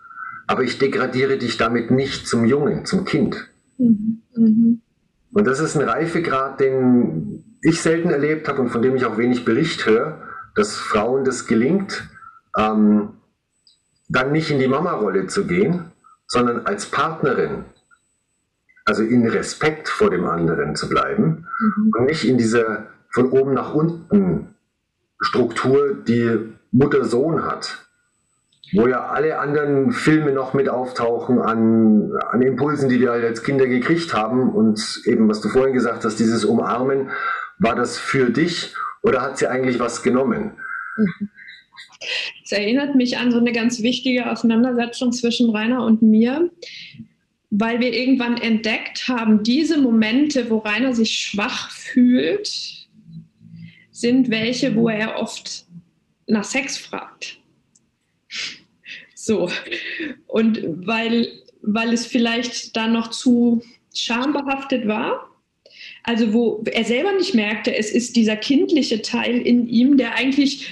aber 0.47 0.63
ich 0.63 0.77
degradiere 0.77 1.37
dich 1.37 1.57
damit 1.57 1.91
nicht 1.91 2.27
zum 2.27 2.45
Jungen, 2.45 2.85
zum 2.85 3.05
Kind. 3.05 3.49
Mhm. 3.77 4.21
Mhm. 4.35 4.81
Und 5.31 5.47
das 5.47 5.59
ist 5.59 5.75
ein 5.75 5.87
Reifegrad, 5.87 6.59
den 6.59 7.57
ich 7.61 7.81
selten 7.81 8.09
erlebt 8.09 8.47
habe 8.47 8.61
und 8.61 8.69
von 8.69 8.81
dem 8.81 8.95
ich 8.95 9.05
auch 9.05 9.17
wenig 9.17 9.43
Bericht 9.43 9.85
höre, 9.85 10.21
dass 10.55 10.77
Frauen 10.77 11.25
das 11.25 11.47
gelingt, 11.47 12.07
ähm, 12.57 13.09
dann 14.07 14.31
nicht 14.31 14.51
in 14.51 14.59
die 14.59 14.67
Mama-Rolle 14.67 15.27
zu 15.27 15.45
gehen, 15.45 15.91
sondern 16.27 16.65
als 16.65 16.85
Partnerin, 16.85 17.65
also 18.85 19.03
in 19.03 19.27
Respekt 19.27 19.89
vor 19.89 20.09
dem 20.09 20.25
anderen 20.25 20.75
zu 20.75 20.87
bleiben 20.87 21.47
mhm. 21.59 21.91
und 21.97 22.05
nicht 22.05 22.23
in 22.23 22.37
dieser 22.37 22.87
von 23.09 23.31
oben 23.31 23.53
nach 23.53 23.73
unten 23.73 24.55
Struktur, 25.19 25.95
die 25.95 26.53
Mutter-Sohn 26.71 27.45
hat 27.45 27.84
wo 28.73 28.87
ja 28.87 29.07
alle 29.07 29.39
anderen 29.39 29.91
Filme 29.91 30.31
noch 30.31 30.53
mit 30.53 30.69
auftauchen 30.69 31.39
an, 31.39 32.11
an 32.31 32.41
Impulsen, 32.41 32.89
die 32.89 32.99
wir 32.99 33.11
halt 33.11 33.23
als 33.23 33.43
Kinder 33.43 33.67
gekriegt 33.67 34.13
haben. 34.13 34.49
Und 34.49 35.01
eben, 35.05 35.29
was 35.29 35.41
du 35.41 35.49
vorhin 35.49 35.73
gesagt 35.73 36.03
hast, 36.03 36.19
dieses 36.19 36.45
Umarmen, 36.45 37.09
war 37.59 37.75
das 37.75 37.97
für 37.97 38.29
dich 38.29 38.73
oder 39.03 39.21
hat 39.21 39.37
sie 39.37 39.47
eigentlich 39.47 39.79
was 39.79 40.03
genommen? 40.03 40.51
Es 42.43 42.51
erinnert 42.51 42.95
mich 42.95 43.17
an 43.17 43.31
so 43.31 43.39
eine 43.39 43.51
ganz 43.51 43.81
wichtige 43.81 44.29
Auseinandersetzung 44.29 45.11
zwischen 45.11 45.49
Rainer 45.49 45.85
und 45.85 46.01
mir, 46.01 46.49
weil 47.49 47.79
wir 47.79 47.93
irgendwann 47.93 48.37
entdeckt 48.37 49.07
haben, 49.07 49.43
diese 49.43 49.77
Momente, 49.77 50.49
wo 50.49 50.57
Rainer 50.57 50.93
sich 50.93 51.17
schwach 51.17 51.71
fühlt, 51.71 52.87
sind 53.91 54.29
welche, 54.29 54.75
wo 54.75 54.89
er 54.89 55.17
oft 55.17 55.65
nach 56.27 56.43
Sex 56.43 56.77
fragt. 56.77 57.39
So. 59.25 59.49
Und 60.27 60.61
weil, 60.85 61.27
weil 61.63 61.93
es 61.93 62.05
vielleicht 62.05 62.77
da 62.77 62.87
noch 62.87 63.09
zu 63.09 63.63
schambehaftet 63.95 64.87
war, 64.87 65.31
also 66.03 66.31
wo 66.31 66.63
er 66.71 66.83
selber 66.83 67.11
nicht 67.13 67.33
merkte, 67.33 67.75
es 67.75 67.91
ist 67.91 68.15
dieser 68.15 68.35
kindliche 68.35 69.01
Teil 69.01 69.41
in 69.41 69.67
ihm, 69.67 69.97
der 69.97 70.13
eigentlich 70.13 70.69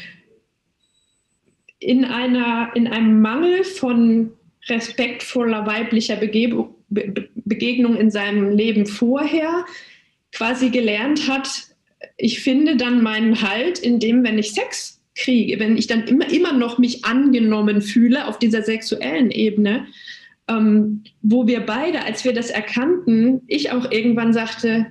in, 1.79 2.05
einer, 2.05 2.71
in 2.75 2.87
einem 2.87 3.21
Mangel 3.21 3.63
von 3.63 4.33
respektvoller 4.67 5.65
weiblicher 5.65 6.15
Begebung, 6.15 6.75
Be 6.89 7.27
Begegnung 7.35 7.97
in 7.97 8.11
seinem 8.11 8.55
Leben 8.55 8.85
vorher 8.85 9.65
quasi 10.31 10.69
gelernt 10.69 11.27
hat, 11.27 11.49
ich 12.17 12.41
finde 12.41 12.77
dann 12.77 13.01
meinen 13.01 13.41
Halt, 13.41 13.79
indem, 13.79 14.23
wenn 14.23 14.37
ich 14.37 14.51
Sex 14.51 15.02
kriege, 15.15 15.59
wenn 15.59 15.77
ich 15.77 15.87
dann 15.87 16.03
immer, 16.07 16.31
immer 16.31 16.53
noch 16.53 16.77
mich 16.77 17.05
angenommen 17.05 17.81
fühle 17.81 18.27
auf 18.27 18.39
dieser 18.39 18.63
sexuellen 18.63 19.31
Ebene, 19.31 19.87
ähm, 20.47 21.03
wo 21.21 21.47
wir 21.47 21.61
beide, 21.61 22.03
als 22.03 22.25
wir 22.25 22.33
das 22.33 22.49
erkannten, 22.49 23.41
ich 23.47 23.71
auch 23.71 23.91
irgendwann 23.91 24.33
sagte, 24.33 24.87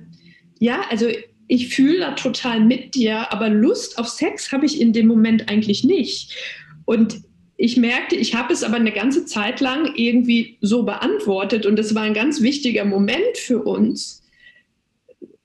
ja, 0.59 0.81
also 0.89 1.07
ich 1.47 1.75
fühle 1.75 1.99
da 1.99 2.11
total 2.11 2.61
mit 2.61 2.95
dir, 2.95 3.31
aber 3.31 3.49
Lust 3.49 3.97
auf 3.99 4.07
Sex 4.07 4.51
habe 4.51 4.65
ich 4.65 4.79
in 4.79 4.93
dem 4.93 5.07
Moment 5.07 5.49
eigentlich 5.49 5.83
nicht. 5.83 6.35
Und 6.85 7.21
ich 7.57 7.77
merkte, 7.77 8.15
ich 8.15 8.33
habe 8.35 8.53
es 8.53 8.63
aber 8.63 8.77
eine 8.77 8.91
ganze 8.91 9.25
Zeit 9.25 9.61
lang 9.61 9.93
irgendwie 9.95 10.57
so 10.61 10.83
beantwortet 10.83 11.65
und 11.65 11.77
es 11.77 11.93
war 11.93 12.03
ein 12.03 12.13
ganz 12.13 12.41
wichtiger 12.41 12.85
Moment 12.85 13.37
für 13.37 13.61
uns, 13.61 14.22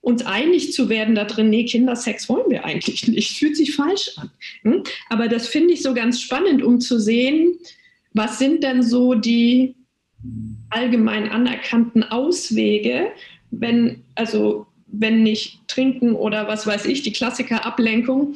uns 0.09 0.25
einig 0.25 0.73
zu 0.73 0.89
werden 0.89 1.15
da 1.15 1.25
drin, 1.25 1.49
nee, 1.49 1.65
Kindersex 1.65 2.27
wollen 2.27 2.49
wir 2.49 2.65
eigentlich 2.65 3.07
nicht, 3.07 3.37
fühlt 3.37 3.55
sich 3.55 3.75
falsch 3.75 4.11
an. 4.17 4.31
Hm? 4.63 4.83
Aber 5.09 5.27
das 5.27 5.47
finde 5.47 5.73
ich 5.73 5.81
so 5.81 5.93
ganz 5.93 6.19
spannend, 6.19 6.63
um 6.63 6.81
zu 6.81 6.99
sehen, 6.99 7.57
was 8.13 8.39
sind 8.39 8.63
denn 8.63 8.81
so 8.81 9.13
die 9.13 9.75
allgemein 10.69 11.29
anerkannten 11.29 12.03
Auswege, 12.03 13.11
wenn, 13.51 14.03
also 14.15 14.65
wenn 14.87 15.23
nicht 15.23 15.67
trinken 15.67 16.13
oder 16.13 16.47
was 16.47 16.65
weiß 16.65 16.85
ich, 16.85 17.03
die 17.03 17.13
Klassiker 17.13 17.65
Ablenkung, 17.65 18.35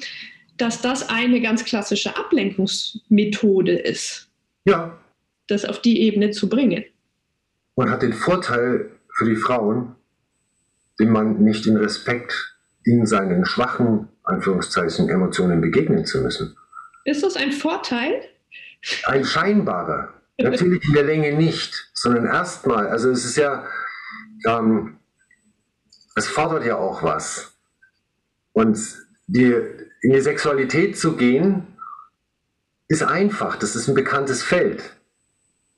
dass 0.57 0.81
das 0.81 1.09
eine 1.09 1.41
ganz 1.41 1.65
klassische 1.65 2.15
Ablenkungsmethode 2.15 3.73
ist. 3.73 4.29
Ja. 4.65 4.97
Das 5.47 5.65
auf 5.65 5.81
die 5.81 6.01
Ebene 6.01 6.31
zu 6.31 6.47
bringen. 6.47 6.85
Man 7.75 7.89
hat 7.89 8.03
den 8.03 8.13
Vorteil 8.13 8.91
für 9.09 9.25
die 9.25 9.35
Frauen, 9.35 9.95
dem 10.99 11.11
man 11.11 11.43
nicht 11.43 11.65
in 11.65 11.77
Respekt 11.77 12.55
in 12.83 13.05
seinen 13.05 13.45
schwachen, 13.45 14.09
Anführungszeichen, 14.23 15.09
Emotionen 15.09 15.61
begegnen 15.61 16.05
zu 16.05 16.21
müssen. 16.21 16.55
Ist 17.05 17.23
das 17.23 17.35
ein 17.35 17.51
Vorteil? 17.51 18.21
Ein 19.05 19.25
scheinbarer. 19.25 20.13
Natürlich 20.39 20.83
in 20.85 20.93
der 20.93 21.03
Länge 21.03 21.33
nicht, 21.33 21.91
sondern 21.93 22.25
erstmal, 22.25 22.87
also 22.87 23.09
es 23.09 23.23
ist 23.23 23.37
ja, 23.37 23.65
ähm, 24.45 24.97
es 26.15 26.27
fordert 26.27 26.65
ja 26.65 26.75
auch 26.77 27.03
was. 27.03 27.55
Und 28.51 28.77
die, 29.27 29.53
in 30.01 30.11
die 30.11 30.21
Sexualität 30.21 30.97
zu 30.97 31.15
gehen, 31.15 31.67
ist 32.87 33.03
einfach, 33.03 33.55
das 33.55 33.75
ist 33.75 33.87
ein 33.87 33.95
bekanntes 33.95 34.43
Feld. 34.43 34.83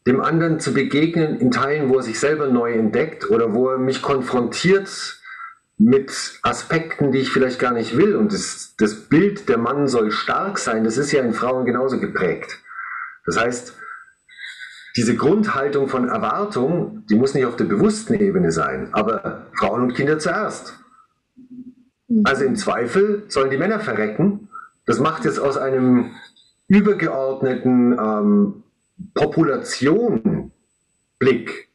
Dem 0.08 0.22
anderen 0.22 0.60
zu 0.60 0.74
begegnen 0.74 1.40
in 1.40 1.52
Teilen, 1.52 1.90
wo 1.90 1.98
er 1.98 2.04
sich 2.04 2.20
selber 2.20 2.48
neu 2.48 2.74
entdeckt 2.74 3.30
oder 3.30 3.54
wo 3.54 3.70
er 3.70 3.78
mich 3.78 4.02
konfrontiert 4.02 5.20
mit 5.78 6.40
Aspekten, 6.44 7.12
die 7.12 7.20
ich 7.20 7.32
vielleicht 7.32 7.60
gar 7.60 7.74
nicht 7.74 7.98
will. 7.98 8.16
Und 8.16 8.32
das, 8.32 8.76
das 8.78 8.96
Bild, 8.96 9.50
der 9.50 9.58
Mann 9.58 9.88
soll 9.88 10.12
stark 10.12 10.58
sein, 10.58 10.84
das 10.84 10.98
ist 10.98 11.12
ja 11.12 11.22
in 11.22 11.34
Frauen 11.34 11.66
genauso 11.66 12.00
geprägt. 12.00 12.60
Das 13.26 13.40
heißt, 13.40 13.76
diese 14.96 15.16
Grundhaltung 15.16 15.90
von 15.90 16.08
Erwartung, 16.08 17.04
die 17.10 17.16
muss 17.16 17.34
nicht 17.34 17.46
auf 17.46 17.58
der 17.58 17.66
bewussten 17.66 18.14
Ebene 18.14 18.52
sein, 18.52 18.90
aber 18.94 19.48
Frauen 19.54 19.82
und 19.82 19.94
Kinder 19.94 20.20
zuerst. 20.20 20.80
Mhm. 22.08 22.22
Also 22.24 22.46
im 22.46 22.56
Zweifel 22.56 23.24
sollen 23.28 23.50
die 23.50 23.58
Männer 23.58 23.80
verrecken. 23.80 24.50
Das 24.86 25.00
macht 25.00 25.26
jetzt 25.26 25.40
aus 25.40 25.58
einem 25.58 26.12
übergeordneten 26.68 27.98
ähm, 28.00 28.64
Population 29.14 30.52
Blick, 31.20 31.70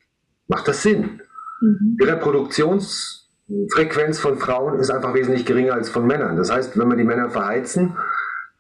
macht 0.49 0.67
das 0.69 0.83
Sinn. 0.83 1.23
Mhm. 1.61 1.99
Die 2.01 2.05
Reproduktionsfrequenz 2.05 4.19
von 4.19 4.39
Frauen 4.39 4.79
ist 4.79 4.91
einfach 4.91 5.15
wesentlich 5.15 5.47
geringer 5.47 5.73
als 5.75 5.89
von 5.89 6.07
Männern. 6.07 6.37
Das 6.37 6.51
heißt, 6.51 6.79
wenn 6.79 6.89
wir 6.89 6.97
die 6.97 7.05
Männer 7.05 7.31
verheizen, 7.31 7.97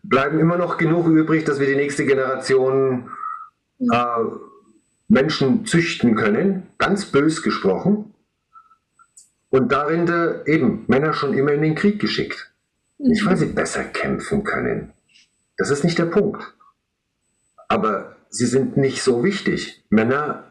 bleiben 0.02 0.38
immer 0.38 0.56
noch 0.56 0.78
genug 0.78 1.08
übrig, 1.08 1.44
dass 1.44 1.60
wir 1.60 1.66
die 1.66 1.76
nächste 1.76 2.06
Generation 2.06 3.10
mhm. 3.78 3.92
äh, 3.92 4.24
Menschen 5.08 5.66
züchten 5.66 6.14
können, 6.14 6.68
ganz 6.78 7.04
bös 7.06 7.42
gesprochen. 7.42 8.14
Und 9.50 9.72
darin 9.72 10.08
eben 10.46 10.84
Männer 10.86 11.12
schon 11.12 11.34
immer 11.34 11.52
in 11.52 11.62
den 11.62 11.74
Krieg 11.74 12.00
geschickt. 12.00 12.52
Nicht, 12.98 13.26
weil 13.26 13.36
sie 13.36 13.46
besser 13.46 13.82
kämpfen 13.82 14.44
können. 14.44 14.92
Das 15.56 15.70
ist 15.70 15.82
nicht 15.82 15.98
der 15.98 16.04
Punkt. 16.04 16.54
Aber 17.66 18.14
sie 18.30 18.46
sind 18.46 18.76
nicht 18.76 19.02
so 19.02 19.22
wichtig. 19.22 19.84
Männer 19.90 20.44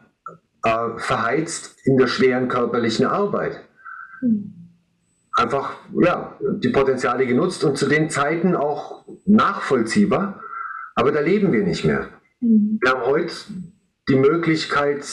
äh, 0.62 0.98
verheizt 0.98 1.78
in 1.84 1.96
der 1.96 2.06
schweren 2.06 2.48
körperlichen 2.48 3.06
Arbeit. 3.06 3.60
Einfach, 5.32 5.74
ja, 5.98 6.36
die 6.58 6.68
Potenziale 6.68 7.26
genutzt 7.26 7.64
und 7.64 7.78
zu 7.78 7.88
den 7.88 8.10
Zeiten 8.10 8.54
auch 8.54 9.06
nachvollziehbar. 9.24 10.42
Aber 10.94 11.12
da 11.12 11.20
leben 11.20 11.52
wir 11.52 11.62
nicht 11.62 11.84
mehr. 11.84 12.08
Mhm. 12.40 12.78
Wir 12.80 12.90
haben 12.90 13.06
heute 13.06 13.32
die 14.08 14.16
Möglichkeit, 14.16 15.06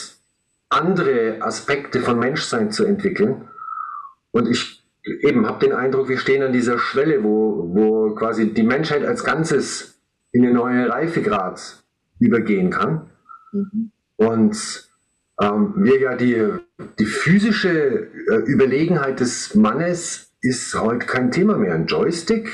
andere 0.69 1.41
Aspekte 1.41 2.01
von 2.01 2.19
Menschsein 2.19 2.71
zu 2.71 2.83
entwickeln. 2.83 3.47
Und 4.31 4.49
ich 4.49 4.83
eben 5.21 5.47
habe 5.47 5.65
den 5.65 5.73
Eindruck, 5.73 6.09
wir 6.09 6.17
stehen 6.17 6.43
an 6.43 6.51
dieser 6.51 6.77
Schwelle, 6.77 7.23
wo, 7.23 7.73
wo 7.73 8.15
quasi 8.15 8.53
die 8.53 8.63
Menschheit 8.63 9.05
als 9.05 9.23
Ganzes 9.23 10.01
in 10.33 10.43
eine 10.43 10.53
neue 10.53 10.89
Reifegrad 10.89 11.83
übergehen 12.19 12.69
kann. 12.69 13.09
Mhm. 13.51 13.91
Und 14.15 14.89
ähm, 15.39 15.73
wir 15.77 15.99
ja 15.99 16.15
die, 16.15 16.51
die 16.99 17.05
physische 17.05 17.69
äh, 17.69 18.35
Überlegenheit 18.45 19.19
des 19.19 19.55
Mannes 19.55 20.33
ist 20.41 20.73
heute 20.79 21.05
kein 21.05 21.31
Thema 21.31 21.57
mehr. 21.57 21.73
Ein 21.73 21.87
Joystick 21.87 22.51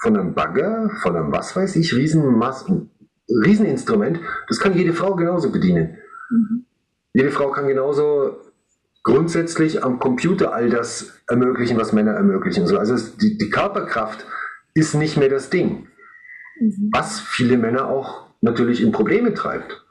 von 0.00 0.16
einem 0.16 0.34
Bagger, 0.34 0.90
von 1.02 1.16
einem 1.16 1.32
was 1.32 1.56
weiß 1.56 1.76
ich, 1.76 1.94
Riesenmassen, 1.94 2.90
Rieseninstrument, 3.28 4.20
das 4.48 4.60
kann 4.60 4.76
jede 4.76 4.92
Frau 4.92 5.14
genauso 5.14 5.50
bedienen. 5.50 5.98
Mhm. 6.30 6.64
Jede 7.14 7.30
Frau 7.30 7.50
kann 7.50 7.66
genauso 7.66 8.38
grundsätzlich 9.02 9.82
am 9.82 9.98
Computer 9.98 10.52
all 10.52 10.70
das 10.70 11.22
ermöglichen, 11.26 11.78
was 11.78 11.92
Männer 11.92 12.12
ermöglichen. 12.12 12.64
Also 12.76 12.96
die, 13.20 13.38
die 13.38 13.50
Körperkraft 13.50 14.26
ist 14.74 14.94
nicht 14.94 15.16
mehr 15.16 15.28
das 15.28 15.50
Ding. 15.50 15.88
Mhm. 16.60 16.90
Was 16.92 17.20
viele 17.20 17.56
Männer 17.56 17.88
auch 17.88 18.27
natürlich 18.40 18.82
in 18.82 18.92
Probleme 18.92 19.34
treibt. 19.34 19.84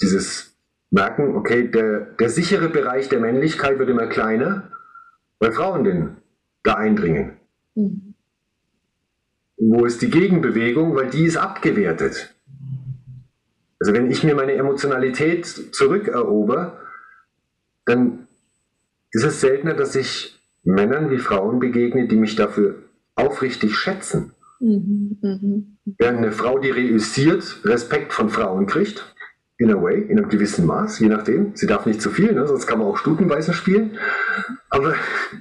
Dieses 0.00 0.56
Merken, 0.90 1.36
okay, 1.36 1.68
der, 1.68 2.00
der 2.00 2.28
sichere 2.28 2.68
Bereich 2.68 3.08
der 3.08 3.20
Männlichkeit 3.20 3.78
wird 3.78 3.88
immer 3.88 4.06
kleiner, 4.06 4.72
weil 5.38 5.52
Frauen 5.52 5.84
denn 5.84 6.16
da 6.62 6.74
eindringen. 6.74 7.36
Mhm. 7.74 8.14
Wo 9.56 9.84
ist 9.84 10.02
die 10.02 10.10
Gegenbewegung? 10.10 10.94
Weil 10.94 11.10
die 11.10 11.24
ist 11.24 11.36
abgewertet. 11.36 12.34
Also 13.78 13.92
wenn 13.92 14.10
ich 14.10 14.24
mir 14.24 14.34
meine 14.34 14.52
Emotionalität 14.52 15.46
zurückerober, 15.46 16.78
dann 17.84 18.26
ist 19.10 19.24
es 19.24 19.40
seltener, 19.40 19.74
dass 19.74 19.94
ich 19.96 20.38
Männern 20.62 21.10
wie 21.10 21.18
Frauen 21.18 21.58
begegne, 21.58 22.06
die 22.06 22.16
mich 22.16 22.36
dafür 22.36 22.82
aufrichtig 23.14 23.76
schätzen. 23.76 24.32
Mhm, 24.60 25.18
mh. 25.22 25.62
Während 25.98 26.18
eine 26.18 26.32
Frau, 26.32 26.58
die 26.58 26.70
reüssiert, 26.70 27.60
Respekt 27.64 28.12
von 28.12 28.30
Frauen 28.30 28.66
kriegt, 28.66 29.14
in 29.58 29.70
a 29.70 29.80
way, 29.80 30.00
in 30.00 30.18
einem 30.18 30.28
gewissen 30.28 30.66
Maß, 30.66 31.00
je 31.00 31.08
nachdem. 31.08 31.52
Sie 31.54 31.66
darf 31.66 31.86
nicht 31.86 32.00
zu 32.00 32.10
viel, 32.10 32.32
ne? 32.32 32.46
sonst 32.46 32.66
kann 32.66 32.78
man 32.78 32.88
auch 32.88 32.96
stutenweise 32.96 33.52
spielen. 33.52 33.98
Aber 34.70 34.94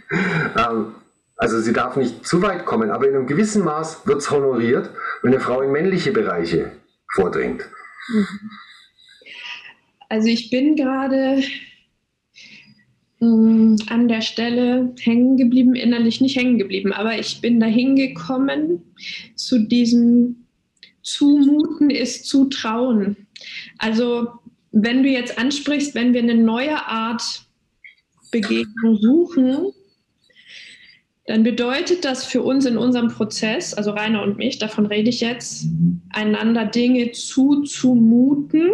ähm, 0.57 0.95
also 1.37 1.61
sie 1.61 1.71
darf 1.71 1.95
nicht 1.95 2.27
zu 2.27 2.41
weit 2.41 2.65
kommen, 2.65 2.91
aber 2.91 3.07
in 3.07 3.15
einem 3.15 3.27
gewissen 3.27 3.63
Maß 3.63 4.05
wird 4.05 4.17
es 4.17 4.29
honoriert, 4.29 4.89
wenn 5.21 5.31
eine 5.31 5.39
Frau 5.39 5.61
in 5.61 5.71
männliche 5.71 6.11
Bereiche 6.11 6.71
vordringt. 7.13 7.69
Mhm. 8.09 8.27
Also 10.09 10.27
ich 10.27 10.49
bin 10.49 10.75
gerade 10.75 11.41
an 13.22 14.07
der 14.07 14.22
Stelle 14.22 14.93
hängen 14.99 15.36
geblieben, 15.36 15.76
innerlich 15.76 16.22
nicht 16.22 16.38
hängen 16.38 16.57
geblieben, 16.57 16.93
aber 16.93 17.20
ich 17.20 17.41
bin 17.41 17.59
da 17.59 17.65
hingekommen 17.65 18.82
zu 19.36 19.59
diesem 19.59 20.45
zumuten 21.01 21.89
ist 21.89 22.26
zutrauen. 22.26 23.28
Also 23.78 24.30
wenn 24.72 25.03
du 25.03 25.09
jetzt 25.09 25.38
ansprichst, 25.38 25.95
wenn 25.95 26.13
wir 26.13 26.22
eine 26.22 26.36
neue 26.36 26.86
Art 26.86 27.45
Begegnung 28.32 28.97
suchen, 28.97 29.74
dann 31.26 31.43
bedeutet 31.43 32.05
das 32.05 32.26
für 32.26 32.41
uns 32.41 32.65
in 32.65 32.78
unserem 32.78 33.09
Prozess, 33.09 33.74
also 33.74 33.91
Rainer 33.91 34.24
und 34.24 34.38
mich, 34.38 34.57
davon 34.57 34.86
rede 34.86 35.09
ich 35.09 35.22
jetzt, 35.22 35.67
einander 36.11 36.65
Dinge 36.65 37.11
zuzumuten, 37.11 38.72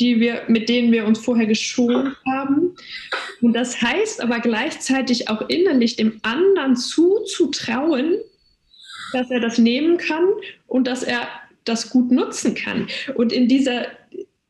die 0.00 0.20
wir, 0.20 0.42
mit 0.48 0.68
denen 0.68 0.92
wir 0.92 1.06
uns 1.06 1.18
vorher 1.18 1.46
geschont 1.46 2.16
haben. 2.26 2.74
Und 3.40 3.54
das 3.54 3.80
heißt 3.80 4.20
aber 4.20 4.40
gleichzeitig 4.40 5.28
auch 5.28 5.48
innerlich 5.48 5.96
dem 5.96 6.20
anderen 6.22 6.76
zuzutrauen, 6.76 8.18
dass 9.12 9.30
er 9.30 9.40
das 9.40 9.58
nehmen 9.58 9.96
kann 9.96 10.24
und 10.66 10.86
dass 10.86 11.02
er 11.02 11.28
das 11.64 11.90
gut 11.90 12.10
nutzen 12.10 12.54
kann. 12.54 12.88
Und 13.14 13.32
in 13.32 13.48
dieser 13.48 13.86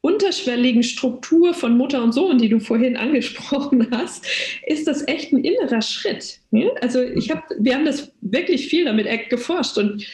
unterschwelligen 0.00 0.82
Struktur 0.82 1.54
von 1.54 1.76
Mutter 1.76 2.02
und 2.02 2.12
Sohn, 2.12 2.38
die 2.38 2.48
du 2.48 2.60
vorhin 2.60 2.96
angesprochen 2.96 3.88
hast, 3.90 4.26
ist 4.66 4.86
das 4.86 5.06
echt 5.08 5.32
ein 5.32 5.44
innerer 5.44 5.82
Schritt. 5.82 6.38
Also 6.80 7.02
ich 7.02 7.30
hab, 7.30 7.44
wir 7.58 7.74
haben 7.74 7.84
das 7.84 8.12
wirklich 8.20 8.68
viel 8.68 8.84
damit 8.84 9.06
geforscht 9.28 9.76
und 9.76 10.06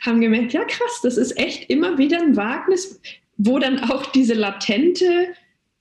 haben 0.00 0.20
gemerkt, 0.20 0.52
ja 0.52 0.64
krass, 0.64 1.00
das 1.02 1.16
ist 1.16 1.36
echt 1.38 1.68
immer 1.70 1.98
wieder 1.98 2.20
ein 2.20 2.36
Wagnis, 2.36 3.00
wo 3.36 3.58
dann 3.58 3.80
auch 3.90 4.06
diese 4.06 4.34
latente 4.34 5.28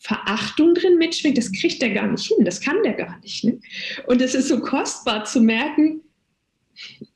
Verachtung 0.04 0.76
drin 0.76 0.98
mitschwingt. 0.98 1.38
Das 1.38 1.52
kriegt 1.52 1.82
der 1.82 1.92
gar 1.92 2.08
nicht 2.08 2.28
hin, 2.28 2.44
das 2.44 2.60
kann 2.60 2.84
der 2.84 2.94
gar 2.94 3.20
nicht. 3.22 3.44
Ne? 3.46 3.60
Und 4.06 4.22
es 4.22 4.36
ist 4.36 4.50
so 4.50 4.60
kostbar 4.60 5.24
zu 5.24 5.42
merken, 5.42 6.02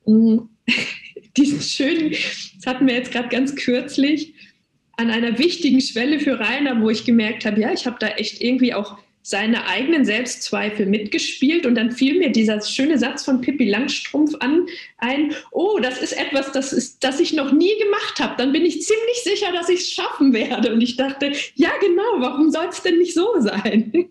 mm, 0.06 0.38
diesen 1.38 1.62
schönen, 1.62 2.12
das 2.12 2.66
hatten 2.66 2.88
wir 2.88 2.96
jetzt 2.96 3.12
gerade 3.12 3.28
ganz 3.30 3.56
kürzlich, 3.56 4.34
an 4.96 5.12
einer 5.12 5.38
wichtigen 5.38 5.82
Schwelle 5.82 6.20
für 6.20 6.40
Rainer, 6.40 6.82
wo 6.82 6.90
ich 6.90 7.06
gemerkt 7.06 7.46
habe, 7.46 7.62
ja, 7.62 7.72
ich 7.72 7.86
habe 7.86 7.98
da 8.00 8.08
echt 8.08 8.42
irgendwie 8.42 8.74
auch 8.74 8.98
seine 9.28 9.68
eigenen 9.68 10.06
Selbstzweifel 10.06 10.86
mitgespielt 10.86 11.66
und 11.66 11.76
dann 11.76 11.92
fiel 11.92 12.18
mir 12.18 12.32
dieser 12.32 12.62
schöne 12.62 12.98
Satz 12.98 13.26
von 13.26 13.42
Pippi 13.42 13.70
Langstrumpf 13.70 14.36
an 14.40 14.68
ein, 15.00 15.34
oh, 15.52 15.80
das 15.82 16.02
ist 16.02 16.14
etwas, 16.14 16.54
das, 16.54 16.72
ist, 16.72 17.04
das 17.04 17.20
ich 17.20 17.34
noch 17.34 17.52
nie 17.52 17.78
gemacht 17.78 18.22
habe, 18.22 18.36
dann 18.38 18.54
bin 18.54 18.66
ich 18.66 18.82
ziemlich 18.84 19.22
sicher, 19.26 19.52
dass 19.52 19.68
ich 19.68 19.82
es 19.82 19.92
schaffen 19.92 20.32
werde. 20.32 20.72
Und 20.72 20.80
ich 20.80 20.96
dachte, 20.96 21.34
ja 21.56 21.72
genau, 21.82 22.20
warum 22.20 22.52
soll 22.52 22.68
es 22.70 22.82
denn 22.82 23.00
nicht 23.00 23.16
so 23.16 23.28
sein? 23.40 24.08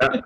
Ja. 0.00 0.24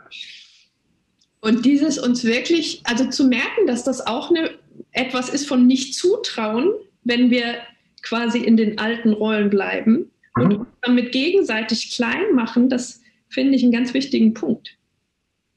Und 1.41 1.65
dieses 1.67 1.99
uns 1.99 2.23
wirklich, 2.23 2.83
also 2.85 3.11
zu 3.11 3.25
merken, 3.25 3.67
dass 3.67 3.83
das 3.83 4.07
auch 4.07 4.31
eine, 4.31 4.51
etwas 4.93 5.29
ist 5.29 5.49
von 5.49 5.67
nicht 5.67 5.97
zutrauen, 5.97 6.73
wenn 7.03 7.33
wir 7.33 7.57
quasi 8.03 8.39
in 8.39 8.57
den 8.57 8.79
alten 8.79 9.13
Rollen 9.13 9.51
bleiben 9.51 10.13
mhm. 10.37 10.43
und 10.43 10.67
damit 10.83 11.11
gegenseitig 11.11 11.97
klein 11.97 12.33
machen, 12.35 12.69
das 12.69 13.01
finde 13.35 13.57
ich 13.57 13.63
einen 13.63 13.73
ganz 13.73 13.93
wichtigen 13.93 14.33
Punkt. 14.33 14.77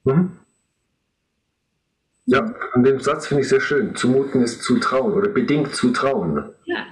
Mhm. 0.04 0.32
Ja, 2.26 2.54
an 2.74 2.84
dem 2.84 3.00
Satz 3.00 3.28
finde 3.28 3.44
ich 3.44 3.50
sehr 3.50 3.62
schön. 3.62 3.96
Zumuten 3.96 4.42
ist 4.42 4.62
zutrauen 4.62 5.14
oder 5.14 5.30
bedingt 5.30 5.74
zutrauen. 5.74 6.44
Ja. 6.66 6.86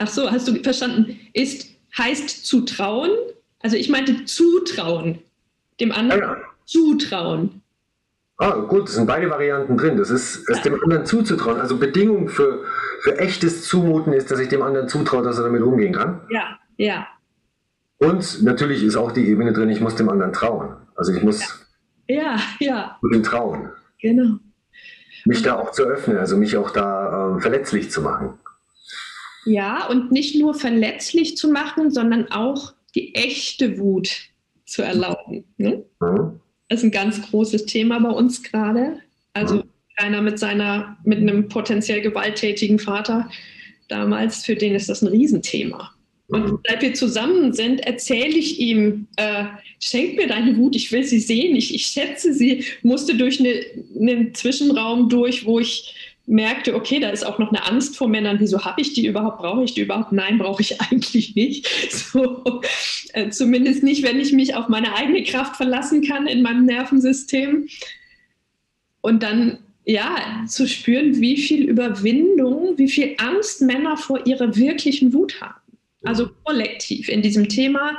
Ach 0.00 0.08
so, 0.08 0.30
hast 0.30 0.48
du 0.48 0.60
verstanden? 0.62 1.20
Ist 1.32 1.68
heißt 1.96 2.44
zutrauen? 2.44 3.10
Also 3.60 3.76
ich 3.76 3.88
meinte 3.88 4.24
zutrauen. 4.24 5.20
Dem 5.78 5.92
anderen 5.92 6.20
ja, 6.20 6.32
ja. 6.34 6.42
zutrauen. 6.64 7.62
Ah, 8.38 8.52
gut, 8.52 8.88
es 8.88 8.94
sind 8.94 9.06
beide 9.06 9.28
Varianten 9.28 9.76
drin. 9.76 9.98
Das 9.98 10.10
ist, 10.10 10.48
es 10.48 10.62
dem 10.62 10.82
anderen 10.82 11.04
zuzutrauen. 11.04 11.60
Also 11.60 11.76
Bedingung 11.76 12.28
für, 12.28 12.64
für 13.02 13.18
echtes 13.18 13.68
Zumuten 13.68 14.12
ist, 14.14 14.30
dass 14.30 14.40
ich 14.40 14.48
dem 14.48 14.62
anderen 14.62 14.88
zutraue, 14.88 15.22
dass 15.22 15.36
er 15.36 15.44
damit 15.44 15.62
umgehen 15.62 15.92
kann. 15.92 16.22
Ja, 16.30 16.58
ja. 16.78 17.06
Und 18.00 18.42
natürlich 18.42 18.82
ist 18.82 18.96
auch 18.96 19.12
die 19.12 19.26
Ebene 19.28 19.52
drin, 19.52 19.70
ich 19.70 19.80
muss 19.80 19.94
dem 19.94 20.08
anderen 20.08 20.32
trauen. 20.32 20.76
Also 20.96 21.12
ich 21.12 21.22
muss 21.22 21.66
ja, 22.08 22.38
ja. 22.58 22.98
ihm 23.12 23.22
trauen. 23.22 23.70
Genau. 24.00 24.38
Mich 25.26 25.42
da 25.42 25.58
auch 25.58 25.70
zu 25.72 25.84
öffnen, 25.84 26.16
also 26.16 26.36
mich 26.36 26.56
auch 26.56 26.70
da 26.70 27.36
äh, 27.36 27.40
verletzlich 27.40 27.90
zu 27.90 28.00
machen. 28.00 28.38
Ja, 29.44 29.86
und 29.86 30.10
nicht 30.10 30.40
nur 30.40 30.54
verletzlich 30.54 31.36
zu 31.36 31.50
machen, 31.50 31.90
sondern 31.90 32.30
auch 32.32 32.72
die 32.94 33.14
echte 33.14 33.78
Wut 33.78 34.10
zu 34.64 34.82
erlauben. 34.82 35.44
Ne? 35.58 35.84
Mhm 36.00 36.40
ist 36.70 36.84
ein 36.84 36.90
ganz 36.90 37.20
großes 37.30 37.66
Thema 37.66 38.00
bei 38.00 38.10
uns 38.10 38.42
gerade. 38.42 39.00
Also 39.34 39.64
einer 39.96 40.22
mit 40.22 40.38
seiner, 40.38 40.96
mit 41.04 41.18
einem 41.18 41.48
potenziell 41.48 42.00
gewalttätigen 42.00 42.78
Vater 42.78 43.28
damals, 43.88 44.44
für 44.46 44.54
den 44.54 44.74
ist 44.74 44.88
das 44.88 45.02
ein 45.02 45.08
Riesenthema. 45.08 45.92
Und 46.30 46.60
seit 46.68 46.82
wir 46.82 46.94
zusammen 46.94 47.52
sind, 47.52 47.80
erzähle 47.80 48.36
ich 48.36 48.60
ihm, 48.60 49.06
äh, 49.16 49.44
schenk 49.80 50.16
mir 50.16 50.28
deine 50.28 50.56
Wut, 50.56 50.76
ich 50.76 50.92
will 50.92 51.02
sie 51.02 51.18
sehen, 51.18 51.56
ich, 51.56 51.74
ich 51.74 51.86
schätze 51.86 52.32
sie, 52.32 52.64
musste 52.82 53.16
durch 53.16 53.40
eine, 53.40 53.64
einen 53.98 54.34
Zwischenraum 54.34 55.08
durch, 55.08 55.44
wo 55.44 55.58
ich 55.58 55.94
merkte, 56.26 56.76
okay, 56.76 57.00
da 57.00 57.10
ist 57.10 57.26
auch 57.26 57.38
noch 57.38 57.48
eine 57.48 57.66
Angst 57.66 57.96
vor 57.96 58.08
Männern. 58.08 58.38
Wieso 58.38 58.64
habe 58.64 58.80
ich 58.80 58.92
die 58.92 59.06
überhaupt? 59.06 59.38
Brauche 59.38 59.64
ich 59.64 59.74
die 59.74 59.80
überhaupt? 59.80 60.12
Nein, 60.12 60.38
brauche 60.38 60.62
ich 60.62 60.80
eigentlich 60.90 61.34
nicht. 61.34 61.66
So, 61.90 62.62
äh, 63.12 63.30
zumindest 63.30 63.82
nicht, 63.82 64.04
wenn 64.04 64.20
ich 64.20 64.32
mich 64.32 64.54
auf 64.54 64.68
meine 64.68 64.94
eigene 64.94 65.24
Kraft 65.24 65.56
verlassen 65.56 66.02
kann 66.02 66.28
in 66.28 66.42
meinem 66.42 66.64
Nervensystem. 66.66 67.68
Und 69.00 69.22
dann 69.22 69.58
ja, 69.84 70.44
zu 70.46 70.68
spüren, 70.68 71.20
wie 71.20 71.36
viel 71.36 71.68
Überwindung, 71.68 72.78
wie 72.78 72.88
viel 72.88 73.14
Angst 73.18 73.62
Männer 73.62 73.96
vor 73.96 74.26
ihrer 74.26 74.54
wirklichen 74.54 75.12
Wut 75.12 75.40
haben. 75.40 75.59
Also 76.02 76.30
kollektiv 76.44 77.08
in 77.08 77.22
diesem 77.22 77.48
Thema, 77.48 77.98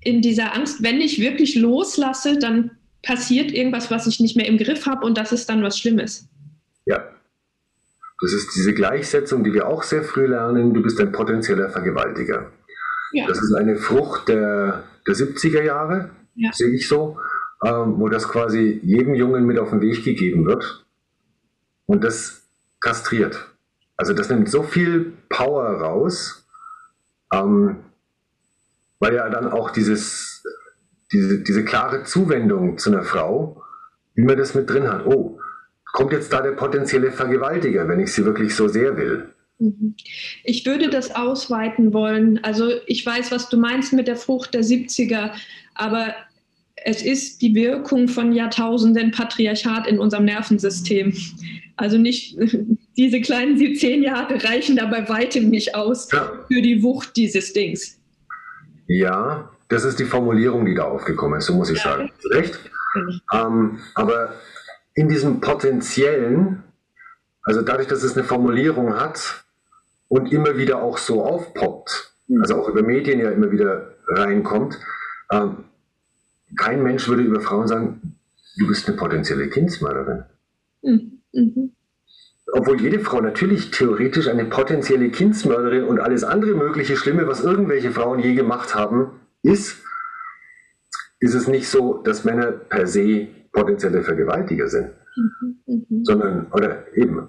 in 0.00 0.22
dieser 0.22 0.54
Angst, 0.54 0.82
wenn 0.82 1.00
ich 1.00 1.20
wirklich 1.20 1.56
loslasse, 1.56 2.38
dann 2.38 2.70
passiert 3.02 3.50
irgendwas, 3.52 3.90
was 3.90 4.06
ich 4.06 4.20
nicht 4.20 4.36
mehr 4.36 4.46
im 4.46 4.58
Griff 4.58 4.86
habe 4.86 5.04
und 5.06 5.18
das 5.18 5.32
ist 5.32 5.48
dann 5.48 5.62
was 5.62 5.78
Schlimmes. 5.78 6.28
Ja, 6.86 7.10
das 8.20 8.32
ist 8.32 8.54
diese 8.54 8.74
Gleichsetzung, 8.74 9.44
die 9.44 9.54
wir 9.54 9.66
auch 9.66 9.82
sehr 9.82 10.02
früh 10.02 10.26
lernen. 10.26 10.74
Du 10.74 10.82
bist 10.82 11.00
ein 11.00 11.10
potenzieller 11.10 11.70
Vergewaltiger. 11.70 12.52
Ja. 13.12 13.26
Das 13.26 13.42
ist 13.42 13.54
eine 13.54 13.76
Frucht 13.76 14.28
der, 14.28 14.84
der 15.06 15.14
70er 15.14 15.62
Jahre, 15.62 16.10
ja. 16.34 16.50
sehe 16.52 16.70
ich 16.70 16.86
so, 16.86 17.18
ähm, 17.64 17.94
wo 17.98 18.08
das 18.08 18.28
quasi 18.28 18.78
jedem 18.82 19.14
Jungen 19.14 19.46
mit 19.46 19.58
auf 19.58 19.70
den 19.70 19.80
Weg 19.80 20.04
gegeben 20.04 20.46
wird. 20.46 20.84
Und 21.86 22.04
das 22.04 22.42
kastriert. 22.78 23.48
Also 23.96 24.12
das 24.12 24.28
nimmt 24.28 24.48
so 24.48 24.62
viel 24.62 25.12
Power 25.28 25.64
raus, 25.80 26.39
ähm, 27.32 27.76
weil 28.98 29.14
ja 29.14 29.28
dann 29.28 29.50
auch 29.50 29.70
dieses, 29.70 30.44
diese, 31.12 31.42
diese 31.42 31.64
klare 31.64 32.04
Zuwendung 32.04 32.78
zu 32.78 32.90
einer 32.90 33.02
Frau, 33.02 33.62
wie 34.14 34.22
man 34.22 34.36
das 34.36 34.54
mit 34.54 34.68
drin 34.68 34.88
hat. 34.88 35.06
Oh, 35.06 35.38
kommt 35.92 36.12
jetzt 36.12 36.32
da 36.32 36.42
der 36.42 36.52
potenzielle 36.52 37.10
Vergewaltiger, 37.10 37.88
wenn 37.88 38.00
ich 38.00 38.12
sie 38.12 38.24
wirklich 38.24 38.54
so 38.54 38.68
sehr 38.68 38.96
will? 38.96 39.34
Mhm. 39.58 39.94
Ich 40.44 40.66
würde 40.66 40.90
das 40.90 41.14
ausweiten 41.14 41.92
wollen. 41.92 42.42
Also 42.42 42.70
ich 42.86 43.04
weiß, 43.04 43.30
was 43.32 43.48
du 43.48 43.56
meinst 43.56 43.92
mit 43.92 44.08
der 44.08 44.16
Frucht 44.16 44.54
der 44.54 44.62
70er, 44.62 45.32
aber 45.74 46.14
es 46.84 47.02
ist 47.02 47.42
die 47.42 47.54
Wirkung 47.54 48.08
von 48.08 48.32
Jahrtausenden 48.32 49.10
Patriarchat 49.10 49.86
in 49.86 49.98
unserem 49.98 50.24
Nervensystem. 50.24 51.14
Also 51.76 51.98
nicht 51.98 52.36
diese 52.96 53.20
kleinen 53.20 53.58
17 53.58 54.02
Jahre 54.02 54.42
reichen 54.44 54.76
da 54.76 54.86
bei 54.86 55.08
weitem 55.08 55.50
nicht 55.50 55.74
aus 55.74 56.10
ja. 56.12 56.32
für 56.48 56.62
die 56.62 56.82
Wucht 56.82 57.16
dieses 57.16 57.52
Dings. 57.52 57.98
Ja, 58.86 59.50
das 59.68 59.84
ist 59.84 60.00
die 60.00 60.04
Formulierung, 60.04 60.66
die 60.66 60.74
da 60.74 60.84
aufgekommen 60.84 61.38
ist, 61.38 61.46
so 61.46 61.54
muss 61.54 61.70
ich 61.70 61.78
ja. 61.78 61.84
sagen. 61.84 62.10
Recht? 62.30 62.58
Ähm, 63.32 63.78
aber 63.94 64.34
in 64.94 65.08
diesem 65.08 65.40
Potenziellen, 65.40 66.62
also 67.42 67.62
dadurch, 67.62 67.88
dass 67.88 68.02
es 68.02 68.16
eine 68.16 68.24
Formulierung 68.24 68.94
hat 68.94 69.44
und 70.08 70.32
immer 70.32 70.56
wieder 70.56 70.82
auch 70.82 70.98
so 70.98 71.24
aufpoppt, 71.24 72.14
mhm. 72.26 72.40
also 72.42 72.56
auch 72.56 72.68
über 72.68 72.82
Medien 72.82 73.20
ja 73.20 73.30
immer 73.30 73.52
wieder 73.52 73.94
reinkommt, 74.08 74.76
ähm, 75.30 75.64
kein 76.56 76.82
Mensch 76.82 77.08
würde 77.08 77.22
über 77.22 77.40
Frauen 77.40 77.66
sagen, 77.66 78.16
du 78.56 78.66
bist 78.66 78.88
eine 78.88 78.96
potenzielle 78.96 79.48
Kindsmörderin. 79.48 80.24
Mhm. 80.82 81.20
Mhm. 81.32 81.72
Obwohl 82.52 82.80
jede 82.80 82.98
Frau 82.98 83.20
natürlich 83.20 83.70
theoretisch 83.70 84.28
eine 84.28 84.44
potenzielle 84.44 85.10
Kindsmörderin 85.10 85.84
und 85.84 86.00
alles 86.00 86.24
andere 86.24 86.54
mögliche 86.54 86.96
Schlimme, 86.96 87.28
was 87.28 87.44
irgendwelche 87.44 87.92
Frauen 87.92 88.18
je 88.18 88.34
gemacht 88.34 88.74
haben, 88.74 89.20
ist, 89.42 89.82
ist 91.20 91.34
es 91.34 91.46
nicht 91.46 91.68
so, 91.68 92.02
dass 92.02 92.24
Männer 92.24 92.50
per 92.50 92.86
se 92.86 93.28
potenzielle 93.52 94.02
Vergewaltiger 94.02 94.68
sind, 94.68 94.90
mhm, 95.16 95.56
mhm. 95.66 96.04
sondern, 96.04 96.46
oder 96.52 96.96
eben 96.96 97.28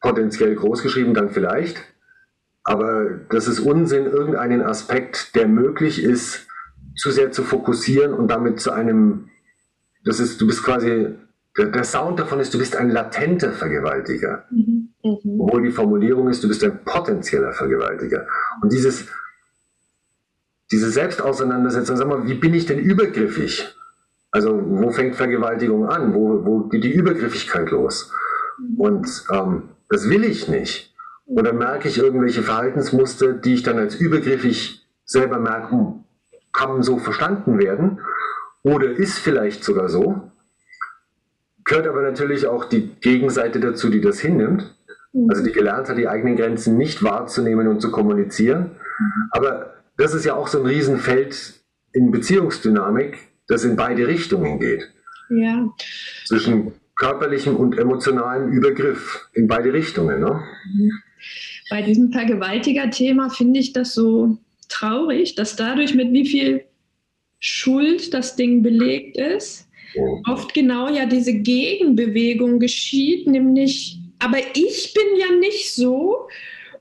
potenziell 0.00 0.54
großgeschrieben 0.54 1.14
dann 1.14 1.30
vielleicht, 1.30 1.78
aber 2.64 3.10
das 3.30 3.48
ist 3.48 3.60
Unsinn, 3.60 4.06
irgendeinen 4.06 4.62
Aspekt, 4.62 5.34
der 5.34 5.48
möglich 5.48 6.02
ist, 6.02 6.46
zu 7.00 7.10
sehr 7.10 7.32
zu 7.32 7.44
fokussieren 7.44 8.12
und 8.12 8.28
damit 8.28 8.60
zu 8.60 8.72
einem, 8.72 9.30
das 10.04 10.20
ist, 10.20 10.40
du 10.40 10.46
bist 10.46 10.62
quasi 10.62 11.14
der, 11.56 11.66
der, 11.66 11.84
Sound 11.84 12.20
davon 12.20 12.40
ist, 12.40 12.52
du 12.52 12.58
bist 12.58 12.76
ein 12.76 12.90
latenter 12.90 13.52
Vergewaltiger. 13.52 14.44
Mhm. 14.50 14.90
Mhm. 15.02 15.40
Obwohl 15.40 15.62
die 15.62 15.70
Formulierung 15.70 16.28
ist, 16.28 16.44
du 16.44 16.48
bist 16.48 16.62
ein 16.62 16.84
potenzieller 16.84 17.52
Vergewaltiger. 17.52 18.26
Und 18.60 18.70
dieses, 18.70 19.06
diese 20.70 20.90
Selbstauseinandersetzung, 20.90 21.96
sag 21.96 22.06
mal, 22.06 22.26
wie 22.26 22.34
bin 22.34 22.52
ich 22.52 22.66
denn 22.66 22.78
übergriffig? 22.78 23.74
Also 24.30 24.62
wo 24.62 24.90
fängt 24.90 25.16
Vergewaltigung 25.16 25.86
an? 25.86 26.14
Wo, 26.14 26.44
wo 26.44 26.68
geht 26.68 26.84
die 26.84 26.92
Übergriffigkeit 26.92 27.70
los? 27.70 28.12
Und 28.76 29.24
ähm, 29.32 29.70
das 29.88 30.08
will 30.08 30.24
ich 30.24 30.48
nicht. 30.48 30.94
Oder 31.24 31.54
merke 31.54 31.88
ich 31.88 31.96
irgendwelche 31.96 32.42
Verhaltensmuster, 32.42 33.32
die 33.32 33.54
ich 33.54 33.62
dann 33.62 33.78
als 33.78 33.94
übergriffig 33.94 34.86
selber 35.04 35.38
merke, 35.38 35.99
kann 36.52 36.82
so 36.82 36.98
verstanden 36.98 37.58
werden? 37.58 38.00
Oder 38.62 38.90
ist 38.90 39.18
vielleicht 39.18 39.64
sogar 39.64 39.88
so? 39.88 40.30
Gehört 41.64 41.86
aber 41.86 42.02
natürlich 42.02 42.46
auch 42.46 42.64
die 42.64 42.90
Gegenseite 43.00 43.60
dazu, 43.60 43.88
die 43.90 44.00
das 44.00 44.20
hinnimmt. 44.20 44.74
Also 45.28 45.42
die 45.42 45.52
gelernt 45.52 45.88
hat, 45.88 45.98
die 45.98 46.08
eigenen 46.08 46.36
Grenzen 46.36 46.76
nicht 46.76 47.02
wahrzunehmen 47.02 47.66
und 47.66 47.80
zu 47.80 47.90
kommunizieren. 47.90 48.72
Aber 49.30 49.74
das 49.96 50.14
ist 50.14 50.24
ja 50.24 50.34
auch 50.34 50.48
so 50.48 50.60
ein 50.60 50.66
Riesenfeld 50.66 51.54
in 51.92 52.10
Beziehungsdynamik, 52.10 53.18
das 53.48 53.64
in 53.64 53.76
beide 53.76 54.06
Richtungen 54.06 54.60
geht. 54.60 54.90
Ja. 55.30 55.68
Zwischen 56.26 56.72
körperlichem 56.96 57.56
und 57.56 57.78
emotionalem 57.78 58.50
Übergriff 58.50 59.28
in 59.32 59.48
beide 59.48 59.72
Richtungen. 59.72 60.20
Ne? 60.20 60.42
Bei 61.70 61.82
diesem 61.82 62.12
Vergewaltiger-Thema 62.12 63.30
finde 63.30 63.58
ich 63.58 63.72
das 63.72 63.94
so 63.94 64.38
traurig, 64.70 65.34
dass 65.34 65.56
dadurch 65.56 65.94
mit 65.94 66.12
wie 66.12 66.26
viel 66.26 66.64
Schuld 67.38 68.12
das 68.14 68.36
Ding 68.36 68.62
belegt 68.62 69.16
ist, 69.16 69.68
oh. 69.96 70.22
oft 70.26 70.54
genau 70.54 70.88
ja 70.88 71.06
diese 71.06 71.34
Gegenbewegung 71.34 72.60
geschieht, 72.60 73.26
nämlich, 73.26 73.98
aber 74.18 74.38
ich 74.54 74.94
bin 74.94 75.18
ja 75.18 75.32
nicht 75.36 75.74
so. 75.74 76.28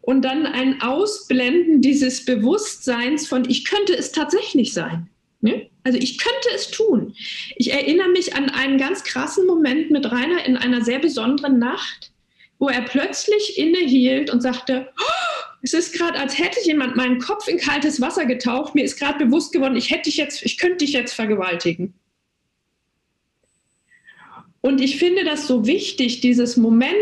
Und 0.01 0.23
dann 0.23 0.45
ein 0.47 0.81
Ausblenden 0.81 1.81
dieses 1.81 2.25
Bewusstseins 2.25 3.27
von, 3.27 3.47
ich 3.47 3.65
könnte 3.65 3.95
es 3.95 4.11
tatsächlich 4.11 4.73
sein. 4.73 5.07
Ne? 5.41 5.69
Also 5.83 5.97
ich 5.97 6.17
könnte 6.17 6.49
es 6.55 6.71
tun. 6.71 7.13
Ich 7.55 7.71
erinnere 7.71 8.09
mich 8.09 8.35
an 8.35 8.49
einen 8.49 8.77
ganz 8.77 9.03
krassen 9.03 9.45
Moment 9.45 9.91
mit 9.91 10.11
Rainer 10.11 10.45
in 10.45 10.57
einer 10.57 10.83
sehr 10.83 10.99
besonderen 10.99 11.59
Nacht, 11.59 12.11
wo 12.57 12.69
er 12.69 12.81
plötzlich 12.81 13.57
innehielt 13.57 14.31
und 14.31 14.41
sagte, 14.41 14.89
oh, 14.99 15.38
es 15.61 15.73
ist 15.73 15.93
gerade, 15.93 16.17
als 16.17 16.37
hätte 16.37 16.59
jemand 16.63 16.95
meinen 16.95 17.19
Kopf 17.19 17.47
in 17.47 17.57
kaltes 17.57 17.99
Wasser 17.99 18.25
getaucht. 18.25 18.75
Mir 18.75 18.83
ist 18.83 18.97
gerade 18.97 19.25
bewusst 19.25 19.51
geworden, 19.51 19.75
ich 19.75 19.91
hätte 19.91 20.03
dich 20.03 20.17
jetzt, 20.17 20.43
ich 20.45 20.57
könnte 20.57 20.77
dich 20.77 20.93
jetzt 20.93 21.13
vergewaltigen. 21.13 21.93
Und 24.61 24.81
ich 24.81 24.97
finde 24.97 25.23
das 25.23 25.47
so 25.47 25.65
wichtig, 25.65 26.21
dieses 26.21 26.57
Moment, 26.57 26.93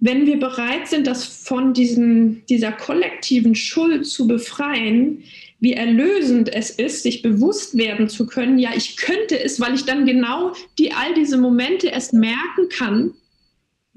wenn 0.00 0.26
wir 0.26 0.38
bereit 0.38 0.88
sind, 0.88 1.06
das 1.06 1.24
von 1.24 1.74
diesem, 1.74 2.46
dieser 2.46 2.72
kollektiven 2.72 3.54
Schuld 3.54 4.06
zu 4.06 4.28
befreien, 4.28 5.24
wie 5.60 5.72
erlösend 5.72 6.54
es 6.54 6.70
ist, 6.70 7.02
sich 7.02 7.22
bewusst 7.22 7.76
werden 7.76 8.08
zu 8.08 8.26
können, 8.26 8.58
ja, 8.60 8.70
ich 8.76 8.96
könnte 8.96 9.42
es, 9.42 9.58
weil 9.60 9.74
ich 9.74 9.84
dann 9.84 10.06
genau 10.06 10.52
die, 10.78 10.92
all 10.92 11.14
diese 11.14 11.36
Momente 11.36 11.88
erst 11.88 12.12
merken 12.12 12.68
kann, 12.70 13.14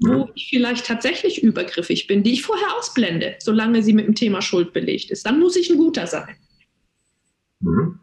wo 0.02 0.28
ich 0.34 0.48
vielleicht 0.48 0.86
tatsächlich 0.86 1.42
übergriffig 1.42 2.06
bin, 2.06 2.22
die 2.22 2.32
ich 2.32 2.42
vorher 2.42 2.76
ausblende, 2.76 3.36
solange 3.38 3.82
sie 3.82 3.92
mit 3.92 4.06
dem 4.06 4.14
Thema 4.14 4.42
Schuld 4.42 4.72
belegt 4.72 5.10
ist. 5.10 5.26
Dann 5.26 5.40
muss 5.40 5.56
ich 5.56 5.70
ein 5.70 5.78
guter 5.78 6.06
sein. 6.06 6.36
Mhm. 7.60 7.98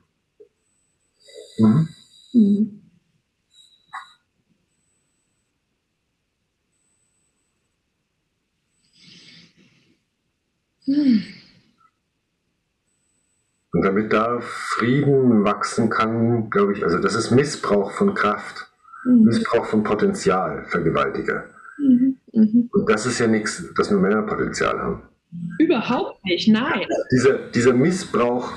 Mhm. 1.58 1.90
Mhm. 2.34 2.80
Hm. 10.86 11.24
Und 13.72 13.84
damit 13.84 14.12
da 14.12 14.42
Frieden 14.42 15.44
wachsen 15.44 15.90
kann, 15.90 16.50
glaube 16.50 16.74
ich, 16.74 16.84
also 16.84 16.98
das 16.98 17.14
ist 17.14 17.30
Missbrauch 17.30 17.92
von 17.92 18.16
Kraft, 18.16 18.72
mhm. 19.06 19.26
Missbrauch 19.26 19.66
von 19.66 19.84
Potenzial, 19.84 20.66
Vergewaltiger. 20.66 21.46
Mhm. 22.40 22.70
Und 22.72 22.90
das 22.90 23.06
ist 23.06 23.20
ja 23.20 23.28
nichts, 23.28 23.64
dass 23.76 23.92
nur 23.92 24.00
Männer 24.00 24.22
Potenzial 24.24 24.80
haben. 24.80 25.04
Überhaupt 25.60 26.24
nicht, 26.26 26.48
nein. 26.48 26.88
Dieser, 27.12 27.38
dieser 27.38 27.74
Missbrauch 27.74 28.52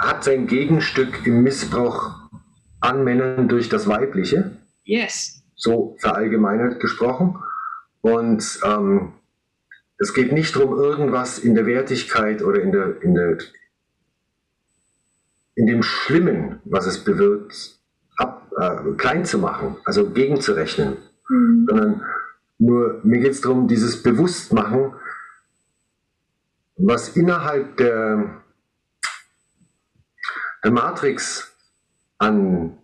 hat 0.00 0.24
sein 0.24 0.46
Gegenstück 0.46 1.26
im 1.26 1.42
Missbrauch 1.42 2.10
an 2.80 3.04
Männern 3.04 3.48
durch 3.48 3.68
das 3.68 3.88
Weibliche. 3.88 4.58
Yes. 4.84 5.42
So 5.54 5.96
verallgemeinert 5.98 6.80
gesprochen. 6.80 7.38
Und 8.02 8.60
ähm, 8.64 9.12
es 9.98 10.12
geht 10.12 10.32
nicht 10.32 10.54
darum, 10.56 10.76
irgendwas 10.76 11.38
in 11.38 11.54
der 11.54 11.64
Wertigkeit 11.64 12.42
oder 12.42 12.60
in 12.60 12.72
der, 12.72 13.00
in 13.02 13.14
der 13.14 13.38
in 15.54 15.66
dem 15.66 15.82
Schlimmen, 15.82 16.60
was 16.64 16.86
es 16.86 16.98
bewirkt, 17.04 17.78
ab, 18.16 18.50
äh, 18.58 18.92
klein 18.96 19.24
zu 19.24 19.38
machen, 19.38 19.76
also 19.84 20.10
gegenzurechnen, 20.10 20.96
mhm. 21.28 21.66
sondern 21.68 22.02
nur 22.58 23.00
mir 23.02 23.20
geht 23.20 23.32
es 23.32 23.40
darum, 23.40 23.68
dieses 23.68 24.02
Bewusstmachen, 24.02 24.94
was 26.76 27.16
innerhalb 27.16 27.76
der, 27.76 28.42
der 30.62 30.70
Matrix 30.70 31.54
an 32.18 32.78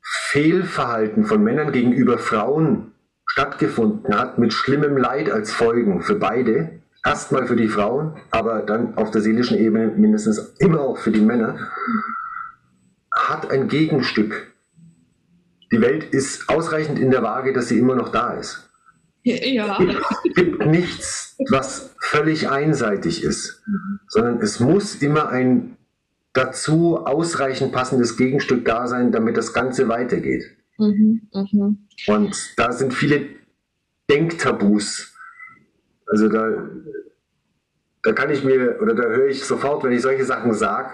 Fehlverhalten 0.00 1.24
von 1.24 1.42
Männern 1.42 1.72
gegenüber 1.72 2.18
Frauen 2.18 2.92
stattgefunden 3.26 4.16
hat, 4.16 4.38
mit 4.38 4.52
schlimmem 4.52 4.96
Leid 4.96 5.30
als 5.30 5.52
Folgen 5.52 6.02
für 6.02 6.16
beide, 6.16 6.82
erstmal 7.04 7.46
für 7.46 7.56
die 7.56 7.68
Frauen, 7.68 8.16
aber 8.30 8.62
dann 8.62 8.96
auf 8.96 9.10
der 9.10 9.22
seelischen 9.22 9.58
Ebene 9.58 9.88
mindestens 9.88 10.38
immer 10.58 10.80
auch 10.80 10.98
für 10.98 11.10
die 11.10 11.20
Männer, 11.20 11.58
hat 13.14 13.50
ein 13.50 13.68
Gegenstück. 13.68 14.52
Die 15.72 15.80
Welt 15.80 16.04
ist 16.04 16.48
ausreichend 16.48 16.98
in 16.98 17.10
der 17.10 17.22
Waage, 17.22 17.52
dass 17.52 17.68
sie 17.68 17.78
immer 17.78 17.94
noch 17.94 18.10
da 18.10 18.34
ist. 18.34 18.68
Ja. 19.24 19.78
Es 20.24 20.34
gibt 20.34 20.66
nichts, 20.66 21.36
was 21.50 21.94
völlig 21.98 22.48
einseitig 22.48 23.24
ist, 23.24 23.62
mhm. 23.66 24.00
sondern 24.06 24.40
es 24.40 24.60
muss 24.60 24.96
immer 24.96 25.30
ein 25.30 25.76
dazu 26.32 26.98
ausreichend 26.98 27.72
passendes 27.72 28.16
Gegenstück 28.16 28.64
da 28.64 28.86
sein, 28.86 29.12
damit 29.12 29.36
das 29.36 29.52
Ganze 29.52 29.88
weitergeht. 29.88 30.44
Mhm, 30.78 31.28
mh. 31.32 31.74
Und 32.06 32.52
da 32.56 32.72
sind 32.72 32.92
viele 32.92 33.26
Denktabus 34.10 35.14
also 36.06 36.28
da, 36.28 36.68
da 38.02 38.12
kann 38.12 38.30
ich 38.30 38.44
mir, 38.44 38.78
oder 38.80 38.94
da 38.94 39.02
höre 39.04 39.28
ich 39.28 39.44
sofort, 39.44 39.84
wenn 39.84 39.92
ich 39.92 40.02
solche 40.02 40.24
Sachen 40.24 40.52
sage, 40.52 40.90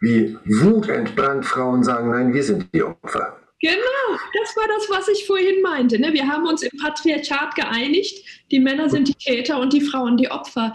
wie 0.00 0.38
wutentbrannt 0.44 1.44
Frauen 1.44 1.82
sagen, 1.82 2.10
nein, 2.10 2.32
wir 2.32 2.42
sind 2.42 2.72
die 2.74 2.82
Opfer. 2.82 3.38
Genau, 3.62 4.18
das 4.40 4.56
war 4.56 4.66
das, 4.66 4.90
was 4.90 5.08
ich 5.08 5.24
vorhin 5.24 5.62
meinte. 5.62 5.96
Ne? 5.98 6.12
Wir 6.12 6.26
haben 6.26 6.46
uns 6.48 6.62
im 6.62 6.76
Patriarchat 6.78 7.54
geeinigt, 7.54 8.24
die 8.50 8.58
Männer 8.58 8.90
sind 8.90 9.06
die 9.06 9.14
Täter 9.14 9.60
und 9.60 9.72
die 9.72 9.80
Frauen 9.80 10.16
die 10.16 10.32
Opfer. 10.32 10.74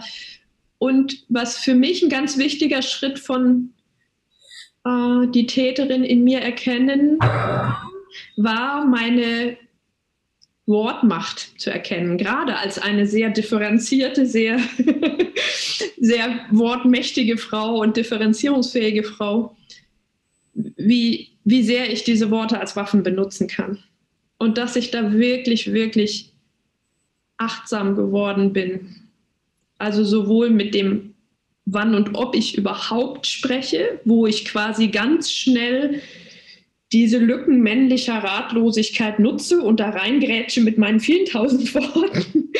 Und 0.78 1.24
was 1.28 1.58
für 1.58 1.74
mich 1.74 2.02
ein 2.02 2.08
ganz 2.08 2.38
wichtiger 2.38 2.80
Schritt 2.80 3.18
von 3.18 3.74
äh, 4.86 5.26
die 5.28 5.46
Täterin 5.46 6.02
in 6.02 6.24
mir 6.24 6.40
erkennen 6.40 7.18
war 8.36 8.86
meine 8.86 9.58
Wortmacht 10.64 11.60
zu 11.60 11.70
erkennen, 11.70 12.16
gerade 12.16 12.56
als 12.56 12.78
eine 12.78 13.06
sehr 13.06 13.28
differenzierte, 13.28 14.24
sehr, 14.24 14.58
sehr 15.98 16.40
wortmächtige 16.52 17.36
Frau 17.36 17.80
und 17.80 17.98
differenzierungsfähige 17.98 19.02
Frau, 19.04 19.57
wie, 20.76 21.28
wie 21.44 21.62
sehr 21.62 21.92
ich 21.92 22.04
diese 22.04 22.30
Worte 22.30 22.60
als 22.60 22.76
Waffen 22.76 23.02
benutzen 23.02 23.48
kann. 23.48 23.78
Und 24.38 24.58
dass 24.58 24.76
ich 24.76 24.90
da 24.90 25.12
wirklich, 25.12 25.72
wirklich 25.72 26.32
achtsam 27.36 27.96
geworden 27.96 28.52
bin. 28.52 28.96
Also 29.78 30.04
sowohl 30.04 30.50
mit 30.50 30.74
dem 30.74 31.14
wann 31.64 31.94
und 31.94 32.14
ob 32.14 32.34
ich 32.34 32.56
überhaupt 32.56 33.26
spreche, 33.26 34.00
wo 34.04 34.26
ich 34.26 34.44
quasi 34.46 34.88
ganz 34.88 35.30
schnell 35.30 36.00
diese 36.92 37.18
Lücken 37.18 37.60
männlicher 37.60 38.14
Ratlosigkeit 38.14 39.18
nutze 39.18 39.60
und 39.60 39.78
da 39.78 39.90
reingrätsche 39.90 40.62
mit 40.62 40.78
meinen 40.78 41.00
vielen 41.00 41.26
tausend 41.26 41.74
Worten. 41.74 42.52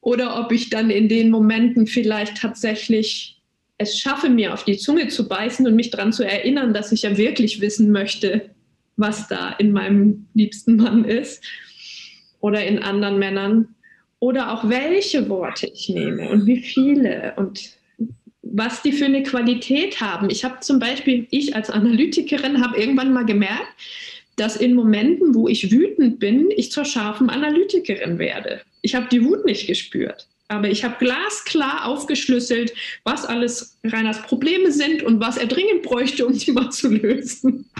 Oder 0.00 0.38
ob 0.40 0.52
ich 0.52 0.70
dann 0.70 0.90
in 0.90 1.08
den 1.08 1.30
Momenten 1.30 1.86
vielleicht 1.86 2.38
tatsächlich 2.38 3.39
es 3.80 3.98
schaffe, 3.98 4.28
mir 4.28 4.52
auf 4.52 4.64
die 4.64 4.76
Zunge 4.76 5.08
zu 5.08 5.26
beißen 5.26 5.66
und 5.66 5.74
mich 5.74 5.90
daran 5.90 6.12
zu 6.12 6.22
erinnern, 6.22 6.74
dass 6.74 6.92
ich 6.92 7.02
ja 7.02 7.16
wirklich 7.16 7.62
wissen 7.62 7.90
möchte, 7.90 8.50
was 8.96 9.26
da 9.26 9.52
in 9.52 9.72
meinem 9.72 10.26
liebsten 10.34 10.76
Mann 10.76 11.06
ist 11.06 11.42
oder 12.40 12.62
in 12.66 12.78
anderen 12.78 13.18
Männern. 13.18 13.74
Oder 14.18 14.52
auch 14.52 14.68
welche 14.68 15.30
Worte 15.30 15.66
ich 15.72 15.88
nehme 15.88 16.28
und 16.28 16.44
wie 16.44 16.60
viele 16.60 17.32
und 17.36 17.70
was 18.42 18.82
die 18.82 18.92
für 18.92 19.06
eine 19.06 19.22
Qualität 19.22 20.02
haben. 20.02 20.28
Ich 20.28 20.44
habe 20.44 20.60
zum 20.60 20.78
Beispiel, 20.78 21.26
ich 21.30 21.56
als 21.56 21.70
Analytikerin 21.70 22.62
habe 22.62 22.78
irgendwann 22.78 23.14
mal 23.14 23.24
gemerkt, 23.24 23.72
dass 24.36 24.56
in 24.56 24.74
Momenten, 24.74 25.34
wo 25.34 25.48
ich 25.48 25.70
wütend 25.70 26.18
bin, 26.18 26.50
ich 26.54 26.70
zur 26.70 26.84
scharfen 26.84 27.30
Analytikerin 27.30 28.18
werde. 28.18 28.60
Ich 28.82 28.94
habe 28.94 29.06
die 29.10 29.24
Wut 29.24 29.46
nicht 29.46 29.66
gespürt. 29.66 30.26
Aber 30.50 30.68
ich 30.68 30.82
habe 30.82 30.96
glasklar 30.98 31.86
aufgeschlüsselt, 31.86 32.74
was 33.04 33.24
alles 33.24 33.78
Reiners 33.84 34.20
Probleme 34.22 34.72
sind 34.72 35.00
und 35.04 35.20
was 35.20 35.36
er 35.36 35.46
dringend 35.46 35.82
bräuchte, 35.82 36.26
um 36.26 36.34
sie 36.34 36.50
mal 36.52 36.70
zu 36.70 36.88
lösen. 36.88 37.70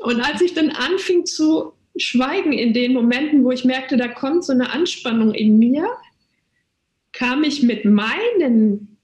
Und 0.00 0.20
als 0.20 0.40
ich 0.40 0.52
dann 0.52 0.70
anfing 0.70 1.26
zu 1.26 1.72
schweigen 1.96 2.52
in 2.52 2.72
den 2.72 2.92
Momenten, 2.92 3.44
wo 3.44 3.52
ich 3.52 3.64
merkte, 3.64 3.96
da 3.96 4.08
kommt 4.08 4.44
so 4.44 4.52
eine 4.52 4.72
Anspannung 4.72 5.32
in 5.32 5.60
mir, 5.60 5.86
kam 7.12 7.44
ich 7.44 7.62
mit 7.62 7.84
meinen 7.84 8.96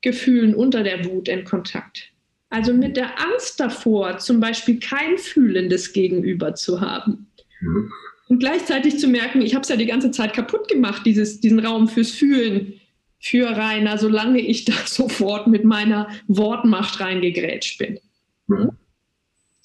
Gefühlen 0.00 0.54
unter 0.54 0.82
der 0.82 1.04
Wut 1.04 1.28
in 1.28 1.44
Kontakt. 1.44 2.10
Also 2.48 2.72
mit 2.72 2.96
der 2.96 3.20
Angst 3.20 3.60
davor, 3.60 4.16
zum 4.16 4.40
Beispiel 4.40 4.80
kein 4.80 5.18
fühlendes 5.18 5.92
Gegenüber 5.92 6.54
zu 6.54 6.80
haben. 6.80 7.30
Mhm. 7.60 7.92
Und 8.28 8.40
gleichzeitig 8.40 8.98
zu 8.98 9.08
merken, 9.08 9.40
ich 9.40 9.54
habe 9.54 9.62
es 9.62 9.68
ja 9.68 9.76
die 9.76 9.86
ganze 9.86 10.10
Zeit 10.10 10.34
kaputt 10.34 10.68
gemacht, 10.68 11.02
dieses, 11.06 11.40
diesen 11.40 11.60
Raum 11.60 11.88
fürs 11.88 12.10
Fühlen 12.10 12.74
für 13.20 13.48
Rainer, 13.56 13.98
solange 13.98 14.40
ich 14.40 14.64
da 14.64 14.74
sofort 14.86 15.46
mit 15.46 15.64
meiner 15.64 16.08
Wortmacht 16.28 17.00
reingegrätscht 17.00 17.78
bin. 17.78 17.98
Mhm. 18.46 18.70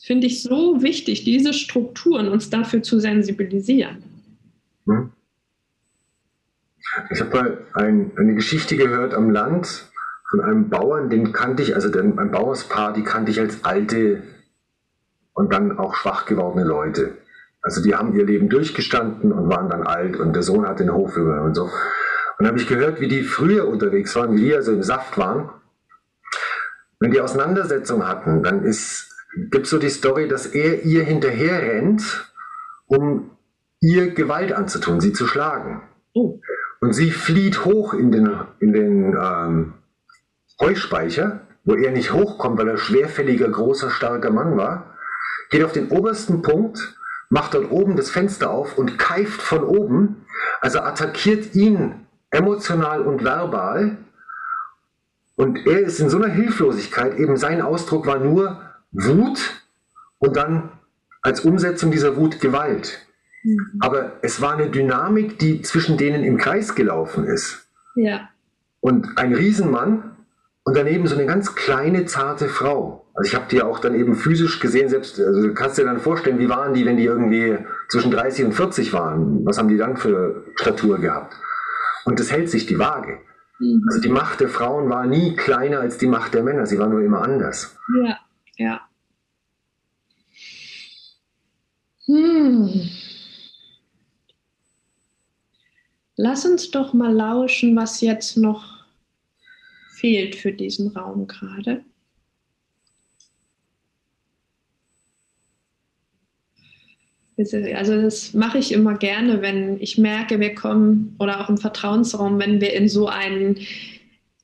Finde 0.01 0.27
ich 0.27 0.43
so 0.43 0.81
wichtig, 0.81 1.23
diese 1.23 1.53
Strukturen 1.53 2.27
uns 2.27 2.49
dafür 2.49 2.83
zu 2.83 2.99
sensibilisieren. 2.99 4.03
Mhm. 4.85 5.11
Ich 7.09 7.21
habe 7.21 7.35
mal 7.35 7.57
ein, 7.73 8.11
eine 8.17 8.35
Geschichte 8.35 8.75
gehört 8.75 9.13
am 9.13 9.29
Land 9.29 9.89
von 10.29 10.41
einem 10.41 10.69
Bauern, 10.69 11.09
den 11.09 11.31
kannte 11.31 11.63
ich, 11.63 11.75
also 11.75 11.89
den, 11.89 12.19
ein 12.19 12.31
Bauerspaar, 12.31 12.93
die 12.93 13.03
kannte 13.03 13.31
ich 13.31 13.39
als 13.39 13.63
alte 13.63 14.23
und 15.33 15.53
dann 15.53 15.77
auch 15.77 15.95
schwach 15.95 16.25
gewordene 16.25 16.65
Leute. 16.65 17.17
Also 17.63 17.81
die 17.81 17.95
haben 17.95 18.13
ihr 18.13 18.25
Leben 18.25 18.49
durchgestanden 18.49 19.31
und 19.31 19.49
waren 19.49 19.69
dann 19.69 19.83
alt 19.83 20.17
und 20.17 20.33
der 20.33 20.43
Sohn 20.43 20.67
hat 20.67 20.79
den 20.79 20.93
Hof 20.93 21.15
über 21.15 21.41
und 21.41 21.55
so. 21.55 21.63
Und 21.63 21.71
dann 22.39 22.47
habe 22.47 22.57
ich 22.57 22.67
gehört, 22.67 22.99
wie 22.99 23.07
die 23.07 23.23
früher 23.23 23.67
unterwegs 23.67 24.15
waren, 24.15 24.35
wie 24.35 24.41
die 24.41 24.55
also 24.55 24.73
im 24.73 24.83
Saft 24.83 25.17
waren. 25.17 25.49
Wenn 26.99 27.11
die 27.11 27.21
Auseinandersetzung 27.21 28.05
hatten, 28.05 28.43
dann 28.43 28.63
gibt 28.63 29.65
es 29.65 29.69
so 29.69 29.79
die 29.79 29.89
Story, 29.89 30.27
dass 30.27 30.45
er 30.45 30.83
ihr 30.83 31.03
hinterher 31.03 31.61
rennt, 31.61 32.31
um 32.85 33.31
ihr 33.79 34.13
Gewalt 34.13 34.51
anzutun, 34.51 34.99
sie 34.99 35.13
zu 35.13 35.25
schlagen. 35.25 35.83
Oh. 36.13 36.39
Und 36.81 36.93
sie 36.93 37.11
flieht 37.11 37.63
hoch 37.63 37.93
in 37.93 38.11
den, 38.11 38.29
in 38.59 38.73
den 38.73 39.17
ähm, 39.17 39.73
Heuspeicher, 40.59 41.41
wo 41.63 41.75
er 41.75 41.91
nicht 41.91 42.11
hochkommt, 42.11 42.57
weil 42.57 42.67
er 42.67 42.77
schwerfälliger, 42.77 43.47
großer, 43.49 43.89
starker 43.89 44.31
Mann 44.31 44.57
war, 44.57 44.97
geht 45.49 45.63
auf 45.63 45.71
den 45.71 45.89
obersten 45.89 46.41
Punkt, 46.41 46.95
macht 47.33 47.55
dort 47.55 47.71
oben 47.71 47.95
das 47.95 48.11
Fenster 48.11 48.51
auf 48.51 48.77
und 48.77 48.99
keift 48.99 49.41
von 49.41 49.63
oben, 49.63 50.27
also 50.61 50.81
attackiert 50.81 51.55
ihn 51.55 52.05
emotional 52.29 53.01
und 53.01 53.23
verbal. 53.23 53.97
Und 55.35 55.65
er 55.65 55.79
ist 55.79 55.99
in 55.99 56.11
so 56.11 56.17
einer 56.17 56.31
Hilflosigkeit, 56.31 57.17
eben 57.17 57.35
sein 57.35 57.63
Ausdruck 57.63 58.05
war 58.05 58.19
nur 58.19 58.61
Wut 58.91 59.63
und 60.19 60.35
dann 60.35 60.73
als 61.23 61.39
Umsetzung 61.39 61.89
dieser 61.89 62.17
Wut 62.17 62.39
Gewalt. 62.39 63.03
Mhm. 63.41 63.79
Aber 63.79 64.11
es 64.21 64.39
war 64.39 64.53
eine 64.53 64.69
Dynamik, 64.69 65.39
die 65.39 65.63
zwischen 65.63 65.97
denen 65.97 66.23
im 66.23 66.37
Kreis 66.37 66.75
gelaufen 66.75 67.25
ist. 67.25 67.67
Ja. 67.95 68.29
Und 68.79 69.17
ein 69.17 69.33
Riesenmann 69.33 70.17
und 70.65 70.77
daneben 70.77 71.07
so 71.07 71.15
eine 71.15 71.25
ganz 71.25 71.55
kleine, 71.55 72.05
zarte 72.05 72.47
Frau. 72.47 73.02
Also 73.15 73.29
ich 73.29 73.35
habe 73.35 73.45
die 73.49 73.61
auch 73.61 73.79
dann 73.79 73.93
eben 73.93 74.15
physisch 74.15 74.59
gesehen, 74.59 74.89
selbst, 74.89 75.19
also 75.19 75.43
du 75.43 75.53
kannst 75.53 75.77
dir 75.77 75.85
dann 75.85 75.99
vorstellen, 75.99 76.39
wie 76.39 76.49
waren 76.49 76.73
die, 76.73 76.85
wenn 76.85 76.97
die 76.97 77.05
irgendwie 77.05 77.59
zwischen 77.89 78.11
30 78.11 78.45
und 78.45 78.53
40 78.53 78.91
waren? 78.91 79.45
Was 79.45 79.59
haben 79.59 79.67
die 79.67 79.77
dann 79.77 79.97
für 79.97 80.43
Statur 80.55 80.97
gehabt? 80.97 81.35
Und 82.05 82.19
das 82.19 82.31
hält 82.31 82.49
sich 82.49 82.65
die 82.65 82.79
Waage. 82.79 83.19
Mhm. 83.59 83.85
Also 83.87 84.01
die 84.01 84.09
Macht 84.09 84.39
der 84.39 84.49
Frauen 84.49 84.89
war 84.89 85.05
nie 85.05 85.35
kleiner 85.35 85.79
als 85.79 85.99
die 85.99 86.07
Macht 86.07 86.33
der 86.33 86.43
Männer, 86.43 86.65
sie 86.65 86.79
war 86.79 86.87
nur 86.87 87.01
immer 87.01 87.21
anders. 87.21 87.77
Ja, 88.03 88.17
ja. 88.57 88.81
Hm. 92.05 92.89
Lass 96.15 96.45
uns 96.45 96.71
doch 96.71 96.93
mal 96.93 97.13
lauschen, 97.13 97.75
was 97.75 98.01
jetzt 98.01 98.37
noch 98.37 98.85
fehlt 99.95 100.35
für 100.35 100.51
diesen 100.51 100.95
Raum 100.95 101.27
gerade. 101.27 101.83
Also 107.37 107.99
das 107.99 108.33
mache 108.33 108.59
ich 108.59 108.71
immer 108.71 108.95
gerne, 108.95 109.41
wenn 109.41 109.81
ich 109.81 109.97
merke, 109.97 110.39
wir 110.39 110.53
kommen 110.53 111.15
oder 111.19 111.41
auch 111.41 111.49
im 111.49 111.57
Vertrauensraum, 111.57 112.37
wenn 112.39 112.61
wir 112.61 112.73
in 112.73 112.87
so 112.87 113.07
ein 113.07 113.57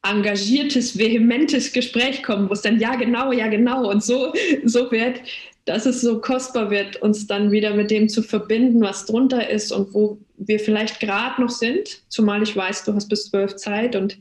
engagiertes, 0.02 0.98
vehementes 0.98 1.72
Gespräch 1.74 2.24
kommen, 2.24 2.50
wo 2.50 2.54
es 2.54 2.62
dann 2.62 2.80
ja 2.80 2.96
genau, 2.96 3.32
ja 3.32 3.48
genau 3.48 3.90
und 3.90 4.04
so, 4.04 4.34
so 4.64 4.92
wird, 4.92 5.22
dass 5.66 5.86
es 5.86 6.02
so 6.02 6.20
kostbar 6.20 6.72
wird, 6.72 7.02
uns 7.02 7.28
dann 7.28 7.52
wieder 7.52 7.76
mit 7.76 7.92
dem 7.92 8.10
zu 8.10 8.24
verbinden, 8.24 8.82
was 8.82 9.06
drunter 9.06 9.50
ist 9.50 9.72
und 9.72 9.94
wo 9.94 10.18
wir 10.38 10.60
vielleicht 10.60 11.00
gerade 11.00 11.42
noch 11.42 11.50
sind. 11.50 12.02
Zumal 12.08 12.42
ich 12.42 12.56
weiß, 12.56 12.86
du 12.86 12.94
hast 12.96 13.10
bis 13.10 13.30
zwölf 13.30 13.56
Zeit 13.58 13.96
und 13.96 14.18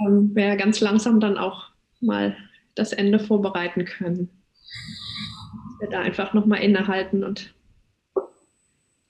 ähm, 0.00 0.30
wir 0.34 0.56
ganz 0.56 0.80
langsam 0.80 1.20
dann 1.20 1.36
auch 1.36 1.68
mal 2.00 2.36
das 2.76 2.92
Ende 2.92 3.18
vorbereiten 3.18 3.84
können. 3.84 4.30
Dass 5.80 5.80
wir 5.80 5.90
da 5.90 6.00
einfach 6.00 6.32
nochmal 6.32 6.62
innehalten 6.62 7.24
und 7.24 7.52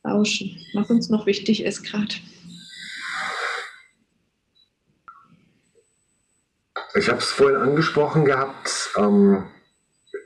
lauschen, 0.08 0.56
was 0.74 0.90
uns 0.90 1.08
noch 1.08 1.26
wichtig 1.26 1.64
ist 1.64 1.82
gerade. 1.82 2.14
Ich 6.94 7.08
habe 7.08 7.18
es 7.18 7.30
vorhin 7.30 7.56
angesprochen 7.56 8.24
gehabt, 8.24 8.90
ähm, 8.96 9.44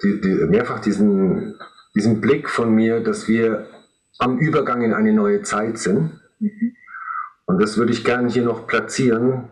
die, 0.02 0.20
die, 0.20 0.34
mehrfach 0.46 0.80
diesen, 0.80 1.58
diesen 1.94 2.20
Blick 2.20 2.48
von 2.48 2.74
mir, 2.74 3.00
dass 3.00 3.28
wir 3.28 3.68
am 4.18 4.38
Übergang 4.38 4.82
in 4.82 4.94
eine 4.94 5.12
neue 5.12 5.42
Zeit 5.42 5.78
sind. 5.78 6.20
Mhm. 6.38 6.76
Und 7.44 7.60
das 7.60 7.76
würde 7.76 7.92
ich 7.92 8.04
gerne 8.04 8.30
hier 8.30 8.44
noch 8.44 8.66
platzieren, 8.66 9.48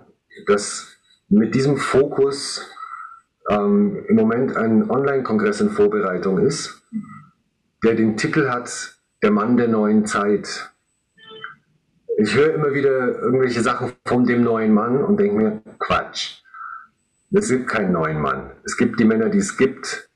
dass 0.47 0.89
mit 1.28 1.55
diesem 1.55 1.76
Fokus 1.76 2.66
ähm, 3.49 4.05
im 4.09 4.16
Moment 4.16 4.57
ein 4.57 4.89
Online-Kongress 4.89 5.61
in 5.61 5.70
Vorbereitung 5.70 6.39
ist, 6.39 6.83
der 7.83 7.95
den 7.95 8.16
Titel 8.16 8.49
hat 8.49 8.99
Der 9.23 9.31
Mann 9.31 9.57
der 9.57 9.68
neuen 9.68 10.07
Zeit. 10.07 10.71
Ich 12.17 12.34
höre 12.34 12.55
immer 12.55 12.72
wieder 12.75 13.21
irgendwelche 13.21 13.61
Sachen 13.61 13.92
von 14.07 14.25
dem 14.25 14.42
neuen 14.42 14.72
Mann 14.72 15.03
und 15.03 15.18
denke 15.18 15.37
mir, 15.37 15.63
Quatsch. 15.79 16.42
Es 17.33 17.49
gibt 17.49 17.68
keinen 17.68 17.92
neuen 17.92 18.21
Mann. 18.21 18.51
Es 18.64 18.76
gibt 18.76 18.99
die 18.99 19.05
Männer, 19.05 19.29
die 19.29 19.38
es 19.38 19.57
gibt, 19.57 20.11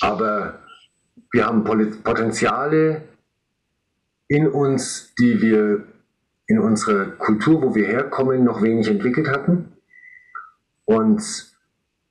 aber 0.00 0.60
wir 1.32 1.46
haben 1.46 1.64
Potenziale 1.64 3.02
in 4.28 4.48
uns, 4.48 5.14
die 5.18 5.42
wir 5.42 5.84
in 6.46 6.58
unserer 6.58 7.06
Kultur, 7.06 7.62
wo 7.62 7.74
wir 7.74 7.86
herkommen, 7.86 8.44
noch 8.44 8.62
wenig 8.62 8.88
entwickelt 8.88 9.28
hatten 9.28 9.72
und 10.84 11.22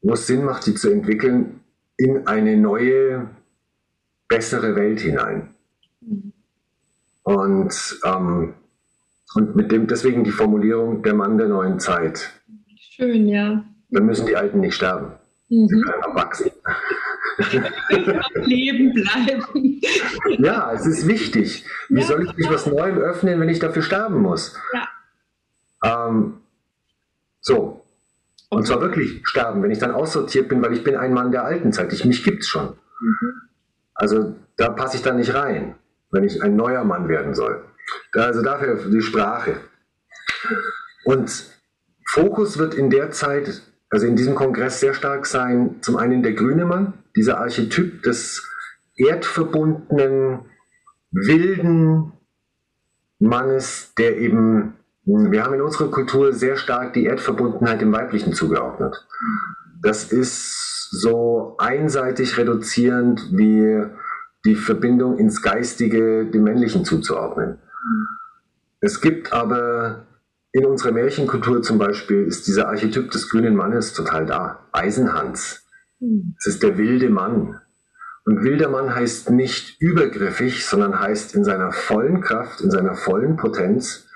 wo 0.02 0.14
es 0.14 0.28
Sinn 0.28 0.44
macht, 0.44 0.65
die 0.65 0.76
zu 0.76 0.90
entwickeln 0.90 1.61
in 1.98 2.28
eine 2.28 2.57
neue, 2.57 3.30
bessere 4.28 4.76
Welt 4.76 4.99
hinein. 4.99 5.53
Und, 7.24 8.00
ähm, 8.04 8.54
und 9.36 9.56
mit 9.56 9.72
dem, 9.72 9.88
deswegen 9.88 10.24
die 10.24 10.32
Formulierung 10.32 11.04
der 11.04 11.14
Mann 11.14 11.38
der 11.38 11.48
neuen 11.48 11.80
Zeit. 11.80 12.32
Schön, 12.78 13.28
ja. 13.28 13.64
Dann 13.90 14.06
müssen 14.06 14.26
die 14.26 14.36
Alten 14.36 14.60
nicht 14.60 14.76
sterben. 14.76 15.14
Mhm. 15.50 15.68
Sie 15.68 15.82
können 15.82 16.04
auch 16.04 16.16
wachsen. 16.16 16.52
Leben 18.45 18.94
bleiben. 18.94 19.82
Ja, 20.40 20.72
es 20.74 20.86
ist 20.86 21.08
wichtig. 21.08 21.66
Wie 21.90 22.02
ja, 22.02 22.06
soll 22.06 22.26
ich 22.26 22.36
mich 22.36 22.50
was 22.50 22.68
Neuem 22.68 22.98
öffnen, 22.98 23.40
wenn 23.40 23.50
ich 23.50 23.60
dafür 23.60 23.82
sterben 23.82 24.22
muss? 24.22 24.56
Ja. 24.74 26.08
Ähm, 26.10 26.36
so, 27.41 27.84
und 28.50 28.68
zwar 28.68 28.82
wirklich 28.82 29.22
sterben, 29.24 29.64
wenn 29.64 29.72
ich 29.72 29.80
dann 29.80 29.91
aussortiert 29.91 30.48
bin, 30.48 30.62
weil 30.62 30.74
ich 30.74 30.84
bin 30.84 30.95
ein 30.95 31.14
Mann 31.14 31.32
der 31.32 31.44
alten 31.44 31.74
Zeit. 31.74 31.91
Ich, 31.91 32.06
mich 32.06 32.24
gibt's 32.24 32.48
schon. 32.48 32.78
Mhm. 33.02 33.34
Also 33.95 34.36
da 34.58 34.70
passe 34.70 34.98
ich 34.98 35.04
dann 35.04 35.18
nicht 35.18 35.34
rein, 35.34 35.76
wenn 36.14 36.23
ich 36.23 36.41
ein 36.41 36.56
neuer 36.56 36.85
Mann 36.85 37.10
werden 37.10 37.34
soll. 37.34 37.65
Also 38.14 38.41
dafür 38.41 38.76
die 38.90 39.02
Sprache. 39.02 39.57
Und 41.03 41.52
Fokus 42.06 42.57
wird 42.57 42.76
in 42.76 42.90
der 42.90 43.11
Zeit, 43.11 43.61
also 43.90 44.06
in 44.06 44.15
diesem 44.15 44.35
Kongress 44.35 44.80
sehr 44.80 44.94
stark 44.94 45.26
sein, 45.26 45.81
zum 45.81 45.98
einen 45.98 46.23
der 46.23 46.34
grüne 46.34 46.65
Mann, 46.65 46.94
dieser 47.15 47.40
Archetyp 47.40 48.03
des 48.03 48.48
erdverbundenen, 48.95 50.45
wilden 51.11 52.14
Mannes, 53.19 53.94
der 53.98 54.18
eben 54.18 54.76
wir 55.06 55.44
haben 55.44 55.53
in 55.56 55.61
unserer 55.61 55.91
Kultur 55.91 56.31
sehr 56.31 56.56
stark 56.56 56.94
die 56.94 57.03
Erdverbundenheit 57.03 57.81
dem 57.81 57.91
Weiblichen 57.91 58.31
zugeordnet. 58.31 59.06
Das 59.81 60.14
ist 60.14 60.90
so 60.91 61.56
einseitig 61.57 62.38
reduzierend 62.38 63.27
wie 63.34 63.84
die 64.45 64.56
Verbindung 64.56 65.18
ins 65.18 65.41
Geistige 65.41 66.26
dem 66.26 66.44
Männlichen 66.44 66.86
zuzuordnen. 66.86 67.52
Mhm. 67.52 68.07
Es 68.82 68.99
gibt 68.99 69.32
aber 69.32 70.06
in 70.52 70.65
unserer 70.65 70.91
Märchenkultur 70.91 71.64
zum 71.64 71.78
Beispiel 71.78 72.24
ist 72.26 72.48
dieser 72.48 72.68
Archetyp 72.68 73.10
des 73.11 73.30
grünen 73.30 73.56
Mannes 73.56 73.94
total 73.94 74.26
da. 74.26 74.68
Eisenhans. 74.72 75.65
Mhm. 75.99 76.36
Es 76.38 76.48
ist 76.48 76.64
der 76.64 76.78
wilde 76.78 77.10
Mann. 77.10 77.60
Und 78.26 78.44
wilder 78.44 78.70
Mann 78.70 78.94
heißt 78.94 79.32
nicht 79.32 79.82
übergriffig, 79.82 80.65
sondern 80.65 80.99
heißt 80.99 81.36
in 81.36 81.44
seiner 81.44 81.72
vollen 81.72 82.22
Kraft, 82.22 82.61
in 82.61 82.72
seiner 82.72 82.95
vollen 82.95 83.36
Potenz, 83.36 84.07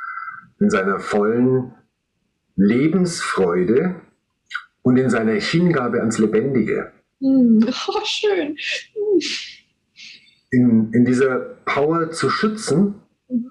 in 0.59 0.69
seiner 0.69 0.99
vollen 0.99 1.73
Lebensfreude 2.55 3.95
und 4.81 4.97
in 4.97 5.09
seiner 5.09 5.33
Hingabe 5.33 5.99
ans 5.99 6.17
Lebendige. 6.19 6.91
Mm, 7.19 7.63
oh, 7.87 8.01
schön. 8.03 8.55
In, 10.49 10.91
in 10.93 11.05
dieser 11.05 11.39
Power 11.65 12.11
zu 12.11 12.29
schützen 12.29 12.95
mm. 13.27 13.47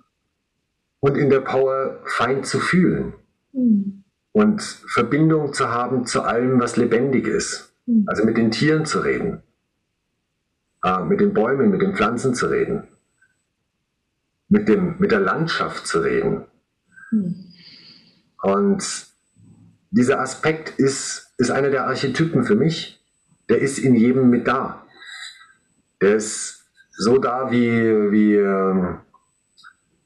und 1.00 1.16
in 1.16 1.28
der 1.28 1.40
Power 1.40 2.00
fein 2.06 2.42
zu 2.42 2.58
fühlen. 2.58 3.12
Mm. 3.52 4.02
Und 4.32 4.62
Verbindung 4.62 5.52
zu 5.52 5.70
haben 5.70 6.06
zu 6.06 6.22
allem, 6.22 6.60
was 6.60 6.76
lebendig 6.76 7.26
ist. 7.26 7.74
Mm. 7.86 8.04
Also 8.06 8.24
mit 8.24 8.36
den 8.36 8.50
Tieren 8.50 8.86
zu 8.86 9.00
reden, 9.00 9.42
äh, 10.82 11.04
mit 11.04 11.20
den 11.20 11.34
Bäumen, 11.34 11.70
mit 11.70 11.82
den 11.82 11.94
Pflanzen 11.94 12.34
zu 12.34 12.46
reden, 12.46 12.88
mit, 14.48 14.68
dem, 14.68 14.96
mit 14.98 15.10
der 15.10 15.20
Landschaft 15.20 15.86
zu 15.86 16.00
reden. 16.00 16.44
Mm. 17.10 17.32
Und 18.42 19.06
dieser 19.90 20.20
Aspekt 20.20 20.78
ist, 20.78 21.34
ist 21.38 21.50
einer 21.50 21.70
der 21.70 21.86
Archetypen 21.86 22.44
für 22.44 22.54
mich. 22.54 23.02
Der 23.48 23.60
ist 23.60 23.78
in 23.78 23.94
jedem 23.94 24.30
mit 24.30 24.46
da. 24.46 24.86
Der 26.00 26.16
ist 26.16 26.65
so 26.96 27.18
da, 27.18 27.50
wie, 27.50 27.70
wie 28.10 28.34
ähm, 28.34 29.00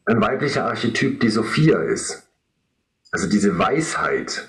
ein 0.04 0.20
weiblicher 0.20 0.66
Archetyp 0.66 1.20
die 1.20 1.28
Sophia 1.28 1.80
ist. 1.82 2.28
Also 3.12 3.28
diese 3.28 3.58
Weisheit, 3.58 4.48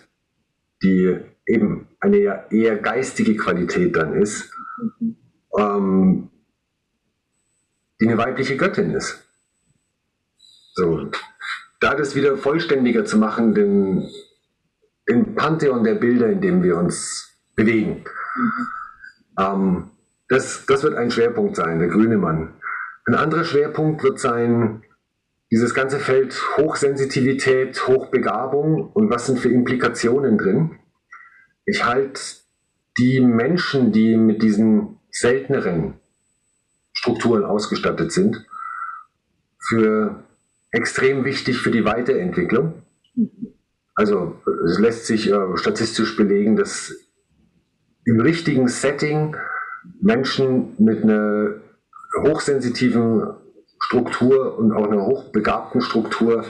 die 0.83 1.19
eben 1.45 1.87
eine 1.99 2.45
eher 2.51 2.77
geistige 2.77 3.35
Qualität 3.35 3.95
dann 3.95 4.13
ist, 4.13 4.51
mhm. 4.99 5.15
ähm, 5.57 6.29
die 7.99 8.07
eine 8.07 8.17
weibliche 8.17 8.57
Göttin 8.57 8.91
ist. 8.91 9.23
So, 10.73 11.11
da 11.79 11.95
das 11.95 12.15
wieder 12.15 12.37
vollständiger 12.37 13.05
zu 13.05 13.17
machen, 13.17 13.53
den, 13.53 14.09
den 15.07 15.35
Pantheon 15.35 15.83
der 15.83 15.95
Bilder, 15.95 16.29
in 16.29 16.41
dem 16.41 16.63
wir 16.63 16.77
uns 16.77 17.37
bewegen. 17.55 18.03
Mhm. 18.35 18.67
Ähm, 19.37 19.91
das, 20.31 20.65
das 20.65 20.81
wird 20.81 20.95
ein 20.95 21.11
Schwerpunkt 21.11 21.57
sein, 21.57 21.79
der 21.79 21.89
grüne 21.89 22.17
Mann. 22.17 22.53
Ein 23.05 23.15
anderer 23.15 23.43
Schwerpunkt 23.43 24.01
wird 24.01 24.17
sein, 24.17 24.81
dieses 25.51 25.73
ganze 25.73 25.99
Feld 25.99 26.41
Hochsensitivität, 26.55 27.85
Hochbegabung 27.85 28.91
und 28.93 29.09
was 29.09 29.25
sind 29.25 29.39
für 29.39 29.49
Implikationen 29.49 30.37
drin. 30.37 30.79
Ich 31.65 31.83
halte 31.83 32.21
die 32.97 33.19
Menschen, 33.19 33.91
die 33.91 34.15
mit 34.15 34.41
diesen 34.41 34.99
selteneren 35.09 35.95
Strukturen 36.93 37.43
ausgestattet 37.43 38.13
sind, 38.13 38.45
für 39.59 40.23
extrem 40.71 41.25
wichtig 41.25 41.57
für 41.57 41.71
die 41.71 41.83
Weiterentwicklung. 41.83 42.83
Also 43.95 44.41
es 44.65 44.79
lässt 44.79 45.07
sich 45.07 45.29
äh, 45.29 45.57
statistisch 45.57 46.15
belegen, 46.15 46.55
dass 46.55 46.95
im 48.05 48.21
richtigen 48.21 48.69
Setting 48.69 49.35
Menschen 50.01 50.75
mit 50.77 51.03
einer 51.03 51.55
hochsensitiven 52.23 53.33
Struktur 53.79 54.57
und 54.57 54.71
auch 54.71 54.87
einer 54.87 55.05
hochbegabten 55.05 55.81
Struktur, 55.81 56.45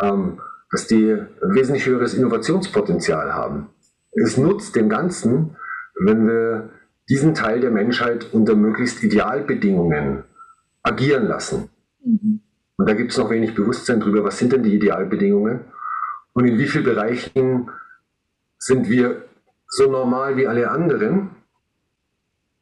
ähm, 0.00 0.40
dass 0.70 0.86
die 0.86 1.12
ein 1.12 1.54
wesentlich 1.54 1.86
höheres 1.86 2.14
Innovationspotenzial 2.14 3.34
haben. 3.34 3.68
Es 4.12 4.36
nutzt 4.36 4.76
dem 4.76 4.88
Ganzen, 4.88 5.56
wenn 6.00 6.26
wir 6.26 6.70
diesen 7.08 7.34
Teil 7.34 7.60
der 7.60 7.70
Menschheit 7.70 8.32
unter 8.32 8.54
möglichst 8.54 9.02
Idealbedingungen 9.02 10.24
agieren 10.82 11.26
lassen. 11.26 11.68
Mhm. 12.04 12.40
Und 12.76 12.88
da 12.88 12.94
gibt 12.94 13.10
es 13.10 13.18
noch 13.18 13.30
wenig 13.30 13.54
Bewusstsein 13.54 14.00
darüber, 14.00 14.24
was 14.24 14.38
sind 14.38 14.52
denn 14.52 14.62
die 14.62 14.74
Idealbedingungen 14.74 15.60
und 16.32 16.46
in 16.46 16.58
wie 16.58 16.66
vielen 16.66 16.84
Bereichen 16.84 17.70
sind 18.58 18.88
wir 18.88 19.24
so 19.66 19.90
normal 19.90 20.36
wie 20.36 20.46
alle 20.46 20.70
anderen. 20.70 21.30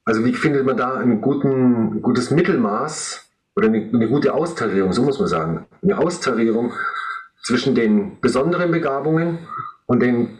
Also 0.08 0.24
wie 0.24 0.32
findet 0.32 0.64
man 0.64 0.78
da 0.78 0.94
ein, 0.94 1.20
guten, 1.20 2.00
gutes 2.00 2.30
Mittelmaß 2.30 3.30
oder 3.54 3.66
eine, 3.66 3.90
eine 3.92 4.08
gute 4.08 4.32
Austarierung, 4.32 4.94
so 4.94 5.02
muss 5.02 5.18
man 5.18 5.28
sagen, 5.28 5.66
eine 5.82 5.98
Austarierung 5.98 6.72
zwischen 7.42 7.74
den 7.74 8.18
besonderen 8.18 8.70
Begabungen 8.70 9.40
und 9.84 10.00
den 10.00 10.38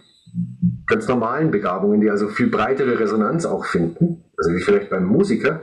ganz 0.86 1.06
normalen 1.06 1.50
Begabungen, 1.50 2.00
die 2.00 2.08
also 2.08 2.28
viel 2.28 2.46
breitere 2.46 2.98
Resonanz 2.98 3.44
auch 3.44 3.66
finden, 3.66 4.24
also 4.38 4.54
wie 4.54 4.62
vielleicht 4.62 4.88
beim 4.88 5.04
Musiker, 5.04 5.60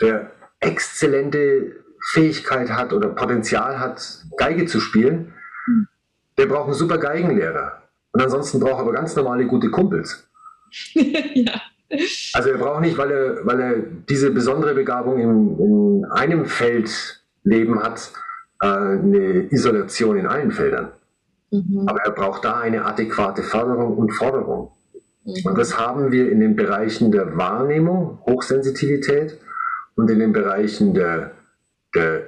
der 0.00 0.32
exzellente 0.58 1.84
Fähigkeit 2.02 2.72
hat 2.72 2.92
oder 2.92 3.10
Potenzial 3.10 3.78
hat, 3.78 4.24
Geige 4.38 4.66
zu 4.66 4.80
spielen, 4.80 5.34
hm. 5.66 5.86
der 6.36 6.46
braucht 6.46 6.64
einen 6.64 6.74
super 6.74 6.98
Geigenlehrer. 6.98 7.80
Und 8.10 8.22
ansonsten 8.22 8.58
braucht 8.58 8.78
er 8.78 8.80
aber 8.80 8.92
ganz 8.92 9.14
normale 9.14 9.46
gute 9.46 9.70
Kumpels. 9.70 10.28
ja. 10.94 11.60
Also 12.32 12.50
er 12.50 12.58
braucht 12.58 12.80
nicht, 12.80 12.98
weil 12.98 13.10
er, 13.10 13.46
weil 13.46 13.60
er 13.60 13.74
diese 14.08 14.30
besondere 14.30 14.74
Begabung 14.74 15.18
in, 15.18 15.58
in 15.58 16.04
einem 16.10 16.46
Feld 16.46 17.22
leben 17.44 17.82
hat, 17.82 18.12
äh, 18.60 18.66
eine 18.66 19.52
Isolation 19.52 20.16
in 20.16 20.26
allen 20.26 20.50
Feldern. 20.50 20.90
Mhm. 21.50 21.84
Aber 21.86 22.00
er 22.02 22.10
braucht 22.10 22.44
da 22.44 22.58
eine 22.58 22.84
adäquate 22.84 23.42
Förderung 23.42 23.96
und 23.96 24.10
Forderung. 24.10 24.72
Mhm. 25.24 25.34
Und 25.44 25.58
das 25.58 25.78
haben 25.78 26.10
wir 26.10 26.30
in 26.30 26.40
den 26.40 26.56
Bereichen 26.56 27.12
der 27.12 27.36
Wahrnehmung, 27.36 28.18
Hochsensitivität 28.26 29.38
und 29.94 30.10
in 30.10 30.18
den 30.18 30.32
Bereichen 30.32 30.92
der 30.92 31.32
der 31.96 32.26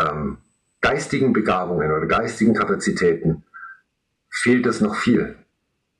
ähm, 0.00 0.38
geistigen 0.80 1.32
Begabungen 1.32 1.92
oder 1.92 2.06
geistigen 2.06 2.54
Kapazitäten 2.54 3.44
fehlt 4.30 4.66
es 4.66 4.80
noch 4.80 4.94
viel. 4.94 5.36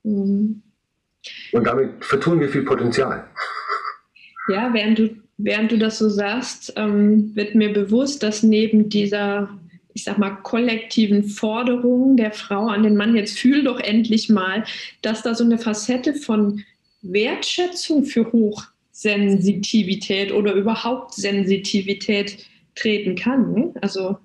Mhm. 0.02 0.62
Und 1.52 1.64
damit 1.64 2.04
vertun 2.04 2.40
wir 2.40 2.48
viel 2.48 2.62
Potenzial. 2.62 3.24
Ja, 4.48 4.72
während 4.72 4.98
du, 4.98 5.10
während 5.38 5.72
du 5.72 5.78
das 5.78 5.98
so 5.98 6.08
sagst, 6.08 6.72
ähm, 6.76 7.34
wird 7.36 7.54
mir 7.54 7.72
bewusst, 7.72 8.22
dass 8.22 8.42
neben 8.42 8.88
dieser, 8.88 9.48
ich 9.94 10.04
sag 10.04 10.18
mal, 10.18 10.30
kollektiven 10.30 11.24
Forderung 11.24 12.16
der 12.16 12.32
Frau 12.32 12.68
an 12.68 12.82
den 12.82 12.96
Mann, 12.96 13.16
jetzt 13.16 13.38
fühl 13.38 13.64
doch 13.64 13.80
endlich 13.80 14.28
mal, 14.28 14.64
dass 15.02 15.22
da 15.22 15.34
so 15.34 15.44
eine 15.44 15.58
Facette 15.58 16.14
von 16.14 16.62
Wertschätzung 17.02 18.04
für 18.04 18.30
Hochsensitivität 18.32 20.32
oder 20.32 20.54
überhaupt 20.54 21.14
Sensitivität 21.14 22.46
treten 22.74 23.14
kann. 23.14 23.52
Ne? 23.52 23.72
Also 23.80 24.18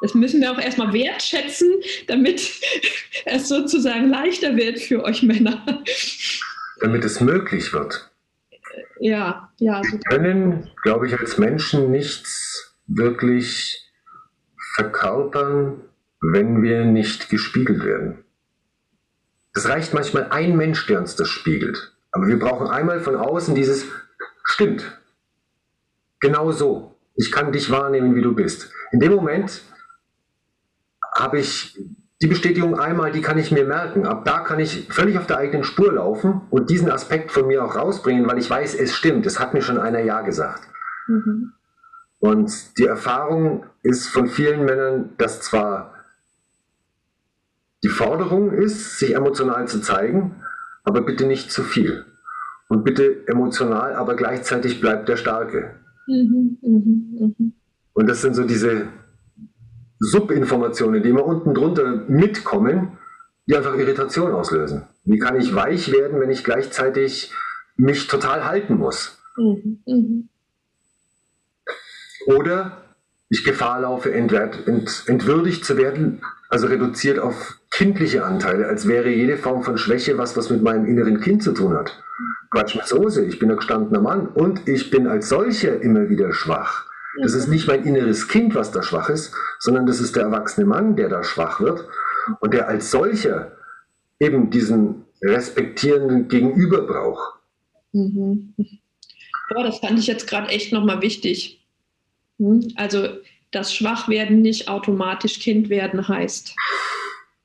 das 0.00 0.14
müssen 0.14 0.40
wir 0.40 0.52
auch 0.52 0.58
erstmal 0.58 0.92
wertschätzen, 0.92 1.70
damit 2.06 2.60
es 3.24 3.48
sozusagen 3.48 4.08
leichter 4.08 4.56
wird 4.56 4.80
für 4.80 5.04
euch 5.04 5.22
Männer. 5.22 5.64
Damit 6.80 7.04
es 7.04 7.20
möglich 7.20 7.72
wird. 7.72 8.10
Ja, 9.00 9.50
ja. 9.58 9.82
Wir 9.82 9.98
können, 10.00 10.70
glaube 10.82 11.06
ich, 11.06 11.18
als 11.18 11.38
Menschen 11.38 11.90
nichts 11.90 12.74
wirklich 12.86 13.80
verkörpern, 14.74 15.80
wenn 16.20 16.62
wir 16.62 16.84
nicht 16.84 17.28
gespiegelt 17.28 17.84
werden. 17.84 18.24
Es 19.54 19.68
reicht 19.68 19.94
manchmal 19.94 20.28
ein 20.30 20.56
Mensch, 20.56 20.86
der 20.86 20.98
uns 20.98 21.16
das 21.16 21.28
spiegelt. 21.28 21.92
Aber 22.10 22.26
wir 22.26 22.38
brauchen 22.38 22.66
einmal 22.66 23.00
von 23.00 23.16
außen 23.16 23.54
dieses 23.54 23.86
Stimmt. 24.44 25.00
Genau 26.20 26.50
so 26.50 26.94
ich 27.16 27.30
kann 27.30 27.52
dich 27.52 27.70
wahrnehmen, 27.70 28.14
wie 28.14 28.22
du 28.22 28.34
bist. 28.34 28.70
In 28.92 29.00
dem 29.00 29.12
Moment 29.12 29.62
habe 31.14 31.38
ich 31.38 31.78
die 32.20 32.26
Bestätigung 32.26 32.78
einmal, 32.78 33.12
die 33.12 33.20
kann 33.20 33.38
ich 33.38 33.50
mir 33.50 33.64
merken. 33.64 34.06
Ab 34.06 34.24
da 34.24 34.40
kann 34.40 34.58
ich 34.58 34.88
völlig 34.90 35.18
auf 35.18 35.26
der 35.26 35.38
eigenen 35.38 35.64
Spur 35.64 35.92
laufen 35.92 36.42
und 36.50 36.70
diesen 36.70 36.90
Aspekt 36.90 37.30
von 37.30 37.46
mir 37.46 37.64
auch 37.64 37.76
rausbringen, 37.76 38.26
weil 38.26 38.38
ich 38.38 38.48
weiß, 38.48 38.74
es 38.74 38.94
stimmt. 38.94 39.26
Es 39.26 39.38
hat 39.38 39.52
mir 39.52 39.62
schon 39.62 39.78
einer 39.78 40.00
Ja 40.00 40.22
gesagt. 40.22 40.62
Mhm. 41.06 41.52
Und 42.18 42.78
die 42.78 42.86
Erfahrung 42.86 43.66
ist 43.82 44.08
von 44.08 44.28
vielen 44.28 44.64
Männern, 44.64 45.10
dass 45.18 45.42
zwar 45.42 45.94
die 47.82 47.90
Forderung 47.90 48.52
ist, 48.52 48.98
sich 48.98 49.14
emotional 49.14 49.68
zu 49.68 49.80
zeigen, 49.80 50.42
aber 50.84 51.02
bitte 51.02 51.26
nicht 51.26 51.52
zu 51.52 51.62
viel. 51.62 52.06
Und 52.68 52.82
bitte 52.82 53.28
emotional, 53.28 53.94
aber 53.94 54.16
gleichzeitig 54.16 54.80
bleibt 54.80 55.08
der 55.10 55.18
Starke. 55.18 55.74
Mhm, 56.06 56.58
mh, 56.62 57.26
mh. 57.38 57.52
Und 57.92 58.08
das 58.08 58.22
sind 58.22 58.34
so 58.34 58.44
diese 58.44 58.88
Subinformationen, 59.98 61.02
die 61.02 61.08
immer 61.10 61.24
unten 61.24 61.54
drunter 61.54 62.04
mitkommen, 62.08 62.98
die 63.46 63.56
einfach 63.56 63.74
Irritation 63.76 64.32
auslösen. 64.32 64.86
Wie 65.04 65.18
kann 65.18 65.36
ich 65.36 65.54
weich 65.54 65.92
werden, 65.92 66.20
wenn 66.20 66.30
ich 66.30 66.44
gleichzeitig 66.44 67.32
mich 67.76 68.06
total 68.06 68.46
halten 68.46 68.76
muss? 68.76 69.18
Mhm, 69.36 69.82
mh. 69.86 70.28
Oder 72.26 72.84
ich 73.28 73.44
Gefahr 73.44 73.80
laufe, 73.80 74.12
entwert, 74.12 74.66
ent, 74.66 75.04
entwürdigt 75.06 75.64
zu 75.64 75.76
werden, 75.76 76.22
also 76.48 76.68
reduziert 76.68 77.18
auf 77.18 77.58
kindliche 77.70 78.24
Anteile, 78.24 78.66
als 78.68 78.86
wäre 78.86 79.08
jede 79.08 79.36
Form 79.36 79.62
von 79.62 79.76
Schwäche 79.76 80.16
was, 80.18 80.36
was 80.36 80.50
mit 80.50 80.62
meinem 80.62 80.86
inneren 80.86 81.20
Kind 81.20 81.42
zu 81.42 81.52
tun 81.52 81.74
hat. 81.74 82.02
Quatsch 82.50 82.76
mit 82.76 82.86
Soße, 82.86 83.24
ich 83.24 83.38
bin 83.38 83.50
ein 83.50 83.56
gestandener 83.56 84.00
Mann 84.00 84.28
und 84.28 84.68
ich 84.68 84.90
bin 84.90 85.08
als 85.08 85.28
solcher 85.28 85.80
immer 85.80 86.08
wieder 86.08 86.32
schwach. 86.32 86.86
Das 87.22 87.34
ist 87.34 87.48
nicht 87.48 87.66
mein 87.68 87.84
inneres 87.84 88.28
Kind, 88.28 88.54
was 88.54 88.72
da 88.72 88.82
schwach 88.82 89.08
ist, 89.08 89.32
sondern 89.58 89.86
das 89.86 90.00
ist 90.00 90.16
der 90.16 90.24
erwachsene 90.24 90.66
Mann, 90.66 90.96
der 90.96 91.08
da 91.08 91.22
schwach 91.22 91.60
wird 91.60 91.86
und 92.40 92.54
der 92.54 92.68
als 92.68 92.90
solcher 92.90 93.52
eben 94.18 94.50
diesen 94.50 95.04
respektierenden 95.22 96.28
Gegenüber 96.28 96.82
braucht. 96.82 97.40
Mhm. 97.92 98.54
Boah, 99.48 99.64
das 99.64 99.78
fand 99.78 99.98
ich 99.98 100.06
jetzt 100.06 100.26
gerade 100.26 100.48
echt 100.48 100.72
nochmal 100.72 101.02
wichtig. 101.02 101.64
Hm? 102.38 102.72
Also, 102.76 103.08
dass 103.50 103.74
Schwachwerden 103.74 104.42
nicht 104.42 104.68
automatisch 104.68 105.38
Kind 105.38 105.68
werden 105.68 106.06
heißt. 106.06 106.54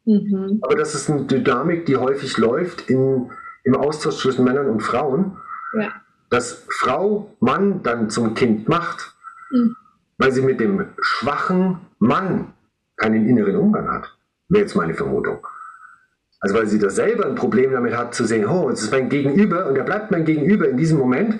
Mhm. 0.05 0.59
Aber 0.61 0.75
das 0.75 0.95
ist 0.95 1.09
eine 1.09 1.25
Dynamik, 1.25 1.85
die 1.85 1.97
häufig 1.97 2.37
läuft 2.37 2.89
in, 2.89 3.29
im 3.63 3.75
Austausch 3.75 4.17
zwischen 4.17 4.43
Männern 4.43 4.67
und 4.67 4.81
Frauen, 4.81 5.37
ja. 5.77 5.93
dass 6.29 6.65
Frau 6.69 7.35
Mann 7.39 7.83
dann 7.83 8.09
zum 8.09 8.33
Kind 8.33 8.67
macht, 8.67 9.13
mhm. 9.51 9.75
weil 10.17 10.31
sie 10.31 10.41
mit 10.41 10.59
dem 10.59 10.85
schwachen 11.01 11.79
Mann 11.99 12.53
keinen 12.95 13.27
inneren 13.27 13.55
Umgang 13.55 13.89
hat. 13.89 14.15
Wäre 14.49 14.63
jetzt 14.63 14.75
meine 14.75 14.93
Vermutung. 14.93 15.45
Also 16.39 16.55
weil 16.55 16.67
sie 16.67 16.79
da 16.79 16.89
selber 16.89 17.25
ein 17.25 17.35
Problem 17.35 17.71
damit 17.71 17.95
hat 17.95 18.15
zu 18.15 18.25
sehen, 18.25 18.45
oh, 18.45 18.69
es 18.69 18.81
ist 18.81 18.91
mein 18.91 19.09
Gegenüber 19.09 19.67
und 19.67 19.75
er 19.75 19.83
bleibt 19.83 20.11
mein 20.11 20.25
Gegenüber 20.25 20.69
in 20.69 20.77
diesem 20.77 20.97
Moment 20.97 21.39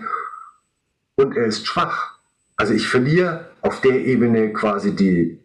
und 1.15 1.36
er 1.38 1.45
ist 1.45 1.65
schwach. 1.68 2.19
Also 2.57 2.73
ich 2.73 2.88
verliere 2.90 3.45
auf 3.61 3.80
der 3.81 4.06
Ebene 4.06 4.52
quasi 4.52 4.95
die 4.95 5.40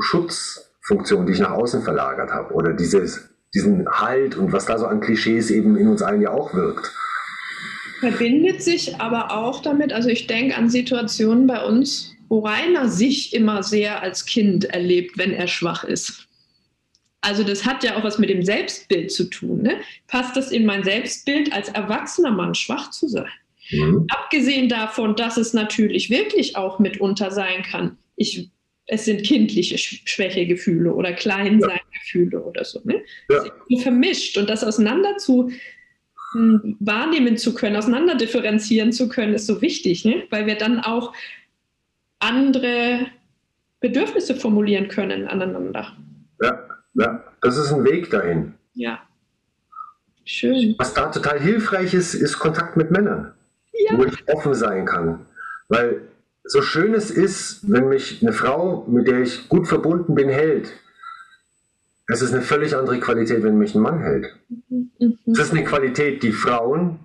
Schutzfunktion, 0.00 1.26
die 1.26 1.32
ich 1.32 1.40
nach 1.40 1.50
außen 1.50 1.82
verlagert 1.82 2.32
habe 2.32 2.54
oder 2.54 2.72
dieses, 2.72 3.28
diesen 3.54 3.86
Halt 3.88 4.36
und 4.36 4.52
was 4.52 4.64
da 4.64 4.78
so 4.78 4.86
an 4.86 5.00
Klischees 5.00 5.50
eben 5.50 5.76
in 5.76 5.88
uns 5.88 6.02
allen 6.02 6.22
ja 6.22 6.30
auch 6.30 6.54
wirkt. 6.54 6.94
Verbindet 8.00 8.62
sich 8.62 9.00
aber 9.00 9.36
auch 9.36 9.62
damit, 9.62 9.92
also 9.92 10.08
ich 10.08 10.26
denke 10.26 10.56
an 10.56 10.70
Situationen 10.70 11.46
bei 11.46 11.64
uns, 11.64 12.14
wo 12.28 12.40
Rainer 12.40 12.88
sich 12.88 13.32
immer 13.32 13.62
sehr 13.62 14.02
als 14.02 14.26
Kind 14.26 14.64
erlebt, 14.66 15.18
wenn 15.18 15.32
er 15.32 15.48
schwach 15.48 15.84
ist. 15.84 16.28
Also 17.20 17.42
das 17.42 17.64
hat 17.64 17.82
ja 17.82 17.96
auch 17.96 18.04
was 18.04 18.18
mit 18.18 18.30
dem 18.30 18.42
Selbstbild 18.42 19.10
zu 19.10 19.24
tun. 19.24 19.62
Ne? 19.62 19.80
Passt 20.06 20.36
das 20.36 20.52
in 20.52 20.64
mein 20.64 20.84
Selbstbild, 20.84 21.52
als 21.52 21.68
erwachsener 21.68 22.30
Mann 22.30 22.54
schwach 22.54 22.90
zu 22.90 23.08
sein? 23.08 23.30
Mhm. 23.70 24.06
Abgesehen 24.10 24.68
davon, 24.68 25.16
dass 25.16 25.36
es 25.36 25.52
natürlich 25.52 26.10
wirklich 26.10 26.56
auch 26.56 26.78
mitunter 26.78 27.30
sein 27.30 27.62
kann, 27.62 27.98
ich, 28.16 28.48
es 28.86 29.04
sind 29.04 29.24
kindliche 29.24 29.78
Schwächegefühle 29.78 30.94
oder 30.94 31.12
Kleinseingefühle 31.12 32.38
ja. 32.38 32.38
oder 32.38 32.64
so. 32.64 32.80
Ne? 32.84 33.02
Ja. 33.28 33.44
Vermischt 33.80 34.38
und 34.38 34.48
das 34.48 34.64
auseinander 34.64 35.16
zu 35.18 35.50
wahrnehmen 36.34 37.36
zu 37.36 37.54
können, 37.54 37.76
auseinander 37.76 38.14
differenzieren 38.14 38.92
zu 38.92 39.08
können, 39.08 39.34
ist 39.34 39.46
so 39.46 39.62
wichtig, 39.62 40.04
ne? 40.04 40.24
weil 40.30 40.46
wir 40.46 40.56
dann 40.56 40.80
auch 40.80 41.14
andere 42.18 43.06
Bedürfnisse 43.80 44.34
formulieren 44.34 44.88
können 44.88 45.26
aneinander. 45.26 45.96
Ja. 46.42 46.68
Ja, 46.98 47.22
das 47.40 47.56
ist 47.56 47.72
ein 47.72 47.84
Weg 47.84 48.10
dahin. 48.10 48.54
Ja. 48.74 49.00
Schön. 50.24 50.74
Was 50.78 50.94
da 50.94 51.10
total 51.10 51.40
hilfreich 51.40 51.94
ist, 51.94 52.14
ist 52.14 52.38
Kontakt 52.38 52.76
mit 52.76 52.90
Männern, 52.90 53.32
ja. 53.72 53.96
wo 53.96 54.04
ich 54.04 54.28
offen 54.28 54.54
sein 54.54 54.84
kann. 54.84 55.26
Weil 55.68 56.02
so 56.44 56.60
schön 56.60 56.94
es 56.94 57.10
ist, 57.10 57.70
wenn 57.70 57.88
mich 57.88 58.20
eine 58.20 58.32
Frau, 58.32 58.84
mit 58.88 59.06
der 59.06 59.20
ich 59.20 59.48
gut 59.48 59.68
verbunden 59.68 60.14
bin, 60.14 60.28
hält, 60.28 60.72
es 62.08 62.22
ist 62.22 62.32
eine 62.32 62.42
völlig 62.42 62.74
andere 62.74 62.98
Qualität, 62.98 63.42
wenn 63.42 63.58
mich 63.58 63.74
ein 63.74 63.82
Mann 63.82 64.00
hält. 64.00 64.34
Mhm. 64.48 64.90
Es 65.26 65.38
ist 65.38 65.52
eine 65.52 65.62
Qualität, 65.64 66.22
die 66.22 66.32
Frauen 66.32 67.00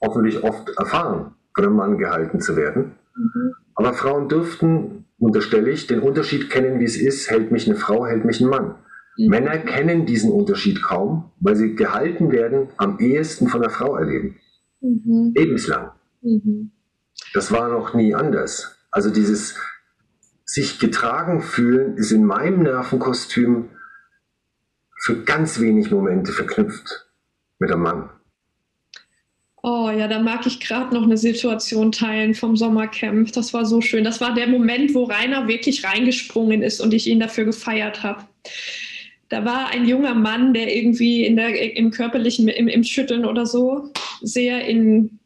hoffentlich 0.00 0.42
oft 0.42 0.70
erfahren, 0.76 1.34
von 1.54 1.64
einem 1.64 1.76
Mann 1.76 1.98
gehalten 1.98 2.40
zu 2.40 2.56
werden. 2.56 2.92
Mhm. 3.16 3.54
Aber 3.76 3.94
Frauen 3.94 4.28
dürften, 4.28 5.04
unterstelle 5.18 5.70
ich, 5.70 5.86
den 5.86 6.00
Unterschied 6.00 6.50
kennen, 6.50 6.80
wie 6.80 6.84
es 6.84 6.96
ist, 6.96 7.30
hält 7.30 7.52
mich 7.52 7.68
eine 7.68 7.76
Frau, 7.76 8.06
hält 8.06 8.24
mich 8.24 8.40
ein 8.40 8.48
Mann. 8.48 8.74
Mhm. 9.16 9.28
Männer 9.28 9.58
kennen 9.58 10.04
diesen 10.04 10.32
Unterschied 10.32 10.82
kaum, 10.82 11.30
weil 11.38 11.54
sie 11.54 11.76
gehalten 11.76 12.32
werden 12.32 12.68
am 12.76 12.98
ehesten 12.98 13.46
von 13.46 13.60
der 13.60 13.70
Frau 13.70 13.96
erleben. 13.96 14.36
Mhm. 14.80 15.32
Lebenslang. 15.36 15.92
Mhm. 16.22 16.72
Das 17.34 17.52
war 17.52 17.68
noch 17.68 17.94
nie 17.94 18.16
anders. 18.16 18.76
Also 18.90 19.10
dieses 19.10 19.54
sich 20.44 20.80
getragen 20.80 21.40
fühlen 21.40 21.96
ist 21.96 22.10
in 22.10 22.24
meinem 22.24 22.64
Nervenkostüm 22.64 23.68
für 25.02 25.22
ganz 25.22 25.60
wenig 25.60 25.90
Momente 25.90 26.32
verknüpft 26.32 27.06
mit 27.58 27.70
einem 27.70 27.82
Mann. 27.82 28.10
Oh 29.62 29.90
ja, 29.90 30.08
da 30.08 30.20
mag 30.20 30.46
ich 30.46 30.60
gerade 30.60 30.94
noch 30.94 31.02
eine 31.02 31.18
Situation 31.18 31.92
teilen 31.92 32.34
vom 32.34 32.56
Sommercamp. 32.56 33.32
Das 33.32 33.52
war 33.52 33.66
so 33.66 33.82
schön. 33.82 34.04
Das 34.04 34.20
war 34.20 34.34
der 34.34 34.46
Moment, 34.46 34.94
wo 34.94 35.04
Rainer 35.04 35.48
wirklich 35.48 35.84
reingesprungen 35.84 36.62
ist 36.62 36.80
und 36.80 36.94
ich 36.94 37.06
ihn 37.06 37.20
dafür 37.20 37.44
gefeiert 37.44 38.02
habe 38.02 38.24
da 39.30 39.44
war 39.44 39.68
ein 39.68 39.86
junger 39.86 40.14
Mann, 40.14 40.52
der 40.52 40.76
irgendwie 40.76 41.24
in 41.24 41.36
der, 41.36 41.76
im 41.76 41.90
körperlichen, 41.92 42.48
im, 42.48 42.68
im 42.68 42.84
Schütteln 42.84 43.24
oder 43.24 43.46
so 43.46 43.90
sehr 44.20 44.66
in 44.66 45.18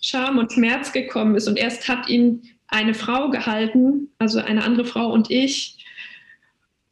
Scham 0.00 0.38
und 0.38 0.52
Schmerz 0.52 0.92
gekommen 0.92 1.36
ist. 1.36 1.48
Und 1.48 1.56
erst 1.56 1.88
hat 1.88 2.08
ihn 2.08 2.42
eine 2.66 2.94
Frau 2.94 3.30
gehalten, 3.30 4.08
also 4.18 4.40
eine 4.40 4.64
andere 4.64 4.84
Frau 4.84 5.10
und 5.10 5.30
ich. 5.30 5.78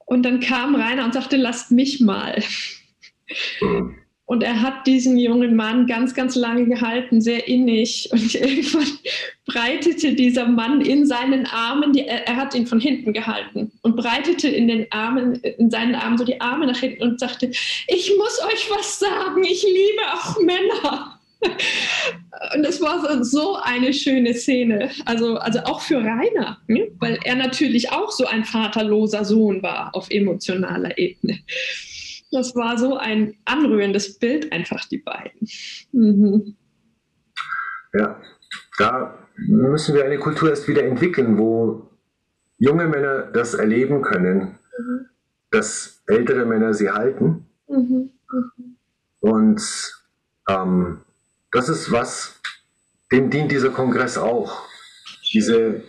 Und 0.07 0.25
dann 0.25 0.41
kam 0.41 0.75
Rainer 0.75 1.05
und 1.05 1.15
sagte, 1.15 1.37
lasst 1.37 1.71
mich 1.71 2.01
mal. 2.01 2.43
Mhm. 3.61 3.97
Und 4.25 4.43
er 4.43 4.63
hat 4.63 4.87
diesen 4.87 5.19
jungen 5.19 5.57
Mann 5.57 5.87
ganz, 5.87 6.15
ganz 6.15 6.37
lange 6.37 6.65
gehalten, 6.65 7.21
sehr 7.21 7.49
innig. 7.49 8.09
Und 8.13 8.35
irgendwann 8.35 8.87
breitete 9.47 10.15
dieser 10.15 10.47
Mann 10.47 10.81
in 10.81 11.07
seinen 11.07 11.47
Armen, 11.47 11.93
die, 11.93 12.07
er, 12.07 12.27
er, 12.27 12.37
hat 12.37 12.55
ihn 12.55 12.67
von 12.67 12.81
hinten 12.81 13.13
gehalten 13.13 13.73
und 13.83 13.97
breitete 13.97 14.49
in 14.49 14.69
den 14.69 14.87
Armen, 14.91 15.35
in 15.35 15.71
seinen 15.71 15.95
Armen 15.95 16.17
so 16.17 16.25
die 16.25 16.41
Arme 16.41 16.67
nach 16.67 16.79
hinten 16.79 17.03
und 17.03 17.21
sagte, 17.21 17.51
ich 17.89 18.13
muss 18.17 18.41
euch 18.47 18.71
was 18.71 18.99
sagen, 18.99 19.45
ich 19.45 19.63
liebe 19.65 20.03
auch 20.15 20.41
Männer. 20.41 21.21
Und 22.55 22.65
es 22.65 22.81
war 22.81 23.23
so 23.25 23.57
eine 23.63 23.93
schöne 23.93 24.35
Szene, 24.35 24.91
also, 25.07 25.37
also 25.37 25.61
auch 25.61 25.81
für 25.81 25.99
Rainer, 25.99 26.59
ne? 26.67 26.91
weil 26.99 27.19
er 27.25 27.37
natürlich 27.37 27.91
auch 27.93 28.11
so 28.11 28.27
ein 28.27 28.45
vaterloser 28.45 29.25
Sohn 29.25 29.63
war 29.63 29.95
auf 29.95 30.11
emotionaler 30.11 30.97
Ebene. 30.99 31.39
Das 32.31 32.55
war 32.57 32.79
so 32.79 32.97
ein 32.97 33.35
anrührendes 33.45 34.19
Bild, 34.19 34.51
einfach 34.53 34.85
die 34.87 34.99
beiden. 34.99 35.49
Mhm. 35.93 36.57
Ja, 37.93 38.21
da 38.79 39.19
müssen 39.37 39.95
wir 39.95 40.05
eine 40.05 40.19
Kultur 40.19 40.51
erst 40.51 40.67
wieder 40.67 40.85
entwickeln, 40.85 41.37
wo 41.39 41.91
junge 42.59 42.87
Männer 42.87 43.25
das 43.33 43.55
erleben 43.55 44.03
können, 44.03 44.59
mhm. 44.79 45.07
dass 45.51 46.03
ältere 46.07 46.47
Männer 46.47 46.73
sie 46.75 46.91
halten. 46.91 47.47
Mhm. 47.69 48.11
mhm. 48.31 48.77
Und 49.21 49.63
ähm, 50.49 51.03
das 51.53 51.69
ist 51.69 51.93
was, 51.93 52.41
dem 53.13 53.31
dient 53.31 53.53
dieser 53.53 53.71
Kongress 53.71 54.19
auch. 54.19 54.67
Diese, 55.33 55.83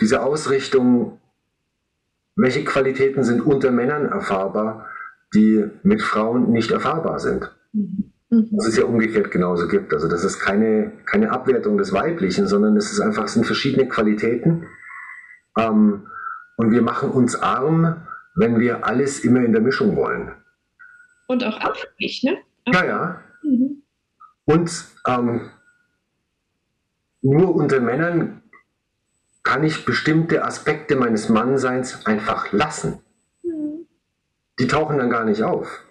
diese 0.00 0.22
Ausrichtung, 0.22 1.20
welche 2.36 2.64
Qualitäten 2.64 3.24
sind 3.24 3.40
unter 3.40 3.70
Männern 3.70 4.06
erfahrbar, 4.06 4.88
die 5.32 5.64
mit 5.82 6.02
Frauen 6.02 6.50
nicht 6.50 6.70
erfahrbar 6.70 7.20
sind. 7.20 7.50
Mhm. 7.72 8.10
Was 8.52 8.66
es 8.66 8.76
ja 8.76 8.84
umgekehrt 8.84 9.30
genauso 9.30 9.68
gibt. 9.68 9.92
Also 9.92 10.08
das 10.08 10.24
ist 10.24 10.40
keine, 10.40 10.92
keine 11.06 11.30
Abwertung 11.30 11.78
des 11.78 11.92
Weiblichen, 11.92 12.46
sondern 12.48 12.76
es 12.76 12.90
ist 12.90 13.00
einfach, 13.00 13.24
es 13.24 13.34
sind 13.34 13.46
verschiedene 13.46 13.88
Qualitäten. 13.88 14.66
Ähm, 15.56 16.08
und 16.56 16.70
wir 16.72 16.82
machen 16.82 17.10
uns 17.10 17.36
arm, 17.36 18.06
wenn 18.34 18.58
wir 18.58 18.86
alles 18.86 19.20
immer 19.20 19.40
in 19.40 19.52
der 19.52 19.62
Mischung 19.62 19.96
wollen. 19.96 20.32
Und 21.26 21.44
auch 21.44 21.58
abhängig, 21.60 22.22
ne? 22.24 22.38
Ja, 22.72 22.84
ja. 22.84 23.23
Mhm. 24.46 24.54
Und 24.54 24.84
ähm, 25.06 25.50
nur 27.22 27.54
unter 27.54 27.80
Männern 27.80 28.42
kann 29.42 29.64
ich 29.64 29.84
bestimmte 29.84 30.44
Aspekte 30.44 30.96
meines 30.96 31.28
Mannseins 31.28 32.06
einfach 32.06 32.52
lassen 32.52 33.04
die 34.58 34.66
tauchen 34.66 34.98
dann 34.98 35.10
gar 35.10 35.24
nicht 35.24 35.42
auf. 35.42 35.84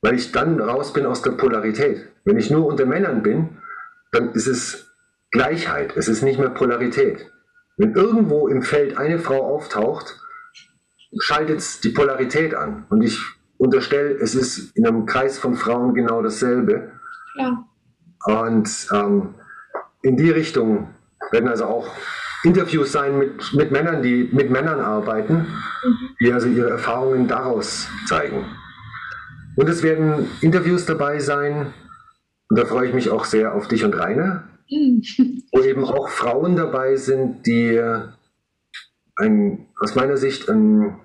Weil 0.00 0.14
ich 0.14 0.32
dann 0.32 0.60
raus 0.60 0.92
bin 0.92 1.06
aus 1.06 1.22
der 1.22 1.32
Polarität. 1.32 2.08
Wenn 2.24 2.38
ich 2.38 2.50
nur 2.50 2.66
unter 2.66 2.86
Männern 2.86 3.22
bin, 3.22 3.58
dann 4.12 4.32
ist 4.32 4.46
es 4.46 4.92
Gleichheit, 5.30 5.96
es 5.96 6.08
ist 6.08 6.22
nicht 6.22 6.38
mehr 6.38 6.50
Polarität. 6.50 7.30
Wenn 7.76 7.94
irgendwo 7.94 8.46
im 8.48 8.62
Feld 8.62 8.98
eine 8.98 9.18
Frau 9.18 9.54
auftaucht, 9.54 10.20
schaltet 11.18 11.58
es 11.58 11.80
die 11.80 11.88
Polarität 11.90 12.54
an. 12.54 12.86
Und 12.88 13.02
ich 13.02 13.20
unterstelle, 13.56 14.10
es 14.14 14.34
ist 14.34 14.76
in 14.76 14.86
einem 14.86 15.06
Kreis 15.06 15.38
von 15.38 15.54
Frauen 15.54 15.94
genau 15.94 16.22
dasselbe. 16.22 16.92
Ja. 17.34 17.64
Und 18.26 18.88
ähm, 18.92 19.34
in 20.02 20.16
die 20.16 20.30
Richtung 20.30 20.88
werden 21.30 21.48
also 21.48 21.64
auch 21.64 21.88
Interviews 22.44 22.92
sein 22.92 23.18
mit, 23.18 23.54
mit 23.54 23.70
Männern, 23.72 24.02
die 24.02 24.28
mit 24.32 24.50
Männern 24.50 24.80
arbeiten, 24.80 25.46
die 26.20 26.32
also 26.32 26.48
ihre 26.48 26.70
Erfahrungen 26.70 27.26
daraus 27.26 27.88
zeigen. 28.06 28.44
Und 29.56 29.68
es 29.68 29.82
werden 29.82 30.28
Interviews 30.40 30.84
dabei 30.84 31.20
sein, 31.20 31.72
und 32.48 32.58
da 32.58 32.66
freue 32.66 32.88
ich 32.88 32.94
mich 32.94 33.10
auch 33.10 33.24
sehr 33.24 33.54
auf 33.54 33.68
dich 33.68 33.84
und 33.84 33.94
Rainer, 33.94 34.44
wo 35.52 35.62
eben 35.62 35.84
auch 35.84 36.08
Frauen 36.08 36.56
dabei 36.56 36.96
sind, 36.96 37.46
die 37.46 37.80
ein, 39.16 39.66
aus 39.80 39.94
meiner 39.94 40.16
Sicht 40.16 40.50
einen, 40.50 41.00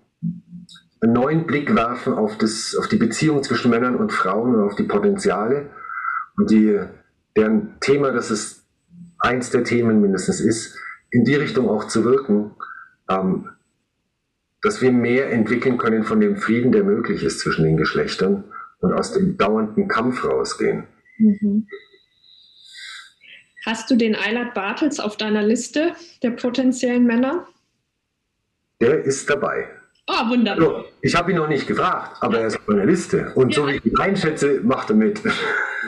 einen 1.02 1.14
neuen 1.14 1.48
Blick 1.48 1.74
werfen 1.74 2.14
auf, 2.14 2.38
das, 2.38 2.76
auf 2.78 2.88
die 2.88 2.98
Beziehung 2.98 3.44
zwischen 3.44 3.72
Männern 3.72 3.96
und 3.96 4.12
Frauen 4.12 4.56
und 4.56 4.64
auf 4.64 4.76
die 4.76 4.84
Potenziale 4.84 5.70
und 6.40 6.50
die, 6.52 6.80
deren 7.36 7.80
Thema, 7.82 8.12
das 8.12 8.32
ist 8.32 8.66
eins 9.20 9.50
der 9.50 9.66
Themen 9.66 10.00
mindestens 10.00 10.40
ist, 10.40 10.78
in 11.12 11.26
die 11.26 11.36
Richtung 11.36 11.68
auch 11.68 11.88
zu 11.88 12.06
wirken, 12.06 12.52
ähm, 13.10 13.50
dass 14.62 14.82
wir 14.82 14.92
mehr 14.92 15.32
entwickeln 15.32 15.78
können 15.78 16.04
von 16.04 16.22
dem 16.22 16.38
Frieden, 16.38 16.72
der 16.72 16.84
möglich 16.84 17.24
ist 17.24 17.40
zwischen 17.40 17.66
den 17.66 17.76
Geschlechtern 17.76 18.46
und 18.80 18.94
aus 18.94 19.12
dem 19.12 19.38
dauernden 19.38 19.90
Kampf 19.90 20.24
rausgehen. 20.24 20.86
Mhm. 21.18 21.68
Hast 23.66 23.92
du 23.92 23.98
den 23.98 24.16
Eilert 24.16 24.54
Bartels 24.54 25.02
auf 25.02 25.18
deiner 25.18 25.44
Liste 25.44 25.94
der 26.24 26.32
potenziellen 26.32 27.06
Männer? 27.06 27.48
Der 28.80 29.04
ist 29.04 29.30
dabei. 29.30 29.68
Oh, 30.12 30.28
wunderbar. 30.28 30.66
So, 30.66 30.86
ich 31.02 31.16
habe 31.16 31.32
ihn 31.32 31.38
noch 31.38 31.48
nicht 31.48 31.68
gefragt, 31.68 32.18
aber 32.22 32.40
er 32.40 32.48
ist 32.48 32.58
auf 32.58 32.68
meiner 32.68 32.86
Liste. 32.86 33.32
Und 33.36 33.54
ja. 33.54 33.62
so 33.62 33.68
wie 33.68 33.76
ich 33.76 33.86
ihn 33.86 34.00
einschätze, 34.00 34.60
macht 34.64 34.90
er 34.90 34.96
mit. 34.96 35.22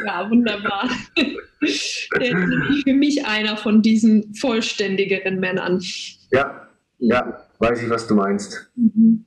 Ja, 0.06 0.30
wunderbar. 0.30 0.88
Der 1.12 2.30
ist 2.30 2.84
für 2.84 2.94
mich 2.94 3.26
einer 3.26 3.58
von 3.58 3.82
diesen 3.82 4.34
vollständigeren 4.36 5.40
Männern. 5.40 5.82
Ja, 6.32 6.68
ja, 7.00 7.48
weiß 7.58 7.82
ich, 7.82 7.90
was 7.90 8.06
du 8.06 8.14
meinst. 8.14 8.72
Mhm. 8.76 9.26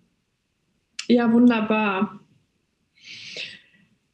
Ja, 1.08 1.32
wunderbar. 1.32 2.20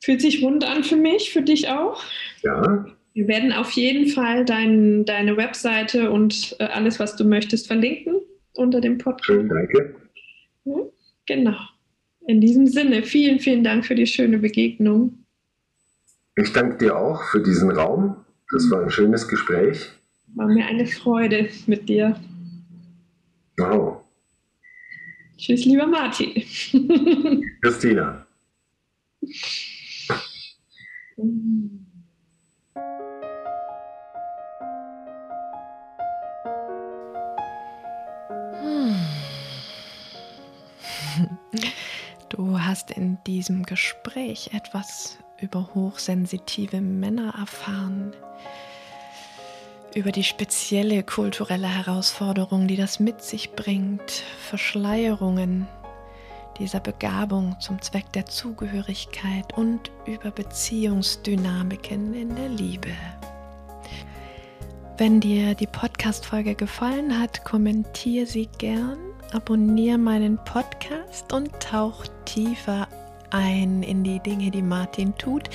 Fühlt 0.03 0.23
sich 0.23 0.43
rund 0.43 0.65
an 0.65 0.83
für 0.83 0.97
mich, 0.97 1.31
für 1.31 1.43
dich 1.43 1.69
auch? 1.69 2.03
Ja. 2.43 2.87
Wir 3.13 3.29
werden 3.29 3.53
auf 3.53 3.73
jeden 3.73 4.07
Fall 4.07 4.47
dein, 4.47 5.05
deine 5.05 5.37
Webseite 5.37 6.11
und 6.11 6.57
äh, 6.59 6.65
alles, 6.65 6.99
was 6.99 7.17
du 7.17 7.25
möchtest, 7.25 7.67
verlinken 7.67 8.17
unter 8.55 8.81
dem 8.81 8.97
Podcast. 8.97 9.27
Schön, 9.27 9.49
danke. 9.49 10.00
Ja, 10.71 10.85
genau. 11.27 11.57
In 12.27 12.41
diesem 12.41 12.67
Sinne, 12.67 13.03
vielen, 13.03 13.41
vielen 13.41 13.65
Dank 13.65 13.85
für 13.85 13.95
die 13.95 14.07
schöne 14.07 14.39
Begegnung. 14.39 15.25
Ich 16.37 16.53
danke 16.53 16.79
dir 16.79 16.97
auch 16.97 17.23
für 17.25 17.43
diesen 17.43 17.71
Raum. 17.71 18.17
Das 18.53 18.71
war 18.71 18.83
ein 18.83 18.91
schönes 18.91 19.27
Gespräch. 19.27 19.91
War 20.35 20.47
mir 20.47 20.67
eine 20.67 20.87
Freude 20.87 21.49
mit 21.67 21.89
dir. 21.89 22.21
Wow. 23.57 24.03
Tschüss, 25.37 25.65
lieber 25.65 25.87
Martin. 25.87 26.35
Christina. 27.63 28.27
Du 42.41 42.59
hast 42.59 42.91
in 42.91 43.19
diesem 43.27 43.65
Gespräch 43.65 44.53
etwas 44.55 45.19
über 45.43 45.75
hochsensitive 45.75 46.81
Männer 46.81 47.35
erfahren, 47.39 48.15
über 49.95 50.11
die 50.11 50.25
spezielle 50.25 51.03
kulturelle 51.03 51.69
Herausforderung, 51.69 52.67
die 52.67 52.77
das 52.77 52.99
mit 52.99 53.21
sich 53.21 53.53
bringt, 53.53 54.11
Verschleierungen 54.49 55.69
dieser 56.59 56.81
Begabung 56.81 57.57
zum 57.61 57.83
Zweck 57.83 58.11
der 58.15 58.25
Zugehörigkeit 58.25 59.53
und 59.59 59.91
über 60.07 60.31
Beziehungsdynamiken 60.31 62.15
in 62.15 62.35
der 62.37 62.49
Liebe. 62.49 62.93
Wenn 64.97 65.21
dir 65.21 65.55
die 65.55 65.67
Podcast-Folge 65.67 66.55
gefallen 66.55 67.21
hat, 67.21 67.45
kommentiere 67.45 68.25
sie 68.25 68.49
gern, 68.57 69.10
abonniere 69.33 69.99
meinen 69.99 70.39
Podcast 70.45 71.33
und 71.33 71.51
tauch 71.61 72.05
tiefer 72.25 72.89
ein 73.31 73.83
in 73.83 74.05
die 74.05 74.21
Dinge, 74.21 74.51
die 74.51 74.63
Martin 74.63 75.17
tut. 75.17 75.49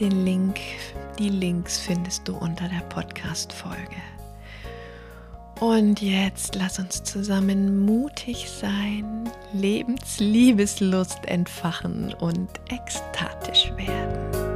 Den 0.00 0.24
Link, 0.24 0.60
die 1.18 1.28
Links 1.28 1.78
findest 1.78 2.28
du 2.28 2.36
unter 2.36 2.68
der 2.68 2.84
Podcast-Folge. 2.88 3.96
Und 5.60 6.00
jetzt 6.00 6.54
lass 6.54 6.78
uns 6.78 7.02
zusammen 7.02 7.84
mutig 7.84 8.48
sein, 8.48 9.28
Lebensliebeslust 9.52 11.26
entfachen 11.26 12.14
und 12.14 12.48
ekstatisch 12.70 13.72
werden. 13.76 14.47